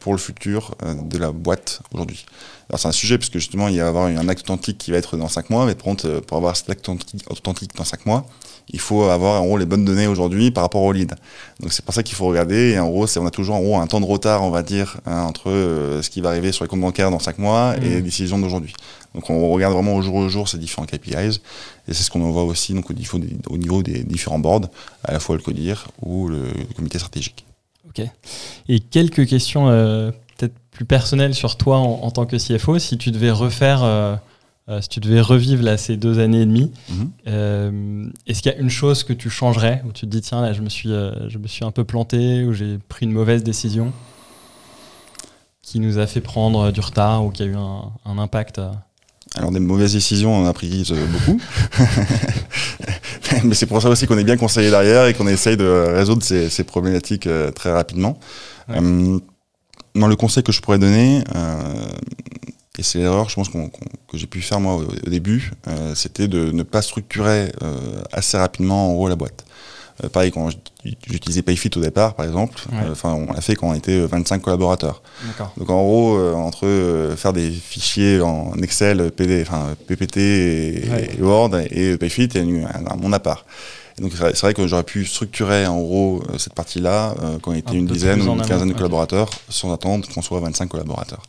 pour 0.00 0.12
le 0.12 0.18
futur 0.18 0.74
euh, 0.82 0.94
de 0.94 1.18
la 1.18 1.32
boîte 1.32 1.80
aujourd'hui. 1.92 2.26
Alors 2.68 2.78
c'est 2.80 2.88
un 2.88 2.92
sujet 2.92 3.16
parce 3.16 3.30
que 3.30 3.38
justement, 3.38 3.68
il 3.68 3.78
va 3.78 3.84
y 3.84 3.88
avoir 3.88 4.06
un 4.06 4.28
acte 4.28 4.42
authentique 4.42 4.76
qui 4.76 4.90
va 4.90 4.98
être 4.98 5.16
dans 5.16 5.28
5 5.28 5.50
mois, 5.50 5.66
mais 5.66 5.74
par 5.74 5.84
contre, 5.84 6.06
euh, 6.08 6.20
pour 6.20 6.36
avoir 6.36 6.56
cet 6.56 6.68
acte 6.68 6.88
authentique, 6.88 7.74
dans 7.76 7.84
5 7.84 8.04
mois, 8.06 8.26
il 8.70 8.80
faut 8.80 9.04
avoir 9.04 9.40
en 9.40 9.46
gros 9.46 9.56
les 9.56 9.64
bonnes 9.64 9.84
données 9.84 10.08
aujourd'hui 10.08 10.50
par 10.50 10.64
rapport 10.64 10.82
au 10.82 10.90
lead. 10.92 11.14
Donc 11.60 11.72
c'est 11.72 11.84
pour 11.84 11.94
ça 11.94 12.02
qu'il 12.02 12.16
faut 12.16 12.26
regarder. 12.26 12.72
Et 12.72 12.78
en 12.80 12.88
gros, 12.88 13.06
c'est- 13.06 13.20
on 13.20 13.26
a 13.26 13.30
toujours 13.30 13.54
en 13.54 13.60
gros 13.60 13.78
un 13.78 13.86
temps 13.86 14.00
de 14.00 14.04
retard, 14.04 14.42
on 14.42 14.50
va 14.50 14.62
dire, 14.62 14.98
hein, 15.06 15.22
entre 15.22 15.48
euh, 15.50 16.02
ce 16.02 16.10
qui 16.10 16.20
va 16.20 16.30
arriver 16.30 16.50
sur 16.52 16.64
les 16.64 16.68
comptes 16.68 16.80
bancaires 16.80 17.10
dans 17.12 17.20
5 17.20 17.38
mois 17.38 17.76
et 17.76 17.80
Mhm. 17.80 17.94
les 17.94 18.02
décisions 18.02 18.38
d'aujourd'hui. 18.40 18.74
Donc 19.14 19.30
on 19.30 19.48
regarde 19.52 19.72
vraiment 19.72 19.94
au 19.94 20.02
jour 20.02 20.16
au 20.16 20.28
jour 20.28 20.48
ces 20.48 20.58
différents 20.58 20.86
KPIs. 20.86 21.40
Et 21.88 21.94
c'est 21.94 22.02
ce 22.02 22.10
qu'on 22.10 22.28
voit 22.30 22.42
aussi 22.44 22.74
donc, 22.74 22.90
au, 22.90 22.94
niveau 22.94 23.18
des, 23.18 23.36
au 23.48 23.56
niveau 23.56 23.82
des 23.82 24.02
différents 24.02 24.40
boards, 24.40 24.68
à 25.04 25.12
la 25.12 25.20
fois 25.20 25.36
le 25.36 25.42
CODIR 25.42 25.86
ou 26.02 26.28
le 26.28 26.42
comité 26.76 26.98
stratégique. 26.98 27.45
Ok. 27.98 28.06
Et 28.68 28.80
quelques 28.80 29.26
questions 29.26 29.68
euh, 29.68 30.10
peut-être 30.36 30.54
plus 30.70 30.84
personnelles 30.84 31.34
sur 31.34 31.56
toi 31.56 31.78
en, 31.78 32.00
en 32.02 32.10
tant 32.10 32.26
que 32.26 32.36
CFO. 32.36 32.78
Si 32.78 32.98
tu 32.98 33.10
devais 33.10 33.30
refaire, 33.30 33.82
euh, 33.82 34.16
euh, 34.68 34.80
si 34.82 34.88
tu 34.88 35.00
devais 35.00 35.20
revivre 35.20 35.62
là, 35.62 35.76
ces 35.78 35.96
deux 35.96 36.18
années 36.18 36.42
et 36.42 36.46
demie, 36.46 36.72
Mhm. 36.90 37.10
euh, 37.28 38.06
est-ce 38.26 38.42
qu'il 38.42 38.52
y 38.52 38.54
a 38.54 38.58
une 38.58 38.68
chose 38.70 39.02
que 39.04 39.12
tu 39.12 39.30
changerais 39.30 39.82
où 39.86 39.92
tu 39.92 40.02
te 40.06 40.10
dis 40.10 40.20
tiens 40.20 40.42
là 40.42 40.52
je 40.52 40.60
me 40.62 40.68
suis, 40.68 40.90
je 40.90 41.38
me 41.38 41.46
suis 41.46 41.64
un 41.64 41.70
peu 41.70 41.84
planté 41.84 42.44
ou 42.44 42.52
j'ai 42.52 42.78
pris 42.88 43.06
une 43.06 43.12
mauvaise 43.12 43.42
décision 43.44 43.92
qui 45.62 45.80
nous 45.80 45.98
a 45.98 46.06
fait 46.06 46.20
prendre 46.20 46.70
du 46.72 46.80
retard 46.80 47.24
ou 47.24 47.30
qui 47.30 47.42
a 47.42 47.46
eu 47.46 47.56
un, 47.56 47.90
un 48.04 48.18
impact 48.18 48.60
Alors 49.34 49.50
des 49.50 49.58
mauvaises 49.60 49.94
décisions, 49.94 50.34
on 50.34 50.42
en 50.44 50.46
a 50.46 50.52
pris 50.52 50.84
beaucoup. 51.12 51.40
Mais 53.48 53.54
c'est 53.54 53.66
pour 53.66 53.80
ça 53.80 53.88
aussi 53.88 54.06
qu'on 54.06 54.18
est 54.18 54.24
bien 54.24 54.36
conseillé 54.36 54.70
derrière 54.70 55.06
et 55.06 55.14
qu'on 55.14 55.26
essaye 55.28 55.56
de 55.56 55.64
résoudre 55.64 56.22
ces, 56.22 56.50
ces 56.50 56.64
problématiques 56.64 57.26
euh, 57.26 57.50
très 57.50 57.72
rapidement. 57.72 58.18
Ouais. 58.68 58.78
Euh, 58.82 59.18
dans 59.94 60.08
le 60.08 60.16
conseil 60.16 60.42
que 60.42 60.52
je 60.52 60.60
pourrais 60.60 60.78
donner, 60.78 61.24
euh, 61.34 61.86
et 62.78 62.82
c'est 62.82 62.98
l'erreur, 62.98 63.30
je 63.30 63.34
pense 63.34 63.48
que 63.48 63.56
j'ai 64.14 64.26
pu 64.26 64.42
faire 64.42 64.60
moi 64.60 64.74
au, 64.74 64.82
au 64.82 65.10
début, 65.10 65.52
c'était 65.94 66.28
de 66.28 66.50
ne 66.52 66.62
pas 66.62 66.82
structurer 66.82 67.50
assez 68.12 68.36
rapidement 68.36 68.90
en 68.90 68.94
gros 68.94 69.08
la 69.08 69.16
boîte. 69.16 69.45
Euh, 70.04 70.08
pareil, 70.10 70.30
quand 70.30 70.50
j'utilisais 70.84 71.42
Payfit 71.42 71.70
au 71.76 71.80
départ, 71.80 72.14
par 72.14 72.26
exemple, 72.26 72.60
Ouais. 72.70 72.78
euh, 72.86 72.92
enfin 72.92 73.14
on 73.14 73.32
l'a 73.32 73.40
fait 73.40 73.54
quand 73.54 73.68
on 73.68 73.74
était 73.74 73.98
25 74.06 74.42
collaborateurs. 74.42 75.02
D'accord. 75.26 75.52
Donc 75.56 75.70
en 75.70 75.82
gros, 75.82 76.16
euh, 76.18 76.34
entre 76.34 76.66
euh, 76.66 77.16
faire 77.16 77.32
des 77.32 77.50
fichiers 77.50 78.20
en 78.20 78.52
Excel, 78.62 79.10
PD, 79.10 79.44
PPT 79.86 80.16
et, 80.18 80.88
Ouais. 80.90 81.10
et 81.18 81.22
Word 81.22 81.50
et 81.70 81.96
Payfit, 81.96 82.24
il 82.24 82.36
y 82.36 82.38
a 82.38 82.42
eu 82.44 82.62
un, 82.64 82.86
un 82.90 82.96
monde 82.96 83.14
à 83.14 83.20
part. 83.20 83.46
Et 83.98 84.02
donc 84.02 84.12
c'est 84.14 84.38
vrai- 84.42 84.52
que 84.52 84.66
j'aurais 84.66 84.82
pu 84.82 85.06
structurer 85.06 85.66
en 85.66 85.80
gros 85.80 86.22
euh, 86.28 86.36
cette 86.36 86.52
partie-là 86.52 87.14
euh, 87.22 87.38
quand 87.40 87.52
on 87.52 87.54
était 87.54 87.70
Un 87.70 87.74
une 87.74 87.86
dizaine 87.86 88.20
ou 88.20 88.32
une 88.34 88.42
quinzaine 88.42 88.68
de 88.68 88.74
collaborateurs, 88.74 89.30
sans 89.48 89.72
attendre 89.72 90.06
qu'on 90.12 90.20
soit 90.20 90.40
25 90.40 90.68
collaborateurs. 90.68 91.22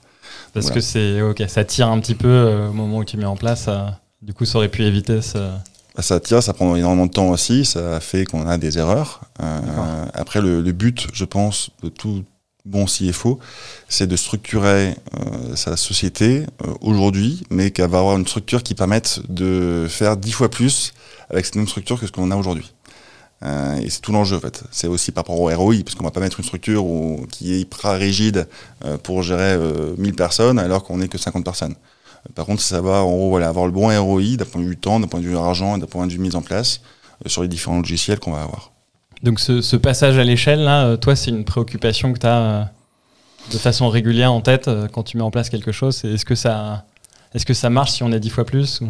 Parce 0.54 0.66
Voilà. 0.66 0.76
que 0.76 0.82
c'est 0.82 1.22
ok, 1.22 1.44
ça 1.48 1.64
tire 1.64 1.88
un 1.88 2.00
petit 2.02 2.16
peu 2.16 2.28
euh, 2.28 2.70
au 2.70 2.74
moment 2.74 2.98
où 2.98 3.06
tu 3.06 3.16
mets 3.16 3.26
en 3.26 3.38
place. 3.38 3.66
euh, 3.70 3.86
du 4.22 4.34
coup, 4.34 4.44
ça 4.46 4.58
aurait 4.58 4.68
pu 4.68 4.84
éviter 4.84 5.22
ce. 5.22 5.38
Bah, 5.98 6.04
Ça 6.04 6.20
tire, 6.20 6.42
ça 6.44 6.54
prend 6.54 6.76
énormément 6.76 7.08
de 7.08 7.12
temps 7.12 7.30
aussi, 7.30 7.66
ça 7.66 8.00
fait 8.00 8.26
qu'on 8.26 8.48
a 8.48 8.58
des 8.58 8.78
erreurs. 8.78 9.22
Euh, 9.42 10.06
après, 10.14 10.42
le, 10.42 10.62
le 10.62 10.72
but, 10.72 11.08
je 11.14 11.26
pense, 11.26 11.72
de 11.84 11.90
tout 11.90 12.24
bon 12.66 12.86
CFO, 12.86 13.40
c'est 13.90 14.08
de 14.08 14.16
structurer 14.16 14.94
euh, 15.20 15.56
sa 15.56 15.78
société 15.78 16.46
euh, 16.66 16.74
aujourd'hui, 16.82 17.44
mais 17.50 17.72
qu'elle 17.72 17.90
va 17.90 18.00
avoir 18.00 18.18
une 18.18 18.28
structure 18.28 18.62
qui 18.62 18.76
permette 18.76 19.22
de 19.30 19.88
faire 19.90 20.18
dix 20.18 20.34
fois 20.34 20.50
plus 20.50 20.94
avec 21.30 21.46
cette 21.46 21.56
même 21.56 21.68
structure 21.68 22.00
que 22.00 22.06
ce 22.08 22.12
qu'on 22.12 22.30
a 22.32 22.36
aujourd'hui. 22.36 22.74
Euh, 23.44 23.78
et 23.78 23.90
c'est 23.90 24.02
tout 24.02 24.12
l'enjeu 24.12 24.38
en 24.38 24.40
fait. 24.40 24.64
C'est 24.72 24.88
aussi 24.88 25.12
par 25.12 25.24
rapport 25.24 25.40
au 25.40 25.50
ROI, 25.50 25.76
parce 25.86 25.96
qu'on 25.96 26.04
va 26.04 26.12
pas 26.12 26.20
mettre 26.20 26.40
une 26.40 26.46
structure 26.46 26.86
où- 26.86 27.26
qui 27.32 27.54
est 27.54 27.60
hyper 27.62 27.98
rigide 27.98 28.48
euh, 28.84 28.98
pour 28.98 29.24
gérer 29.24 29.54
euh, 29.54 29.94
1000 29.98 30.14
personnes 30.16 30.60
alors 30.60 30.84
qu'on 30.84 30.98
n'est 30.98 31.08
que 31.08 31.18
50 31.18 31.44
personnes. 31.46 31.76
Par 32.36 32.46
contre, 32.46 32.62
c'est 32.62 32.76
savoir 32.76 33.06
en 33.06 33.16
gros, 33.16 33.38
avoir 33.38 33.66
le 33.66 33.72
bon 33.72 33.88
ROI 33.88 34.38
d'un 34.38 34.46
point 34.46 34.62
de 34.62 34.68
vue 34.68 34.78
temps, 34.78 35.00
d'un 35.00 35.08
point 35.08 35.20
de 35.20 35.26
vue 35.26 35.38
argent 35.38 35.78
et 35.78 35.80
d'un 35.80 35.86
point 35.86 36.08
de 36.08 36.12
vue 36.12 36.20
mise 36.20 36.36
en 36.36 36.42
place 36.42 36.82
euh, 37.26 37.30
sur 37.30 37.42
les 37.42 37.48
différents 37.48 37.78
logiciels 37.78 38.20
qu'on 38.20 38.32
va 38.32 38.42
avoir. 38.42 38.72
Donc, 39.24 39.40
ce, 39.40 39.76
passage 39.76 40.18
à 40.18 40.24
l'échelle, 40.24 40.64
là, 40.64 40.86
euh, 40.86 40.98
toi, 40.98 41.16
c'est 41.16 41.32
une 41.32 41.46
préoccupation 41.46 42.14
que 42.14 42.20
tu 42.20 42.28
as 42.28 42.72
de 43.52 43.58
façon 43.58 43.90
régulière 43.90 44.32
en 44.32 44.42
tête 44.42 44.68
euh, 44.68 44.88
quand 44.88 45.04
tu 45.04 45.18
mets 45.18 45.24
en 45.24 45.32
place 45.32 45.50
quelque 45.50 45.72
chose. 45.72 46.04
Est-ce 46.06 46.26
que, 46.26 46.36
ça, 46.36 46.86
ça 47.36 47.70
marche 47.70 47.92
si 47.92 48.04
on 48.04 48.12
est 48.12 48.20
dix 48.20 48.30
fois 48.30 48.46
plus 48.46 48.82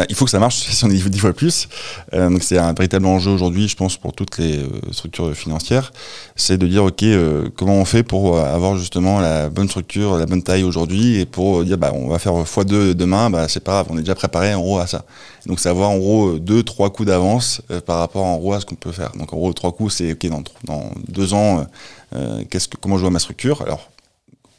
Bah, 0.00 0.06
il 0.08 0.14
faut 0.14 0.24
que 0.24 0.30
ça 0.30 0.38
marche 0.38 0.56
si 0.70 0.82
on 0.86 0.88
est 0.88 1.10
dix 1.10 1.18
fois 1.18 1.34
plus. 1.34 1.68
Euh, 2.14 2.30
donc 2.30 2.42
c'est 2.42 2.56
un 2.56 2.72
véritable 2.72 3.04
enjeu 3.04 3.32
aujourd'hui, 3.32 3.68
je 3.68 3.76
pense, 3.76 3.98
pour 3.98 4.14
toutes 4.14 4.38
les 4.38 4.56
euh, 4.56 4.68
structures 4.92 5.34
financières. 5.34 5.92
C'est 6.36 6.56
de 6.56 6.66
dire, 6.66 6.84
OK, 6.84 7.02
euh, 7.02 7.50
comment 7.54 7.74
on 7.74 7.84
fait 7.84 8.02
pour 8.02 8.38
avoir 8.38 8.78
justement 8.78 9.20
la 9.20 9.50
bonne 9.50 9.68
structure, 9.68 10.16
la 10.16 10.24
bonne 10.24 10.42
taille 10.42 10.64
aujourd'hui, 10.64 11.20
et 11.20 11.26
pour 11.26 11.64
dire, 11.64 11.76
bah, 11.76 11.92
on 11.94 12.08
va 12.08 12.18
faire 12.18 12.32
x2 12.32 12.94
demain, 12.94 13.28
bah, 13.28 13.46
c'est 13.46 13.62
pas 13.62 13.72
grave, 13.72 13.88
on 13.90 13.98
est 13.98 14.00
déjà 14.00 14.14
préparé 14.14 14.54
en 14.54 14.62
gros 14.62 14.78
à 14.78 14.86
ça. 14.86 15.04
Donc 15.44 15.60
c'est 15.60 15.68
avoir 15.68 15.90
en 15.90 15.98
gros 15.98 16.38
deux, 16.38 16.62
trois 16.62 16.88
coups 16.88 17.08
d'avance 17.08 17.60
par 17.84 17.98
rapport 17.98 18.24
en 18.24 18.38
gros 18.38 18.54
à 18.54 18.60
ce 18.60 18.64
qu'on 18.64 18.76
peut 18.76 18.92
faire. 18.92 19.12
Donc 19.16 19.34
en 19.34 19.36
gros, 19.36 19.52
trois 19.52 19.72
coups, 19.72 19.96
c'est 19.96 20.12
OK, 20.12 20.26
dans, 20.30 20.42
dans 20.64 20.92
deux 21.08 21.34
ans, 21.34 21.66
que, 22.12 22.58
comment 22.80 22.96
je 22.96 23.02
vois 23.02 23.10
ma 23.10 23.18
structure? 23.18 23.60
Alors, 23.60 23.90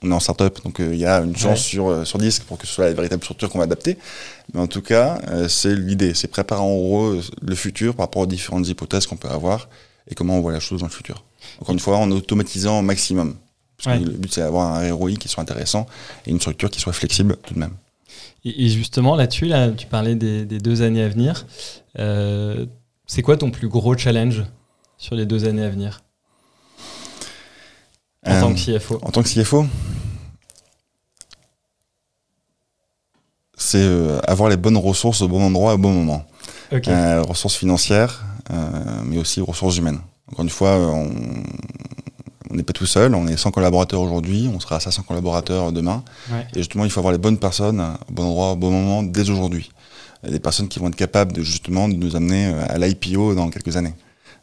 on 0.04 0.10
est 0.12 0.14
en 0.14 0.20
startup, 0.20 0.64
donc 0.64 0.80
euh, 0.80 0.94
il 0.94 1.00
y 1.00 1.06
a 1.06 1.18
une 1.20 1.36
chance 1.36 1.60
Ouais. 1.60 1.70
sur, 1.70 1.88
euh, 1.90 2.06
sur 2.06 2.18
10 2.18 2.40
pour 2.40 2.58
que 2.58 2.66
ce 2.66 2.74
soit 2.74 2.86
la 2.86 2.94
véritable 2.94 3.24
structure 3.24 3.50
qu'on 3.50 3.60
va 3.60 3.66
adapter. 3.66 3.98
Mais 4.54 4.60
en 4.60 4.68
tout 4.68 4.82
cas, 4.82 5.20
euh, 5.30 5.48
c'est 5.48 5.76
l'idée, 5.76 6.14
c'est 6.14 6.28
préparer 6.28 6.62
en 6.62 6.76
gros 6.76 7.06
euh, 7.14 7.22
le 7.42 7.56
futur 7.56 7.96
par 7.96 8.06
rapport 8.08 8.24
aux 8.24 8.26
différentes 8.28 8.68
hypothèses 8.68 9.06
qu'on 9.06 9.16
peut 9.18 9.30
avoir 9.30 9.70
et 10.10 10.16
comment 10.16 10.38
on 10.38 10.42
voit 10.42 10.52
la 10.52 10.60
chose 10.60 10.80
dans 10.82 10.88
le 10.88 10.92
futur. 10.92 11.24
Encore 11.60 11.74
une 11.74 11.80
fois, 11.80 11.98
en 11.98 12.10
automatisant 12.12 12.80
au 12.80 12.82
maximum. 12.82 13.36
Parce 13.78 13.96
Ouais. 13.98 14.04
que 14.04 14.10
le 14.10 14.18
but, 14.18 14.32
c'est 14.34 14.42
d'avoir 14.42 14.76
un 14.76 14.92
ROI 14.94 15.14
qui 15.14 15.28
soit 15.28 15.42
intéressant 15.44 15.88
et 16.26 16.32
une 16.32 16.40
structure 16.40 16.70
qui 16.72 16.80
soit 16.80 16.94
flexible 16.94 17.38
tout 17.46 17.54
de 17.54 17.60
même. 17.60 17.74
Et, 18.44 18.66
et 18.66 18.70
justement, 18.70 19.16
là-dessus, 19.16 19.46
là, 19.46 19.70
tu 19.70 19.86
parlais 19.88 20.16
des, 20.16 20.46
des 20.46 20.58
deux 20.60 20.82
années 20.82 21.04
à 21.04 21.10
venir. 21.10 21.46
C'est 23.08 23.22
quoi 23.22 23.38
ton 23.38 23.52
plus 23.52 23.68
gros 23.68 23.96
challenge 23.98 24.44
sur 24.98 25.16
les 25.16 25.26
deux 25.26 25.46
années 25.46 25.64
à 25.64 25.70
venir? 25.70 26.02
En 28.26 28.40
tant 28.40 28.54
que 28.54 28.60
CFO 28.60 29.00
En 29.02 29.10
tant 29.12 29.24
que 29.24 29.30
CFO 29.30 29.66
C'est 33.58 33.88
avoir 34.28 34.50
les 34.50 34.58
bonnes 34.58 34.78
ressources 34.78 35.22
au 35.22 35.28
bon 35.28 35.42
endroit 35.42 35.74
au 35.74 35.78
bon 35.78 35.92
moment. 35.94 36.26
ressources 36.72 37.56
financières, 37.56 38.24
mais 39.06 39.18
aussi 39.18 39.42
ressources 39.42 39.78
humaines. 39.78 40.00
Encore 40.32 40.44
une 40.44 40.50
fois, 40.50 40.78
on 40.78 42.56
n'est 42.56 42.64
pas 42.64 42.74
tout 42.74 42.86
seul, 42.86 43.16
on 43.16 43.28
est 43.28 43.38
100 43.38 43.52
collaborateurs 43.52 44.02
aujourd'hui, 44.02 44.50
on 44.54 44.60
sera 44.60 44.78
à 44.78 44.80
500 44.80 45.04
collaborateurs 45.04 45.72
demain. 45.72 46.04
Et 46.54 46.60
justement, 46.60 46.86
il 46.86 46.92
faut 46.92 47.00
avoir 47.00 47.12
les 47.12 47.18
bonnes 47.18 47.38
personnes 47.38 47.80
au 47.82 48.12
bon 48.14 48.24
endroit, 48.26 48.52
au 48.52 48.56
bon 48.56 48.72
moment, 48.72 49.04
dès 49.04 49.30
aujourd'hui. 49.30 49.72
Des 50.28 50.40
personnes 50.40 50.68
qui 50.68 50.78
vont 50.80 50.88
être 50.88 50.96
capables 50.96 51.34
de 51.34 51.42
justement 51.42 51.90
de 51.90 51.96
nous 51.96 52.16
amener 52.16 52.54
à 52.70 52.78
l'IPO 52.78 53.34
dans 53.36 53.50
quelques 53.50 53.76
années. 53.78 53.94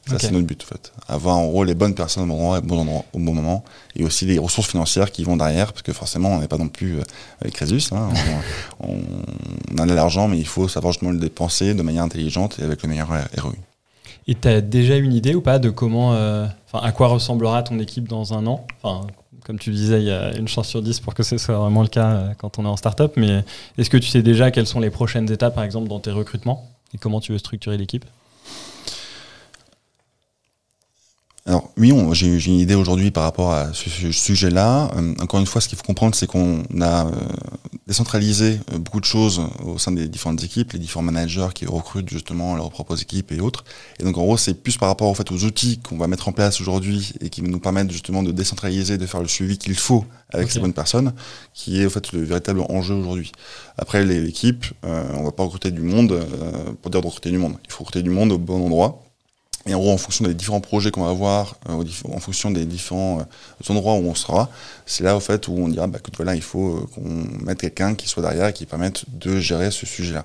Ça, 0.09 0.19
c'est 0.19 0.31
notre 0.31 0.47
but, 0.47 0.63
en 0.63 0.67
fait. 0.67 0.93
Avoir 1.09 1.37
en 1.37 1.47
gros 1.47 1.65
les 1.65 1.75
bonnes 1.75 1.95
personnes 1.95 2.25
au 2.25 2.27
bon 2.27 2.35
endroit, 2.35 2.61
bon 2.61 2.79
endroit, 2.79 3.05
au 3.13 3.19
bon 3.19 3.35
moment, 3.35 3.65
et 3.95 4.05
aussi 4.05 4.27
les 4.27 4.39
ressources 4.39 4.69
financières 4.69 5.11
qui 5.11 5.25
vont 5.25 5.37
derrière, 5.37 5.73
parce 5.73 5.83
que 5.83 5.93
forcément, 5.93 6.31
on 6.31 6.41
n'est 6.41 6.49
pas 6.49 6.59
non 6.59 6.69
plus 6.69 6.99
euh, 6.99 7.03
avec 7.41 7.55
Crésus. 7.55 7.93
Hein. 7.93 8.09
on, 8.81 8.99
on, 9.75 9.79
a 9.79 9.87
de 9.87 9.95
l'argent, 9.95 10.29
mais 10.29 10.39
il 10.39 10.47
faut 10.47 10.69
savoir 10.69 10.93
justement 10.93 11.11
le 11.11 11.19
dépenser 11.19 11.75
de 11.75 11.83
manière 11.83 12.03
intelligente 12.03 12.59
et 12.61 12.65
avec 12.65 12.83
le 12.83 12.89
meilleur 12.89 13.09
ROI. 13.09 13.53
Et 14.29 14.35
tu 14.35 14.47
as 14.47 14.61
déjà 14.61 14.97
une 14.97 15.15
idée 15.15 15.35
ou 15.35 15.41
pas 15.41 15.59
de 15.59 15.71
comment, 15.71 16.13
euh, 16.13 16.47
à 16.75 16.93
quoi 16.93 17.09
ressemblera 17.09 17.63
ton 17.63 17.79
équipe 17.79 18.07
dans 18.07 18.35
un 18.35 18.47
an? 18.47 18.67
Enfin, 18.83 19.07
Comme 19.45 19.59
tu 19.59 19.71
disais, 19.71 20.01
il 20.01 20.07
y 20.07 20.11
a 20.11 20.37
une 20.37 20.49
chance 20.49 20.69
sur 20.69 20.83
10 20.83 21.01
pour 21.01 21.15
que 21.15 21.23
ce 21.23 21.39
soit 21.39 21.57
vraiment 21.57 21.81
le 21.81 21.89
cas 21.89 22.11
euh, 22.11 22.35
quand 22.37 22.59
on 22.59 22.65
est 22.67 22.69
en 22.69 22.77
startup, 22.77 23.13
mais 23.17 23.43
est-ce 23.79 23.89
que 23.89 23.97
tu 23.97 24.09
sais 24.09 24.23
déjà 24.23 24.51
quelles 24.51 24.67
sont 24.67 24.81
les 24.81 24.91
prochaines 24.91 25.33
étapes, 25.33 25.55
par 25.55 25.65
exemple, 25.65 25.89
dans 25.89 25.99
tes 25.99 26.11
recrutements? 26.11 26.69
Et 26.95 26.99
comment 26.99 27.21
tu 27.21 27.33
veux 27.33 27.39
structurer 27.39 27.79
l'équipe? 27.79 28.05
Alors 31.49 31.71
oui, 31.79 31.95
j'ai 32.13 32.27
une 32.27 32.59
idée 32.59 32.75
aujourd'hui 32.75 33.11
par 33.11 33.23
rapport 33.23 33.53
à 33.53 33.73
ce, 33.73 34.13
sujet-là. 34.13 34.91
Euh, 34.95 35.15
encore 35.19 35.41
une 35.41 35.47
fois, 35.47 35.63
ce 35.63 35.69
qu'il 35.69 35.79
faut 35.79 35.85
comprendre, 35.85 36.15
c'est 36.15 36.27
qu'on 36.27 36.63
a 36.79 37.07
euh, 37.07 37.11
décentralisé 37.87 38.61
euh, 38.75 38.77
beaucoup 38.77 39.01
de 39.01 39.07
choses 39.07 39.41
au 39.65 39.79
sein 39.79 39.93
des 39.93 40.09
différentes 40.09 40.45
équipes, 40.45 40.75
les 40.75 40.79
différents 40.79 41.05
managers 41.05 41.49
qui 41.55 41.65
recrutent 41.65 42.11
justement 42.11 42.55
leurs 42.55 42.69
propres 42.69 43.01
équipes 43.01 43.33
et 43.33 43.41
autres. 43.41 43.65
Et 43.99 44.05
donc 44.05 44.19
en 44.19 44.25
gros, 44.25 44.37
c'est 44.37 44.63
plus 44.63 44.77
par 44.77 44.91
rapport 44.91 45.09
en 45.09 45.15
fait 45.15 45.33
aux 45.33 45.45
outils 45.45 45.79
qu'on 45.79 45.97
va 45.97 46.07
mettre 46.07 46.29
en 46.29 46.33
place 46.33 46.61
aujourd'hui 46.61 47.15
et 47.23 47.31
qui 47.31 47.41
nous 47.41 47.61
permettent 47.61 47.93
justement 47.93 48.23
de 48.23 48.31
décentraliser, 48.31 48.99
de 48.99 49.07
faire 49.07 49.23
le 49.23 49.29
suivi 49.29 49.57
qu'il 49.57 49.75
faut 49.75 50.05
avec 50.35 50.51
ces 50.51 50.61
bonnes 50.61 50.75
personnes, 50.75 51.15
qui 51.55 51.81
est 51.81 51.87
en 51.87 51.91
fait 51.91 52.13
le 52.13 52.25
véritable 52.25 52.61
enjeu 52.69 52.95
aujourd'hui. 52.95 53.33
Après 53.79 54.05
l'équipe, 54.05 54.67
on 54.83 55.25
va 55.25 55.33
pas 55.33 55.45
recruter 55.45 55.71
du 55.71 55.81
monde 55.81 56.15
pour 56.83 56.91
dire 56.91 57.01
de 57.01 57.07
recruter 57.07 57.31
du 57.31 57.39
monde. 57.39 57.55
Il 57.65 57.73
faut 57.73 57.85
recruter 57.85 58.03
du 58.03 58.11
monde 58.11 58.33
au 58.33 58.39
bon 58.39 58.67
endroit 58.67 59.08
et 59.69 59.75
en 59.75 59.79
gros, 59.79 59.93
en 59.93 59.99
fonction 59.99 60.25
des 60.25 60.35
différents 60.35 60.61
projets 60.61 60.91
qu'on 60.91 61.05
va 61.05 61.11
avoir, 61.11 61.57
euh, 61.69 61.85
en 62.11 62.21
fonction 62.21 62.51
des 62.51 62.65
différents 62.65 63.21
euh, 63.21 63.73
endroits 63.73 63.95
où 63.95 64.09
on 64.09 64.15
sera, 64.15 64.49
c'est 64.87 65.05
là 65.05 65.15
au 65.15 65.21
fait 65.21 65.47
où 65.47 65.53
on 65.53 65.69
dira, 65.69 65.87
bah, 65.87 65.99
écoute, 65.99 66.15
voilà, 66.17 66.35
il 66.35 66.43
faut 66.43 66.77
euh, 66.77 66.87
qu'on 66.95 67.45
mette 67.45 67.61
quelqu'un 67.61 67.95
qui 67.95 68.09
soit 68.09 68.23
derrière 68.23 68.47
et 68.47 68.53
qui 68.55 68.65
permette 68.65 69.05
de 69.09 69.39
gérer 69.39 69.71
ce 69.71 69.85
sujet-là. 69.85 70.25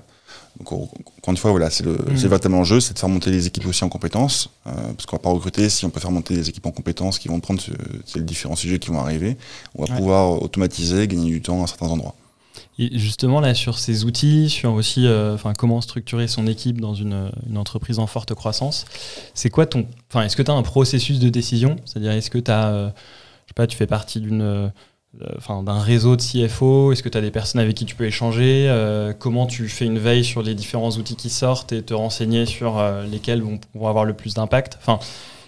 Donc 0.58 0.72
encore 0.72 0.88
une 1.28 1.36
fois, 1.36 1.50
voilà, 1.50 1.68
c'est 1.68 1.84
le, 1.84 1.92
mmh. 1.92 2.14
véritablement 2.14 2.58
l'enjeu, 2.58 2.80
c'est 2.80 2.94
de 2.94 2.98
faire 2.98 3.08
monter 3.08 3.30
les 3.30 3.46
équipes 3.46 3.66
aussi 3.66 3.82
en 3.84 3.88
compétences, 3.88 4.50
parce 4.64 5.04
qu'on 5.04 5.16
va 5.16 5.22
pas 5.22 5.30
recruter 5.30 5.68
si 5.68 5.84
on 5.84 5.90
peut 5.90 5.98
faire 5.98 6.12
monter 6.12 6.34
les 6.34 6.48
équipes 6.48 6.66
en 6.66 6.70
compétences 6.70 7.18
qui 7.18 7.26
vont 7.26 7.40
prendre 7.40 7.60
ces 8.06 8.20
différents 8.20 8.54
sujets 8.54 8.78
qui 8.78 8.90
vont 8.90 9.00
arriver. 9.00 9.36
On 9.74 9.84
va 9.84 9.96
pouvoir 9.96 10.40
automatiser, 10.40 11.08
gagner 11.08 11.28
du 11.28 11.42
temps 11.42 11.64
à 11.64 11.66
certains 11.66 11.88
endroits. 11.88 12.14
Et 12.78 12.98
justement, 12.98 13.40
là, 13.40 13.54
sur 13.54 13.78
ces 13.78 14.04
outils, 14.04 14.50
sur 14.50 14.72
aussi 14.72 15.06
euh, 15.06 15.36
comment 15.56 15.80
structurer 15.80 16.26
son 16.26 16.46
équipe 16.46 16.80
dans 16.80 16.94
une, 16.94 17.30
entreprise 17.56 18.00
en 18.00 18.06
forte 18.06 18.34
croissance, 18.34 18.84
c'est 19.32 19.50
quoi 19.50 19.66
ton. 19.66 19.86
Enfin, 20.10 20.24
est-ce 20.24 20.36
que 20.36 20.42
tu 20.42 20.50
as 20.50 20.54
un 20.54 20.62
processus 20.62 21.20
de 21.20 21.28
décision? 21.28 21.76
C'est-à-dire, 21.84 22.12
est-ce 22.12 22.30
que 22.30 22.38
tu 22.38 22.50
as. 22.50 22.68
Euh, 22.68 22.88
je 22.88 23.50
sais 23.50 23.54
pas, 23.54 23.66
tu 23.66 23.76
fais 23.76 23.86
partie 23.86 24.20
d'une. 24.20 24.42
Euh, 24.42 24.68
enfin, 25.36 25.62
d'un 25.62 25.78
réseau 25.78 26.16
de 26.16 26.22
CFO 26.22 26.90
Est-ce 26.90 27.04
que 27.04 27.08
tu 27.08 27.16
as 27.16 27.20
des 27.20 27.30
personnes 27.30 27.60
avec 27.60 27.76
qui 27.76 27.84
tu 27.84 27.94
peux 27.94 28.04
échanger? 28.04 28.68
Comment 29.20 29.46
tu 29.46 29.68
fais 29.68 29.84
une 29.84 30.00
veille 30.00 30.24
sur 30.24 30.42
les 30.42 30.56
différents 30.56 30.90
outils 30.90 31.14
qui 31.14 31.30
sortent 31.30 31.70
et 31.70 31.82
te 31.82 31.94
renseigner 31.94 32.46
sur 32.46 32.82
lesquels 33.08 33.40
vont, 33.40 33.60
vont, 33.76 33.86
avoir 33.86 34.04
le 34.04 34.14
plus 34.14 34.34
d'impact? 34.34 34.76
Enfin, 34.80 34.98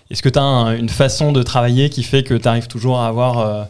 Est-ce 0.09 0.23
que 0.23 0.29
tu 0.29 0.39
as 0.39 0.77
une 0.79 0.89
façon 0.89 1.33
de 1.33 1.43
travailler 1.43 1.91
qui 1.91 2.05
fait 2.05 2.23
que 2.23 2.35
tu 2.35 2.47
arrives 2.47 2.69
toujours 2.69 3.01
à 3.01 3.09
avoir 3.09 3.67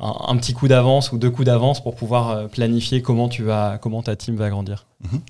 un, 0.00 0.36
petit 0.36 0.52
coup 0.52 0.68
d'avance 0.68 1.10
ou 1.12 1.18
deux 1.18 1.30
coups 1.30 1.46
d'avance 1.46 1.82
pour 1.82 1.96
pouvoir 1.96 2.30
euh, 2.30 2.46
planifier 2.46 3.02
comment 3.02 3.28
tu 3.28 3.42
vas, 3.42 3.78
comment 3.78 4.02
ta 4.02 4.14
team 4.14 4.36
va 4.36 4.48
grandir. 4.48 4.86
Mhm. 5.02 5.20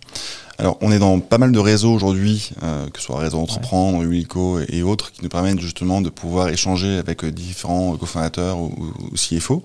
Alors, 0.60 0.76
on 0.80 0.90
est 0.90 0.98
dans 0.98 1.20
pas 1.20 1.38
mal 1.38 1.52
de 1.52 1.58
réseaux 1.58 1.92
aujourd'hui, 1.92 2.50
euh, 2.64 2.88
que 2.90 2.98
ce 2.98 3.06
soit 3.06 3.18
Réseau 3.18 3.38
Entreprendre, 3.38 4.04
Wilco 4.04 4.58
et, 4.68 4.82
autres, 4.82 5.12
qui 5.12 5.22
nous 5.22 5.28
permettent 5.28 5.60
justement 5.60 6.00
de 6.00 6.10
pouvoir 6.10 6.48
échanger 6.48 6.98
avec 6.98 7.22
euh, 7.24 7.30
différents 7.30 7.96
cofondateurs 7.96 8.58
ou, 8.58 8.74
ou, 8.76 9.14
CFO. 9.14 9.62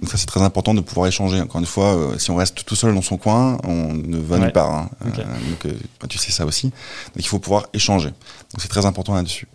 Donc 0.00 0.10
ça, 0.10 0.16
c'est 0.16 0.26
très 0.26 0.40
important 0.40 0.72
de 0.72 0.80
pouvoir 0.80 1.06
échanger. 1.08 1.40
Encore 1.40 1.60
une 1.60 1.66
fois, 1.66 2.14
si 2.16 2.30
on 2.30 2.36
reste 2.36 2.64
tout 2.64 2.74
seul 2.74 2.94
dans 2.94 3.02
son 3.02 3.18
coin, 3.18 3.58
on 3.64 3.92
ne 3.92 4.16
va 4.16 4.38
nulle 4.38 4.52
part. 4.52 4.70
Hein. 4.70 4.90
donc, 5.04 5.74
bah, 6.00 6.06
tu 6.08 6.16
sais 6.16 6.32
ça 6.32 6.46
aussi. 6.46 6.68
Donc, 6.68 7.16
il 7.16 7.28
faut 7.28 7.38
pouvoir 7.38 7.66
échanger. 7.74 8.08
Donc, 8.08 8.60
c'est 8.60 8.68
très 8.68 8.86
important 8.86 9.14
là-dessus. 9.14 9.46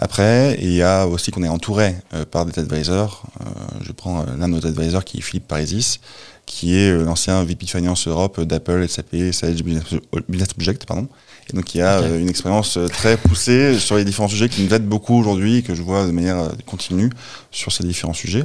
Après, 0.00 0.56
il 0.60 0.72
y 0.72 0.82
a 0.82 1.08
aussi 1.08 1.32
qu'on 1.32 1.42
est 1.42 1.48
entouré 1.48 1.96
euh, 2.14 2.24
par 2.24 2.46
des 2.46 2.56
advisors. 2.60 3.24
Euh, 3.40 3.44
je 3.82 3.90
prends 3.90 4.20
euh, 4.20 4.24
l'un 4.38 4.48
de 4.48 4.54
nos 4.54 4.64
advisors 4.64 5.04
qui 5.04 5.18
est 5.18 5.20
Philippe 5.20 5.48
Parisis, 5.48 5.98
qui 6.46 6.76
est 6.76 6.96
l'ancien 7.04 7.42
VP 7.42 7.66
Finance 7.66 8.06
Europe 8.06 8.40
d'Apple, 8.40 8.88
SAP, 8.88 9.32
Sage 9.32 9.64
Business 9.64 10.50
Object, 10.56 10.86
pardon. 10.86 11.08
Et 11.50 11.56
donc 11.56 11.74
il 11.74 11.78
y 11.78 11.82
a 11.82 12.00
une 12.00 12.28
expérience 12.28 12.78
très 12.92 13.16
poussée 13.16 13.78
sur 13.78 13.96
les 13.96 14.04
différents 14.04 14.28
sujets 14.28 14.48
qui 14.48 14.62
nous 14.62 14.72
aide 14.72 14.86
beaucoup 14.86 15.14
aujourd'hui, 15.14 15.62
que 15.62 15.74
je 15.74 15.82
vois 15.82 16.06
de 16.06 16.10
manière 16.10 16.50
continue 16.66 17.10
sur 17.50 17.72
ces 17.72 17.84
différents 17.84 18.14
sujets. 18.14 18.44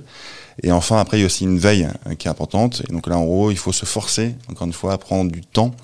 Et 0.64 0.72
enfin, 0.72 0.98
après, 1.00 1.18
il 1.18 1.22
y 1.22 1.24
a 1.24 1.26
aussi 1.26 1.44
une 1.44 1.58
veille 1.58 1.88
qui 2.18 2.28
est 2.28 2.32
importante. 2.32 2.82
Et 2.88 2.94
donc 2.94 3.08
là, 3.08 3.18
en 3.18 3.26
gros, 3.26 3.52
il 3.52 3.58
faut 3.58 3.74
se 3.74 3.86
forcer, 3.86 4.36
encore 4.50 4.68
une 4.68 4.74
fois, 4.74 4.94
à 4.94 4.98
prendre 4.98 5.32
du 5.32 5.42
temps 5.42 5.76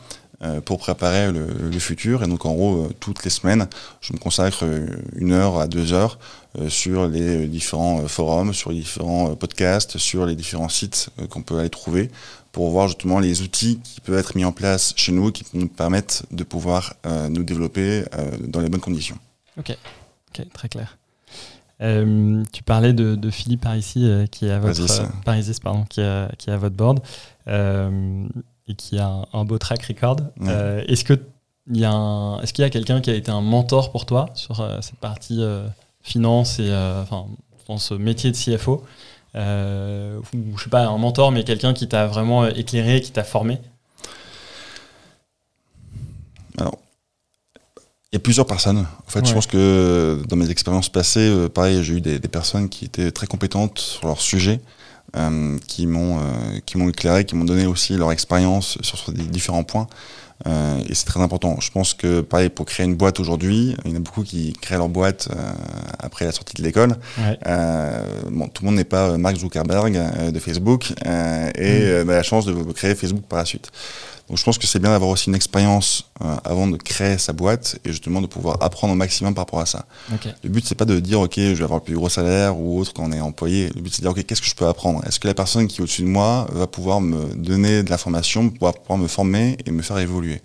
pour 0.65 0.79
préparer 0.79 1.31
le, 1.31 1.79
futur. 1.79 2.23
Et 2.23 2.27
donc 2.27 2.45
en 2.45 2.53
gros, 2.53 2.85
euh, 2.85 2.89
toutes 2.99 3.23
les 3.23 3.29
semaines, 3.29 3.67
je 4.01 4.13
me 4.13 4.19
consacre 4.19 4.63
euh, 4.63 4.87
une 5.15 5.33
heure 5.33 5.59
à 5.59 5.67
deux 5.67 5.93
heures 5.93 6.17
sur 6.67 7.07
les 7.07 7.45
différents 7.45 8.07
forums, 8.07 8.53
sur 8.53 8.71
les 8.71 8.79
différents 8.79 9.35
podcasts, 9.35 9.99
sur 9.99 10.25
les 10.25 10.35
différents 10.35 10.67
sites 10.67 11.09
qu'on 11.29 11.43
peut 11.43 11.59
aller 11.59 11.69
trouver 11.69 12.09
pour 12.51 12.71
voir 12.71 12.87
justement 12.87 13.19
les 13.19 13.43
outils 13.43 13.79
qui 13.83 14.01
peuvent 14.01 14.17
être 14.17 14.35
mis 14.35 14.43
en 14.43 14.51
place 14.51 14.93
chez 14.95 15.11
nous 15.11 15.31
qui 15.31 15.45
nous 15.53 15.67
permettent 15.67 16.23
de 16.31 16.43
pouvoir 16.43 16.95
nous 17.29 17.43
développer 17.43 18.03
dans 18.47 18.61
les 18.61 18.69
bonnes 18.69 18.81
conditions. 18.81 19.19
Ok, 19.59 19.77
très 20.51 20.69
clair. 20.69 20.97
tu 21.79 22.63
parlais 22.63 22.93
de, 22.93 23.29
Philippe 23.29 23.61
Parisi, 23.61 24.09
qui 24.31 24.47
est 24.47 24.51
à 24.51 24.57
votre 24.57 25.61
pardon, 25.61 25.85
qui 25.87 26.01
est, 26.01 26.35
qui 26.37 26.49
est 26.49 26.53
à 26.53 26.57
votre 26.57 26.75
board 26.75 26.99
et 28.69 28.75
qui 28.75 28.99
a 28.99 29.23
un, 29.33 29.45
beau 29.45 29.57
track 29.57 29.83
record. 29.83 30.17
Euh, 30.43 30.83
est-ce 30.87 31.03
que 31.03 31.19
il 31.71 31.77
y 31.77 31.85
a 31.85 32.39
est-ce 32.41 32.53
qu'il 32.53 32.63
y 32.63 32.65
a 32.65 32.69
quelqu'un 32.69 33.01
qui 33.01 33.09
a 33.09 33.15
été 33.15 33.29
un 33.31 33.41
mentor 33.41 33.91
pour 33.91 34.05
toi 34.05 34.27
sur 34.35 34.61
euh, 34.61 34.77
cette 34.81 34.95
partie 34.95 35.41
euh, 35.41 35.67
finance 36.01 36.59
et 36.59 36.71
enfin 37.01 37.25
dans 37.67 37.77
ce 37.77 37.93
métier 37.93 38.31
de 38.31 38.37
CFO 38.37 38.83
ou 39.35 40.57
je 40.57 40.63
sais 40.63 40.69
pas 40.69 40.87
un 40.87 40.97
mentor 40.97 41.31
mais 41.31 41.43
quelqu'un 41.43 41.73
qui 41.73 41.87
t'a 41.87 42.07
vraiment 42.07 42.47
éclairé, 42.47 43.01
qui 43.01 43.11
t'a 43.11 43.23
formé? 43.23 43.59
Alors 46.57 46.77
il 48.11 48.15
y 48.15 48.17
a 48.17 48.19
plusieurs 48.19 48.47
personnes. 48.47 48.79
En 48.79 49.09
fait, 49.11 49.23
je 49.23 49.31
pense 49.31 49.45
que 49.45 50.23
dans 50.27 50.35
mes 50.35 50.49
expériences 50.49 50.89
passées, 50.89 51.47
pareil, 51.53 51.83
j'ai 51.83 51.93
eu 51.93 52.01
des, 52.01 52.17
des, 52.17 52.27
personnes 52.27 52.67
qui 52.67 52.85
étaient 52.85 53.11
très 53.11 53.27
compétentes 53.27 53.77
sur 53.77 54.07
leur 54.07 54.19
sujet 54.19 54.61
euh, 55.15 55.57
qui 55.67 55.87
m'ont 55.87 56.19
euh, 56.19 56.59
qui 56.65 56.77
m'ont 56.77 56.89
éclairé, 56.89 57.25
qui 57.25 57.35
m'ont 57.35 57.45
donné 57.45 57.65
aussi 57.65 57.95
leur 57.95 58.11
expérience 58.11 58.77
sur, 58.81 58.97
sur, 58.97 59.11
des 59.11 59.23
différents 59.23 59.63
points. 59.63 59.87
Euh, 60.47 60.79
et 60.87 60.95
c'est 60.95 61.05
très 61.05 61.19
important. 61.19 61.57
Je 61.59 61.69
pense 61.71 61.93
que, 61.93 62.21
pareil, 62.21 62.49
pour 62.49 62.65
créer 62.65 62.85
une 62.85 62.95
boîte 62.95 63.19
aujourd'hui, 63.19 63.75
il 63.83 63.91
y 63.91 63.93
en 63.93 63.97
a 63.97 63.99
beaucoup 63.99 64.23
qui 64.23 64.53
créent 64.53 64.77
leur 64.77 64.87
boîte 64.87 65.27
euh, 65.31 65.51
après 65.99 66.25
la 66.25 66.31
sortie 66.31 66.55
de 66.55 66.63
l'école. 66.63 66.95
Bon, 68.31 68.47
tout 68.47 68.63
le 68.63 68.67
monde 68.67 68.75
n'est 68.75 68.85
pas 68.85 69.17
Mark 69.17 69.35
Zuckerberg 69.35 70.31
de 70.31 70.39
Facebook 70.39 70.91
et 71.05 72.03
mm. 72.03 72.09
a 72.09 72.13
la 72.13 72.23
chance 72.23 72.45
de 72.45 72.53
créer 72.71 72.95
Facebook 72.95 73.25
par 73.27 73.39
la 73.39 73.45
suite. 73.45 73.69
Donc 74.29 74.37
je 74.37 74.43
pense 74.43 74.59
que 74.59 74.67
c'est 74.67 74.77
bien 74.77 74.91
d'avoir 74.91 75.09
aussi 75.09 75.29
une 75.29 75.35
expérience 75.35 76.05
euh, 76.21 76.35
avant 76.43 76.67
de 76.67 76.77
créer 76.77 77.17
sa 77.17 77.33
boîte 77.33 77.79
et 77.83 77.89
justement 77.89 78.21
de 78.21 78.27
pouvoir 78.27 78.57
apprendre 78.61 78.93
au 78.93 78.95
maximum 78.95 79.33
par 79.33 79.43
rapport 79.45 79.59
à 79.59 79.65
ça. 79.65 79.85
Le 80.43 80.49
but 80.49 80.63
c'est 80.67 80.75
pas 80.75 80.85
de 80.85 80.99
dire 80.99 81.19
ok 81.19 81.33
je 81.35 81.53
vais 81.53 81.63
avoir 81.63 81.79
le 81.79 81.83
plus 81.83 81.95
gros 81.95 82.09
salaire 82.09 82.55
ou 82.59 82.79
autre 82.79 82.93
quand 82.93 83.03
on 83.05 83.11
est 83.11 83.19
employé. 83.19 83.71
Le 83.75 83.81
but 83.81 83.91
c'est 83.91 84.03
de 84.03 84.07
dire 84.07 84.11
ok 84.11 84.23
qu'est-ce 84.23 84.41
que 84.41 84.47
je 84.47 84.53
peux 84.53 84.67
apprendre? 84.67 85.03
Est-ce 85.07 85.19
que 85.19 85.27
la 85.27 85.33
personne 85.33 85.67
qui 85.67 85.79
est 85.79 85.81
au-dessus 85.81 86.03
de 86.03 86.07
moi 86.07 86.47
va 86.51 86.67
pouvoir 86.67 87.01
me 87.01 87.33
donner 87.33 87.81
de 87.81 87.89
l'information, 87.89 88.49
pouvoir, 88.49 88.75
pouvoir 88.75 88.99
me 88.99 89.07
former 89.07 89.57
et 89.65 89.71
me 89.71 89.81
faire 89.81 89.97
évoluer? 89.97 90.35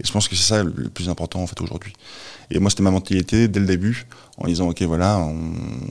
Et 0.00 0.06
je 0.06 0.10
pense 0.10 0.26
que 0.26 0.36
c'est 0.36 0.48
ça 0.48 0.62
le 0.62 0.88
plus 0.88 1.10
important 1.10 1.42
en 1.42 1.46
fait 1.46 1.60
aujourd'hui. 1.60 1.92
Et 2.50 2.58
moi 2.58 2.70
c'était 2.70 2.82
ma 2.82 2.90
mentalité 2.90 3.48
dès 3.48 3.60
le 3.60 3.66
début 3.66 4.06
en 4.38 4.46
disant 4.46 4.70
ok 4.70 4.80
voilà 4.82 5.20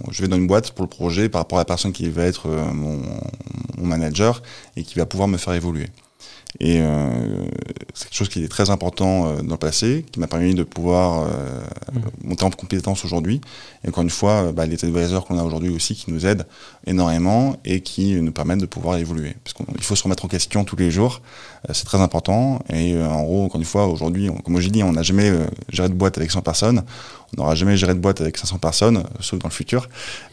je 0.10 0.22
vais 0.24 0.28
dans 0.28 0.38
une 0.38 0.48
boîte 0.48 0.72
pour 0.72 0.84
le 0.84 0.90
projet 0.90 1.30
par 1.30 1.42
rapport 1.42 1.60
à 1.60 1.62
la 1.62 1.66
personne 1.66 1.92
qui 1.92 2.10
va 2.10 2.24
être 2.24 2.48
euh, 2.50 2.66
mon, 2.74 3.00
mon 3.78 3.86
manager 3.86 4.42
et 4.76 4.84
qui 4.84 4.98
va 4.98 5.06
pouvoir 5.06 5.28
me 5.28 5.38
faire 5.38 5.54
évoluer. 5.54 5.90
Et 6.60 6.80
euh, 6.82 7.46
c'est 7.94 8.06
quelque 8.06 8.18
chose 8.18 8.30
qui 8.30 8.44
est 8.44 8.48
très 8.48 8.70
important 8.70 9.28
euh, 9.28 9.42
dans 9.42 9.56
le 9.56 9.58
passé, 9.58 10.06
qui 10.12 10.20
m'a 10.20 10.28
permis 10.28 10.54
de 10.54 10.64
pouvoir 10.64 11.24
euh, 11.24 11.62
Mm. 11.94 12.28
monter 12.30 12.44
en 12.46 12.50
compétence 12.50 13.06
aujourd'hui. 13.06 13.42
Et 13.84 13.90
encore 13.90 14.04
une 14.04 14.10
fois, 14.10 14.52
bah, 14.52 14.66
les 14.66 14.84
advisors 14.84 15.26
qu'on 15.26 15.38
a 15.38 15.44
aujourd'hui 15.44 15.70
aussi 15.70 15.96
qui 15.96 16.12
nous 16.12 16.26
aident 16.26 16.46
énormément 16.88 17.56
et 17.66 17.82
qui 17.82 18.16
nous 18.16 18.32
permettent 18.32 18.60
de 18.60 18.66
pouvoir 18.66 18.98
évoluer. 18.98 19.36
Parce 19.44 19.54
qu'il 19.54 19.84
faut 19.84 19.96
se 19.96 20.04
remettre 20.04 20.26
en 20.26 20.28
question 20.28 20.64
tous 20.64 20.76
les 20.76 20.90
jours, 20.92 21.22
euh, 21.70 21.74
c'est 21.74 21.86
très 21.86 22.00
important. 22.00 22.60
Et 22.70 22.94
euh, 22.94 23.08
en 23.08 23.24
gros, 23.24 23.46
encore 23.46 23.60
une 23.60 23.66
fois, 23.66 23.88
aujourd'hui, 23.88 24.30
comme 24.44 24.60
j'ai 24.60 24.70
dit, 24.70 24.84
on 24.84 24.94
n'a 24.94 25.04
jamais 25.04 25.30
euh, 25.30 25.46
géré 25.70 25.90
de 25.90 25.94
boîte 25.94 26.18
avec 26.18 26.32
100 26.32 26.42
personnes, 26.42 26.84
on 27.36 27.42
n'aura 27.42 27.56
jamais 27.56 27.78
géré 27.78 27.94
de 27.94 28.00
boîte 28.00 28.22
avec 28.22 28.38
500 28.38 28.58
personnes, 28.58 29.04
sauf 29.20 29.40
dans 29.40 29.50
le 29.50 29.54
futur. 29.54 29.90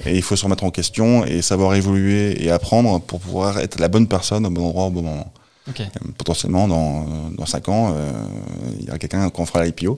Et 0.07 0.17
il 0.17 0.23
faut 0.23 0.37
se 0.37 0.45
remettre 0.45 0.65
en 0.65 0.71
question 0.71 1.25
et 1.25 1.43
savoir 1.43 1.75
évoluer 1.75 2.43
et 2.43 2.51
apprendre 2.51 3.01
pour 3.01 3.21
pouvoir 3.21 3.59
être 3.59 3.79
la 3.79 3.89
bonne 3.89 4.07
personne 4.07 4.47
au 4.47 4.51
bon 4.51 4.67
endroit 4.67 4.87
au 4.87 4.91
bon 4.91 5.03
moment. 5.03 5.33
Ok. 5.71 5.81
Euh, 5.81 5.85
Potentiellement, 6.19 6.69
dans, 6.69 7.31
dans 7.31 7.47
5 7.47 7.69
ans, 7.69 7.95
euh, 7.97 8.11
il 8.79 8.85
y 8.87 8.89
aura 8.89 8.99
quelqu'un 8.99 9.29
quand 9.31 9.43
on 9.43 9.47
fera 9.47 9.65
l'IPO, 9.65 9.97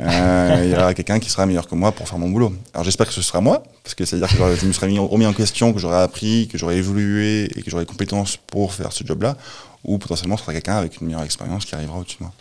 euh, 0.00 0.60
il 0.64 0.70
y 0.70 0.74
aura 0.74 0.92
quelqu'un 0.94 1.18
qui 1.18 1.30
sera 1.30 1.46
meilleur 1.46 1.66
que 1.68 1.74
moi 1.74 1.92
pour 1.92 2.08
faire 2.08 2.18
mon 2.18 2.28
boulot. 2.28 2.52
Alors 2.74 2.84
j'espère 2.84 3.06
que 3.06 3.12
ce 3.14 3.22
sera 3.22 3.40
moi, 3.40 3.62
parce 3.84 3.94
que 3.94 4.04
c'est-à-dire 4.04 4.28
que 4.36 4.56
je 4.56 4.66
me 4.66 4.72
serais 4.72 4.88
mis, 4.88 4.98
remis 4.98 5.26
en 5.26 5.32
question, 5.32 5.72
que 5.72 5.78
j'aurais 5.78 6.02
appris, 6.02 6.48
que 6.48 6.58
j'aurais 6.58 6.76
évolué 6.76 7.44
et 7.56 7.62
que 7.62 7.70
j'aurais 7.70 7.82
les 7.84 7.86
compétences 7.88 8.36
pour 8.36 8.72
faire 8.74 8.92
ce 8.92 9.04
job-là, 9.06 9.36
ou 9.84 9.98
potentiellement 9.98 10.36
ce 10.36 10.42
sera 10.42 10.52
quelqu'un 10.52 10.76
avec 10.76 11.00
une 11.00 11.06
meilleure 11.06 11.22
expérience 11.24 11.64
qui 11.64 11.74
arrivera 11.74 11.98
au-dessus 11.98 12.18
de 12.18 12.24
moi. 12.24 12.32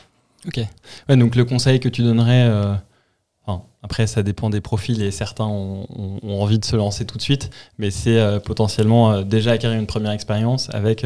Ok. 0.48 0.60
Ouais, 1.10 1.18
donc 1.18 1.36
le 1.36 1.46
conseil 1.46 1.80
que 1.80 1.90
tu 1.90 2.02
donnerais, 2.02 2.48
euh, 2.50 2.74
enfin, 3.46 3.64
après 3.84 4.08
ça 4.08 4.24
dépend 4.24 4.50
des 4.50 4.62
profils 4.62 5.02
et 5.04 5.12
certains 5.12 5.46
ont, 5.46 5.86
ont- 5.90 6.20
ont 6.24 6.42
envie 6.42 6.58
de 6.60 6.66
se 6.66 6.76
lancer 6.76 7.06
tout 7.06 7.18
de 7.18 7.22
suite, 7.22 7.50
mais 7.78 7.92
c'est 7.92 8.20
euh, 8.20 8.40
potentiellement 8.40 9.12
euh, 9.12 9.22
déjà 9.24 9.52
acquérir 9.52 9.78
une 9.80 9.86
première 9.88 10.12
expérience 10.12 10.70
avec 10.74 11.04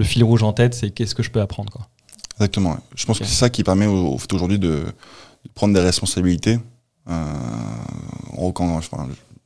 le 0.00 0.06
fil 0.06 0.24
rouge 0.24 0.42
en 0.42 0.54
tête, 0.54 0.72
c'est 0.72 0.90
qu'est-ce 0.90 1.14
que 1.14 1.22
je 1.22 1.30
peux 1.30 1.42
apprendre 1.42 1.70
quoi. 1.70 1.86
Exactement. 2.36 2.78
Je 2.94 3.04
pense 3.04 3.18
que 3.18 3.26
c'est 3.26 3.34
ça 3.34 3.50
qui 3.50 3.62
permet 3.62 3.84
au, 3.86 4.14
au 4.14 4.18
aujourd'hui 4.32 4.58
de, 4.58 4.68
de 4.68 5.50
prendre 5.54 5.74
des 5.74 5.80
responsabilités. 5.80 6.58
Euh, 7.08 7.24
en 8.38 8.48
gros, 8.48 8.80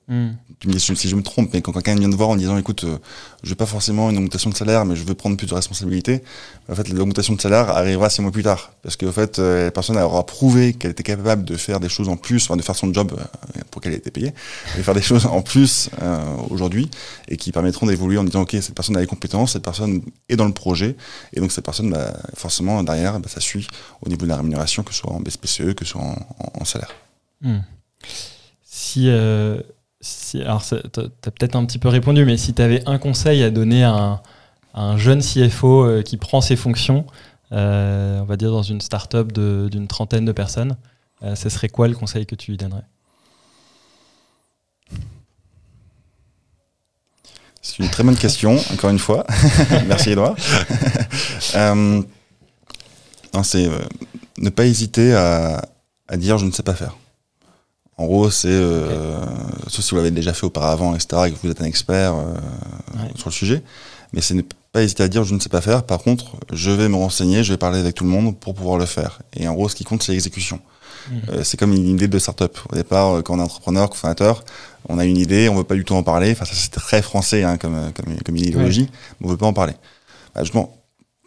tu 0.07 0.69
me 0.69 0.73
dis 0.73 0.81
si 0.81 1.09
je 1.09 1.17
me 1.17 1.23
trompe, 1.23 1.51
mais 1.53 1.63
quand 1.63 1.73
quelqu'un 1.73 1.95
vient 1.95 2.11
te 2.11 2.17
voir 2.17 2.29
en 2.29 2.37
disant 2.37 2.59
écoute, 2.59 2.85
euh, 2.85 2.99
je 3.43 3.51
veux 3.51 3.55
pas 3.55 3.67
forcément 3.67 4.11
une 4.11 4.17
augmentation 4.17 4.51
de 4.51 4.55
salaire, 4.55 4.85
mais 4.85 4.97
je 4.97 5.05
veux 5.05 5.15
prendre 5.15 5.37
plus 5.37 5.47
de 5.47 5.55
responsabilités, 5.55 6.23
en 6.69 6.75
fait, 6.75 6.89
l'augmentation 6.89 7.35
de 7.35 7.41
salaire 7.41 7.69
arrivera 7.69 8.09
six 8.09 8.23
mois 8.23 8.33
plus 8.33 8.43
tard. 8.43 8.73
Parce 8.83 8.97
qu'en 8.97 9.13
fait, 9.13 9.39
euh, 9.39 9.67
la 9.67 9.71
personne 9.71 9.99
aura 9.99 10.25
prouvé 10.25 10.73
qu'elle 10.73 10.93
était 10.93 11.03
capable 11.03 11.45
de 11.45 11.57
faire 11.57 11.79
des 11.79 11.91
choses 11.91 12.09
en 12.09 12.17
plus, 12.17 12.45
enfin, 12.45 12.57
de 12.57 12.63
faire 12.63 12.75
son 12.75 12.93
job 12.93 13.13
euh, 13.19 13.61
pour 13.71 13.83
qu'elle 13.83 13.93
ait 13.93 13.99
été 13.99 14.11
payée, 14.11 14.33
de 14.77 14.83
faire 14.83 14.95
des 14.95 15.03
choses 15.11 15.27
en 15.27 15.43
plus 15.43 15.91
euh, 16.01 16.25
aujourd'hui, 16.49 16.91
et 17.29 17.37
qui 17.37 17.53
permettront 17.53 17.87
d'évoluer 17.87 18.17
en 18.17 18.25
disant 18.25 18.43
ok, 18.43 18.57
cette 18.63 18.75
personne 18.75 18.97
a 18.97 19.01
les 19.01 19.07
compétences, 19.07 19.53
cette 19.53 19.63
personne 19.63 20.01
est 20.31 20.37
dans 20.37 20.47
le 20.47 20.55
projet, 20.55 20.97
et 21.35 21.41
donc 21.41 21.53
cette 21.53 21.65
personne, 21.65 21.91
bah, 21.91 22.15
forcément, 22.35 22.83
derrière, 22.83 23.21
bah, 23.21 23.29
ça 23.29 23.41
suit 23.41 23.67
au 24.01 24.09
niveau 24.09 24.25
de 24.25 24.31
la 24.31 24.39
rémunération, 24.39 24.83
que 24.83 24.95
ce 24.95 25.01
soit 25.01 25.13
en 25.13 25.21
BSPCE, 25.21 25.75
que 25.75 25.85
ce 25.85 25.93
soit 25.93 26.03
en, 26.03 26.65
salaire. 26.65 26.93
Hmm. 27.43 27.59
Si, 28.63 29.11
si, 30.05 30.43
alors 30.43 30.63
t'as 30.67 30.79
t'as 30.93 31.31
peut-être 31.31 31.57
un 31.57 31.65
petit 31.65 31.79
peu 31.79 31.89
répondu, 31.89 32.27
mais 32.27 32.37
si 32.37 32.53
tu 32.53 32.61
avais 32.61 32.87
un 32.87 32.99
conseil 32.99 33.43
à 33.43 33.51
donner 33.51 33.85
à 33.85 33.93
un, 33.93 34.13
à 34.75 34.83
un 34.83 34.97
jeune 34.99 35.23
CFO 35.23 35.85
euh, 35.85 36.03
qui 36.03 36.19
prend 36.19 36.43
ses 36.43 36.57
fonctions, 36.57 37.07
euh, 37.53 38.21
on 38.21 38.25
va 38.25 38.37
dire 38.37 38.51
dans 38.51 38.63
une 38.63 38.83
start-up 38.83 39.33
d'une 39.33 39.89
trentaine 39.89 40.27
de 40.27 40.33
personnes, 40.33 40.77
euh, 41.23 41.35
ce 41.35 41.49
serait 41.49 41.71
quoi 41.71 41.89
le 41.89 41.95
conseil 41.95 42.27
que 42.27 42.35
tu 42.35 42.51
lui 42.51 42.59
donnerais? 42.59 42.85
C'est 47.63 47.79
une 47.83 47.89
très 47.89 48.05
bonne 48.05 48.17
question, 48.17 48.59
encore 48.75 48.91
une 48.91 48.99
fois. 48.99 49.27
Merci 49.87 50.11
Edouard. 50.11 50.37
Euh, 51.57 52.03
c'est 53.43 53.69
ne 54.39 54.49
pas 54.49 54.65
hésiter 54.65 55.13
à, 55.15 55.61
à 56.09 56.17
dire 56.17 56.39
je 56.39 56.47
ne 56.47 56.53
sais 56.53 56.63
pas 56.63 56.75
faire. 56.75 56.97
En 57.97 58.07
gros, 58.07 58.29
c'est, 58.31 58.49
euh, 58.51 59.25
sauf 59.69 59.85
si 59.85 59.91
vous 59.91 59.97
l'avez 59.99 60.11
déjà 60.11 60.33
fait 60.33 60.45
auparavant, 60.47 60.95
etc., 60.95 61.23
et 61.27 61.31
que 61.33 61.37
vous 61.43 61.51
êtes 61.51 61.61
un 61.61 61.65
expert 61.67 62.15
euh, 62.15 62.35
Ouais. 62.99 63.11
sur 63.15 63.29
le 63.29 63.33
sujet, 63.35 63.63
mais 64.13 64.21
c'est 64.21 64.35
ne 64.35 64.43
pas 64.73 64.83
hésiter 64.83 65.03
à 65.05 65.09
dire 65.09 65.23
je 65.25 65.35
ne 65.35 65.41
sais 65.41 65.49
pas 65.49 65.61
faire. 65.61 65.85
Par 65.85 65.99
contre, 66.01 66.37
je 66.53 66.71
vais 66.73 66.89
me 66.89 66.97
renseigner, 66.97 67.45
je 67.45 67.53
vais 67.53 67.57
parler 67.57 67.79
avec 67.79 67.95
tout 67.95 68.05
le 68.05 68.11
monde 68.11 68.37
pour 68.39 68.55
pouvoir 68.55 68.79
le 68.79 68.87
faire. 68.87 69.21
Et 69.37 69.47
en 69.47 69.55
gros, 69.55 69.69
ce 69.69 69.77
qui 69.77 69.85
compte, 69.85 70.03
c'est 70.03 70.13
l'exécution. 70.13 70.61
Mhm. 71.11 71.21
Euh, 71.31 71.45
c'est 71.45 71.57
comme 71.57 71.73
une 71.73 71.87
idée 71.89 72.09
de 72.09 72.19
start-up. 72.19 72.59
Au 72.73 72.75
départ, 72.75 73.13
euh, 73.17 73.23
quand 73.23 73.35
on 73.35 73.39
est 73.39 73.43
entrepreneur, 73.43 73.95
fondateur, 73.95 74.43
on 74.89 74.99
a 74.99 75.05
une 75.05 75.17
idée, 75.19 75.49
on 75.49 75.55
veut 75.55 75.65
pas 75.65 75.75
du 75.75 75.85
tout 75.85 75.95
en 75.95 76.03
parler. 76.03 76.33
Enfin, 76.33 76.45
ça 76.47 76.55
c'est 76.55 76.71
très 76.71 77.03
français 77.03 77.43
hein, 77.45 77.59
comme, 77.59 77.93
comme, 77.95 78.17
comme 78.25 78.37
idéologie, 78.37 78.89
mais 79.21 79.27
on 79.29 79.31
veut 79.31 79.37
pas 79.37 79.47
en 79.47 79.53
parler. 79.53 79.75
Bah, 80.35 80.43
justement, 80.43 80.75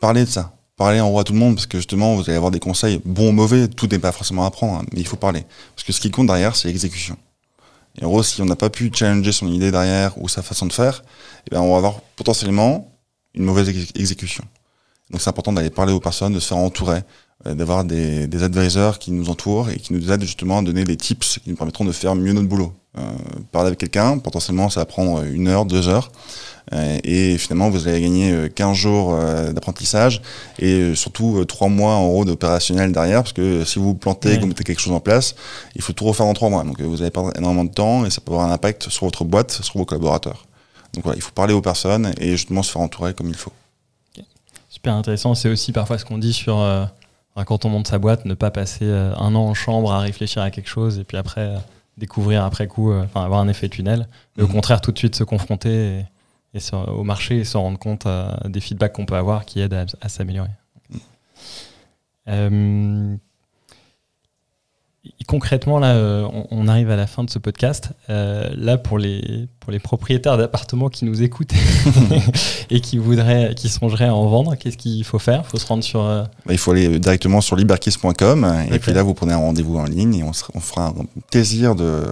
parler 0.01 0.25
de 0.25 0.29
ça. 0.29 0.51
Parler 0.77 1.01
en 1.01 1.09
gros 1.09 1.19
à 1.19 1.23
tout 1.23 1.33
le 1.33 1.39
monde, 1.39 1.55
parce 1.55 1.65
que 1.65 1.79
justement, 1.79 2.15
vous 2.15 2.21
allez 2.21 2.35
avoir 2.37 2.51
des 2.51 2.59
conseils, 2.59 3.01
bons 3.03 3.29
ou 3.29 3.31
mauvais, 3.31 3.67
tout 3.67 3.87
n'est 3.87 3.99
pas 3.99 4.11
forcément 4.11 4.43
à 4.43 4.47
apprendre, 4.47 4.79
hein, 4.79 4.85
mais 4.93 5.01
il 5.01 5.07
faut 5.07 5.17
parler. 5.17 5.43
Parce 5.75 5.83
que 5.83 5.91
ce 5.91 5.99
qui 5.99 6.11
compte 6.11 6.27
derrière, 6.27 6.55
c'est 6.55 6.67
l'exécution. 6.67 7.17
Et 7.99 8.05
en 8.05 8.09
gros, 8.09 8.21
si 8.21 8.41
on 8.43 8.45
n'a 8.45 8.55
pas 8.55 8.69
pu 8.69 8.91
challenger 8.93 9.31
son 9.31 9.51
idée 9.51 9.71
derrière 9.71 10.15
ou 10.21 10.29
sa 10.29 10.43
façon 10.43 10.67
de 10.67 10.73
faire, 10.73 11.03
eh 11.47 11.55
ben, 11.55 11.61
on 11.61 11.71
va 11.71 11.77
avoir 11.77 12.01
potentiellement 12.15 12.91
une 13.33 13.43
mauvaise 13.43 13.69
ex- 13.69 13.91
exécution. 13.95 14.43
Donc 15.09 15.21
c'est 15.21 15.29
important 15.29 15.51
d'aller 15.51 15.71
parler 15.71 15.93
aux 15.93 15.99
personnes, 15.99 16.33
de 16.33 16.39
se 16.39 16.49
faire 16.49 16.57
entourer, 16.57 17.01
d'avoir 17.45 17.83
des, 17.83 18.27
des 18.27 18.43
advisors 18.43 18.99
qui 18.99 19.11
nous 19.11 19.29
entourent 19.29 19.69
et 19.69 19.77
qui 19.77 19.93
nous 19.93 20.11
aident 20.11 20.23
justement 20.23 20.59
à 20.59 20.61
donner 20.61 20.83
des 20.83 20.97
tips 20.97 21.39
qui 21.43 21.49
nous 21.49 21.55
permettront 21.55 21.85
de 21.85 21.91
faire 21.91 22.15
mieux 22.15 22.33
notre 22.33 22.47
boulot. 22.47 22.73
Euh, 22.97 23.01
parler 23.51 23.67
avec 23.67 23.79
quelqu'un, 23.79 24.17
potentiellement 24.17 24.69
ça 24.69 24.79
va 24.79 24.85
prendre 24.85 25.23
une 25.23 25.47
heure, 25.47 25.65
deux 25.65 25.87
heures, 25.87 26.11
euh, 26.73 26.97
et 27.03 27.37
finalement 27.37 27.69
vous 27.69 27.87
allez 27.87 28.01
gagner 28.01 28.31
euh, 28.31 28.49
15 28.49 28.75
jours 28.75 29.13
euh, 29.13 29.53
d'apprentissage 29.53 30.21
et 30.57 30.73
euh, 30.73 30.95
surtout 30.95 31.37
euh, 31.37 31.45
trois 31.45 31.67
mois 31.69 31.93
en 31.93 32.07
gros 32.07 32.25
d'opérationnel 32.25 32.91
derrière, 32.91 33.21
parce 33.21 33.33
que 33.33 33.63
si 33.65 33.77
vous 33.77 33.89
vous 33.89 33.93
plantez 33.93 34.35
que 34.37 34.41
vous 34.41 34.47
mettez 34.47 34.63
quelque 34.63 34.81
chose 34.81 34.93
en 34.93 34.99
place, 34.99 35.35
il 35.75 35.83
faut 35.83 35.93
tout 35.93 36.05
refaire 36.05 36.25
en 36.25 36.33
trois 36.33 36.49
mois. 36.49 36.63
Donc 36.63 36.81
euh, 36.81 36.85
vous 36.85 37.01
allez 37.01 37.11
perdre 37.11 37.31
énormément 37.37 37.65
de 37.65 37.71
temps 37.71 38.03
et 38.03 38.09
ça 38.09 38.19
peut 38.19 38.31
avoir 38.31 38.47
un 38.47 38.51
impact 38.51 38.89
sur 38.89 39.05
votre 39.05 39.23
boîte, 39.23 39.51
sur 39.61 39.77
vos 39.77 39.85
collaborateurs. 39.85 40.47
Donc 40.93 41.03
voilà, 41.03 41.17
il 41.17 41.21
faut 41.21 41.31
parler 41.31 41.53
aux 41.53 41.61
personnes 41.61 42.13
et 42.19 42.31
justement 42.31 42.63
se 42.63 42.71
faire 42.71 42.81
entourer 42.81 43.13
comme 43.13 43.29
il 43.29 43.35
faut. 43.35 43.53
Super 44.69 44.93
intéressant. 44.95 45.35
C'est 45.35 45.49
aussi 45.49 45.71
parfois 45.71 45.97
ce 45.97 46.05
qu'on 46.05 46.17
dit 46.17 46.33
sur 46.33 46.59
euh, 46.59 46.85
enfin, 47.37 47.45
quand 47.45 47.65
on 47.65 47.69
monte 47.69 47.87
sa 47.87 47.99
boîte, 47.99 48.25
ne 48.25 48.33
pas 48.33 48.49
passer 48.49 48.85
euh, 48.85 49.13
un 49.15 49.35
an 49.35 49.41
en 49.43 49.53
chambre 49.53 49.91
à 49.93 49.99
réfléchir 49.99 50.41
à 50.41 50.49
quelque 50.49 50.67
chose 50.69 50.97
et 50.97 51.03
puis 51.03 51.17
après 51.17 51.41
euh, 51.41 51.57
découvrir 51.97 52.43
après 52.43 52.65
coup, 52.67 52.91
euh, 52.91 53.03
enfin 53.03 53.23
avoir 53.23 53.39
un 53.41 53.47
effet 53.47 53.69
tunnel. 53.69 54.07
Mais 54.35 54.43
Au 54.43 54.47
Mhm. 54.47 54.53
contraire, 54.53 54.81
tout 54.81 54.91
de 54.91 54.97
suite 54.97 55.15
se 55.15 55.23
confronter 55.23 55.99
et, 55.99 56.05
et 56.55 56.59
se- 56.59 56.75
au 56.75 57.03
marché 57.03 57.37
et 57.37 57.43
se 57.45 57.55
rendre 57.57 57.77
compte 57.77 58.07
des 58.45 58.59
feedbacks 58.59 58.93
qu'on 58.93 59.05
peut 59.05 59.15
avoir 59.15 59.45
qui 59.45 59.59
aident 59.59 59.73
à, 59.75 59.85
à 60.01 60.09
s'améliorer. 60.09 60.49
Et 62.27 62.49
concrètement, 65.27 65.79
là, 65.79 65.93
euh, 65.95 66.25
on, 66.31 66.47
on 66.51 66.67
arrive 66.67 66.89
à 66.89 66.95
la 66.95 67.07
fin 67.07 67.23
de 67.23 67.29
ce 67.29 67.39
podcast. 67.39 67.89
Euh, 68.09 68.49
là, 68.55 68.77
pour 68.77 68.97
les, 68.97 69.47
pour 69.59 69.71
les 69.71 69.79
propriétaires 69.79 70.37
d'appartements 70.37 70.89
qui 70.89 71.05
nous 71.05 71.21
écoutent 71.21 71.53
et 72.69 72.81
qui 72.81 72.97
voudraient, 72.97 73.53
qui 73.55 73.69
songeraient 73.69 74.07
à 74.07 74.15
en 74.15 74.27
vendre, 74.27 74.55
qu'est-ce 74.55 74.77
qu'il 74.77 75.03
faut 75.03 75.19
faire? 75.19 75.41
Il 75.45 75.49
faut 75.49 75.57
se 75.57 75.65
rendre 75.65 75.83
sur. 75.83 76.01
euh, 76.03 76.23
Bah, 76.45 76.53
il 76.53 76.57
faut 76.57 76.71
aller 76.71 76.99
directement 76.99 77.41
sur 77.41 77.55
liberkiss.com 77.55 78.65
et 78.71 78.79
puis 78.79 78.93
là 78.93 79.03
vous 79.03 79.13
prenez 79.13 79.33
un 79.33 79.37
rendez-vous 79.37 79.77
en 79.77 79.85
ligne 79.85 80.15
et 80.15 80.23
on, 80.23 80.31
on 80.53 80.59
fera 80.59 80.87
un 80.87 80.93
plaisir 81.31 81.75
de, 81.75 82.03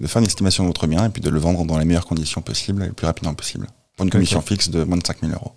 de 0.00 0.06
faire 0.06 0.20
une 0.20 0.26
estimation 0.26 0.64
de 0.64 0.68
votre 0.68 0.86
bien 0.86 1.04
et 1.04 1.08
puis 1.08 1.22
de 1.22 1.30
le 1.30 1.38
vendre 1.38 1.64
dans 1.64 1.78
les 1.78 1.84
meilleures 1.84 2.06
conditions 2.06 2.40
possibles 2.40 2.82
et 2.82 2.86
le 2.86 2.92
plus 2.92 3.06
rapidement 3.06 3.34
possible 3.34 3.66
pour 3.96 4.04
une 4.04 4.10
commission 4.10 4.40
fixe 4.40 4.70
de 4.70 4.84
moins 4.84 4.96
de 4.98 5.06
5000 5.06 5.32
euros. 5.32 5.52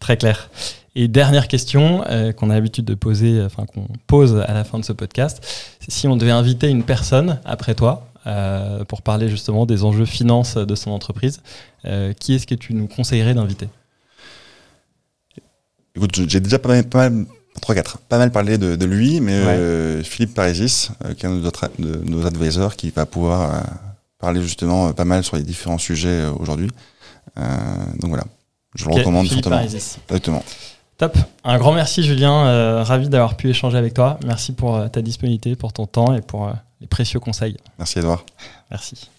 Très 0.00 0.16
clair. 0.16 0.50
Et 0.94 1.08
dernière 1.08 1.48
question 1.48 2.04
euh, 2.08 2.32
qu'on 2.32 2.50
a 2.50 2.54
l'habitude 2.54 2.84
de 2.84 2.94
poser, 2.94 3.42
enfin 3.42 3.64
qu'on 3.64 3.86
pose 4.06 4.36
à 4.46 4.52
la 4.52 4.62
fin 4.64 4.78
de 4.78 4.84
ce 4.84 4.92
podcast, 4.92 5.42
c'est 5.80 5.90
si 5.90 6.06
on 6.06 6.16
devait 6.16 6.30
inviter 6.32 6.68
une 6.68 6.84
personne 6.84 7.40
après 7.46 7.74
toi 7.74 8.08
euh, 8.26 8.84
pour 8.84 9.00
parler 9.00 9.28
justement 9.30 9.64
des 9.64 9.84
enjeux 9.84 10.04
finances 10.04 10.56
de 10.56 10.74
son 10.74 10.90
entreprise, 10.90 11.40
euh, 11.86 12.12
qui 12.12 12.34
est-ce 12.34 12.46
que 12.46 12.54
tu 12.54 12.74
nous 12.74 12.86
conseillerais 12.88 13.32
d'inviter? 13.34 13.68
Écoute, 15.96 16.28
j'ai 16.28 16.40
déjà 16.40 16.58
pas 16.58 16.68
mal, 16.68 16.84
pas 16.88 17.10
mal 17.10 17.26
3 17.60 17.74
4 17.74 17.98
pas 18.08 18.18
mal 18.18 18.30
parlé 18.32 18.58
de, 18.58 18.76
de 18.76 18.86
lui, 18.86 19.20
mais 19.20 20.02
Philippe 20.02 20.34
Parisis, 20.34 20.90
qui 21.16 21.26
est 21.26 21.28
un 21.28 21.34
de 21.36 21.40
nos, 21.40 21.46
autres- 21.46 21.70
de 21.78 22.02
nos 22.10 22.26
advisors, 22.26 22.76
qui 22.76 22.90
va 22.90 23.04
pouvoir 23.06 23.62
parler 24.18 24.42
justement 24.42 24.92
pas 24.92 25.04
mal 25.04 25.22
sur 25.24 25.36
les 25.36 25.42
différents 25.42 25.78
sujets 25.78 26.24
aujourd'hui. 26.38 26.68
Donc 27.36 28.08
voilà, 28.08 28.24
je 28.74 28.84
le 28.86 28.92
Ok, 28.92 28.98
recommande 28.98 29.26
Philippe 29.26 29.44
fortement. 29.44 29.56
Parisis. 29.56 29.98
Exactement. 30.08 30.42
Top. 31.02 31.18
Un 31.42 31.58
grand 31.58 31.72
merci 31.72 32.04
Julien, 32.04 32.46
euh, 32.46 32.84
ravi 32.84 33.08
d'avoir 33.08 33.36
pu 33.36 33.50
échanger 33.50 33.76
avec 33.76 33.92
toi. 33.92 34.20
Merci 34.24 34.52
pour 34.52 34.76
euh, 34.76 34.86
ta 34.86 35.02
disponibilité, 35.02 35.56
pour 35.56 35.72
ton 35.72 35.84
temps 35.84 36.14
et 36.14 36.20
pour 36.20 36.46
euh, 36.46 36.52
les 36.80 36.86
précieux 36.86 37.18
conseils. 37.18 37.56
Merci 37.76 37.98
Edouard. 37.98 38.24
Merci. 38.70 39.10